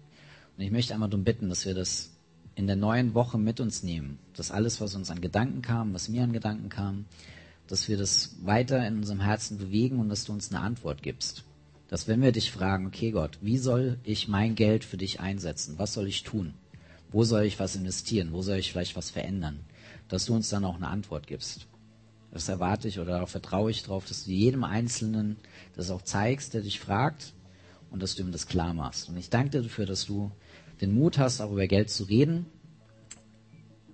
Und 0.57 0.63
ich 0.63 0.71
möchte 0.71 0.95
einmal 0.95 1.09
darum 1.09 1.25
bitten, 1.25 1.47
dass 1.47 1.67
wir 1.67 1.75
das 1.75 2.09
in 2.55 2.65
der 2.65 2.75
neuen 2.75 3.13
Woche 3.13 3.37
mit 3.37 3.59
uns 3.59 3.83
nehmen. 3.83 4.17
Dass 4.35 4.49
alles, 4.49 4.81
was 4.81 4.95
uns 4.95 5.11
an 5.11 5.21
Gedanken 5.21 5.61
kam, 5.61 5.93
was 5.93 6.09
mir 6.09 6.23
an 6.23 6.33
Gedanken 6.33 6.69
kam, 6.69 7.05
dass 7.67 7.87
wir 7.87 7.97
das 7.97 8.37
weiter 8.41 8.83
in 8.87 8.97
unserem 8.97 9.21
Herzen 9.21 9.59
bewegen 9.59 9.99
und 9.99 10.09
dass 10.09 10.25
du 10.25 10.33
uns 10.33 10.51
eine 10.51 10.61
Antwort 10.61 11.03
gibst. 11.03 11.43
Dass 11.87 12.07
wenn 12.07 12.23
wir 12.23 12.31
dich 12.31 12.51
fragen, 12.51 12.87
okay 12.87 13.11
Gott, 13.11 13.37
wie 13.41 13.59
soll 13.59 13.99
ich 14.03 14.27
mein 14.27 14.55
Geld 14.55 14.83
für 14.85 14.97
dich 14.97 15.19
einsetzen? 15.19 15.75
Was 15.77 15.93
soll 15.93 16.07
ich 16.07 16.23
tun? 16.23 16.55
Wo 17.11 17.23
soll 17.23 17.43
ich 17.43 17.59
was 17.59 17.75
investieren? 17.75 18.29
Wo 18.31 18.41
soll 18.41 18.57
ich 18.57 18.71
vielleicht 18.71 18.95
was 18.95 19.11
verändern? 19.11 19.59
Dass 20.13 20.25
du 20.25 20.35
uns 20.35 20.47
dann 20.49 20.63
auch 20.63 20.75
eine 20.75 20.89
Antwort 20.89 21.25
gibst. 21.25 21.65
Das 22.29 22.47
erwarte 22.47 22.87
ich 22.87 22.99
oder 22.99 23.13
darauf 23.13 23.31
vertraue 23.31 23.71
ich 23.71 23.81
darauf, 23.81 24.05
dass 24.05 24.25
du 24.25 24.31
jedem 24.31 24.63
Einzelnen 24.63 25.37
das 25.75 25.89
auch 25.89 26.03
zeigst, 26.03 26.53
der 26.53 26.61
dich 26.61 26.79
fragt 26.79 27.33
und 27.89 28.03
dass 28.03 28.13
du 28.13 28.21
ihm 28.21 28.31
das 28.31 28.45
klar 28.45 28.75
machst. 28.75 29.09
Und 29.09 29.17
ich 29.17 29.31
danke 29.31 29.49
dir 29.49 29.63
dafür, 29.63 29.87
dass 29.87 30.05
du 30.05 30.29
den 30.81 30.93
Mut 30.93 31.17
hast, 31.17 31.41
auch 31.41 31.51
über 31.51 31.65
Geld 31.65 31.89
zu 31.89 32.03
reden, 32.03 32.45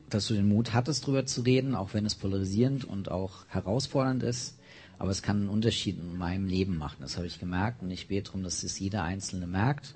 dass 0.10 0.28
du 0.28 0.34
den 0.34 0.50
Mut 0.50 0.74
hattest, 0.74 1.04
darüber 1.04 1.26
zu 1.26 1.40
reden, 1.40 1.74
auch 1.74 1.94
wenn 1.94 2.06
es 2.06 2.16
polarisierend 2.16 2.84
und 2.84 3.10
auch 3.10 3.46
herausfordernd 3.48 4.22
ist. 4.22 4.60
Aber 4.98 5.12
es 5.12 5.22
kann 5.22 5.38
einen 5.38 5.50
Unterschied 5.50 5.98
in 6.00 6.18
meinem 6.18 6.48
Leben 6.48 6.78
machen. 6.78 6.98
Das 7.00 7.16
habe 7.16 7.28
ich 7.28 7.40
gemerkt 7.40 7.82
und 7.82 7.92
ich 7.92 8.10
bete 8.10 8.26
darum, 8.26 8.44
dass 8.44 8.64
es 8.64 8.78
jeder 8.78 9.04
Einzelne 9.04 9.48
merkt 9.48 9.96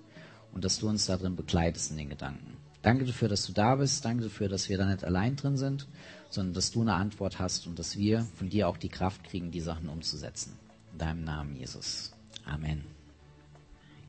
und 0.53 0.63
dass 0.63 0.79
du 0.79 0.87
uns 0.87 1.05
darin 1.05 1.35
begleitest 1.35 1.91
in 1.91 1.97
den 1.97 2.07
Gedanken. 2.07 2.62
Danke 2.83 3.05
dafür, 3.05 3.29
dass 3.29 3.45
du 3.45 3.53
da 3.53 3.75
bist. 3.75 4.05
Danke 4.05 4.25
dafür, 4.25 4.49
dass 4.49 4.69
wir 4.69 4.77
da 4.77 4.85
nicht 4.85 5.03
allein 5.03 5.35
drin 5.35 5.57
sind, 5.57 5.87
sondern 6.29 6.53
dass 6.53 6.69
du 6.69 6.81
eine 6.81 6.93
Antwort 6.93 7.39
hast 7.39 7.65
und 7.65 7.79
dass 7.79 7.97
wir 7.97 8.27
von 8.35 8.49
dir 8.49 8.67
auch 8.67 8.77
die 8.77 8.89
Kraft 8.89 9.23
kriegen, 9.23 9.51
die 9.51 9.61
Sachen 9.61 9.89
umzusetzen. 9.89 10.59
In 10.91 10.99
deinem 10.99 11.23
Namen, 11.23 11.55
Jesus. 11.55 12.11
Amen. 12.45 12.83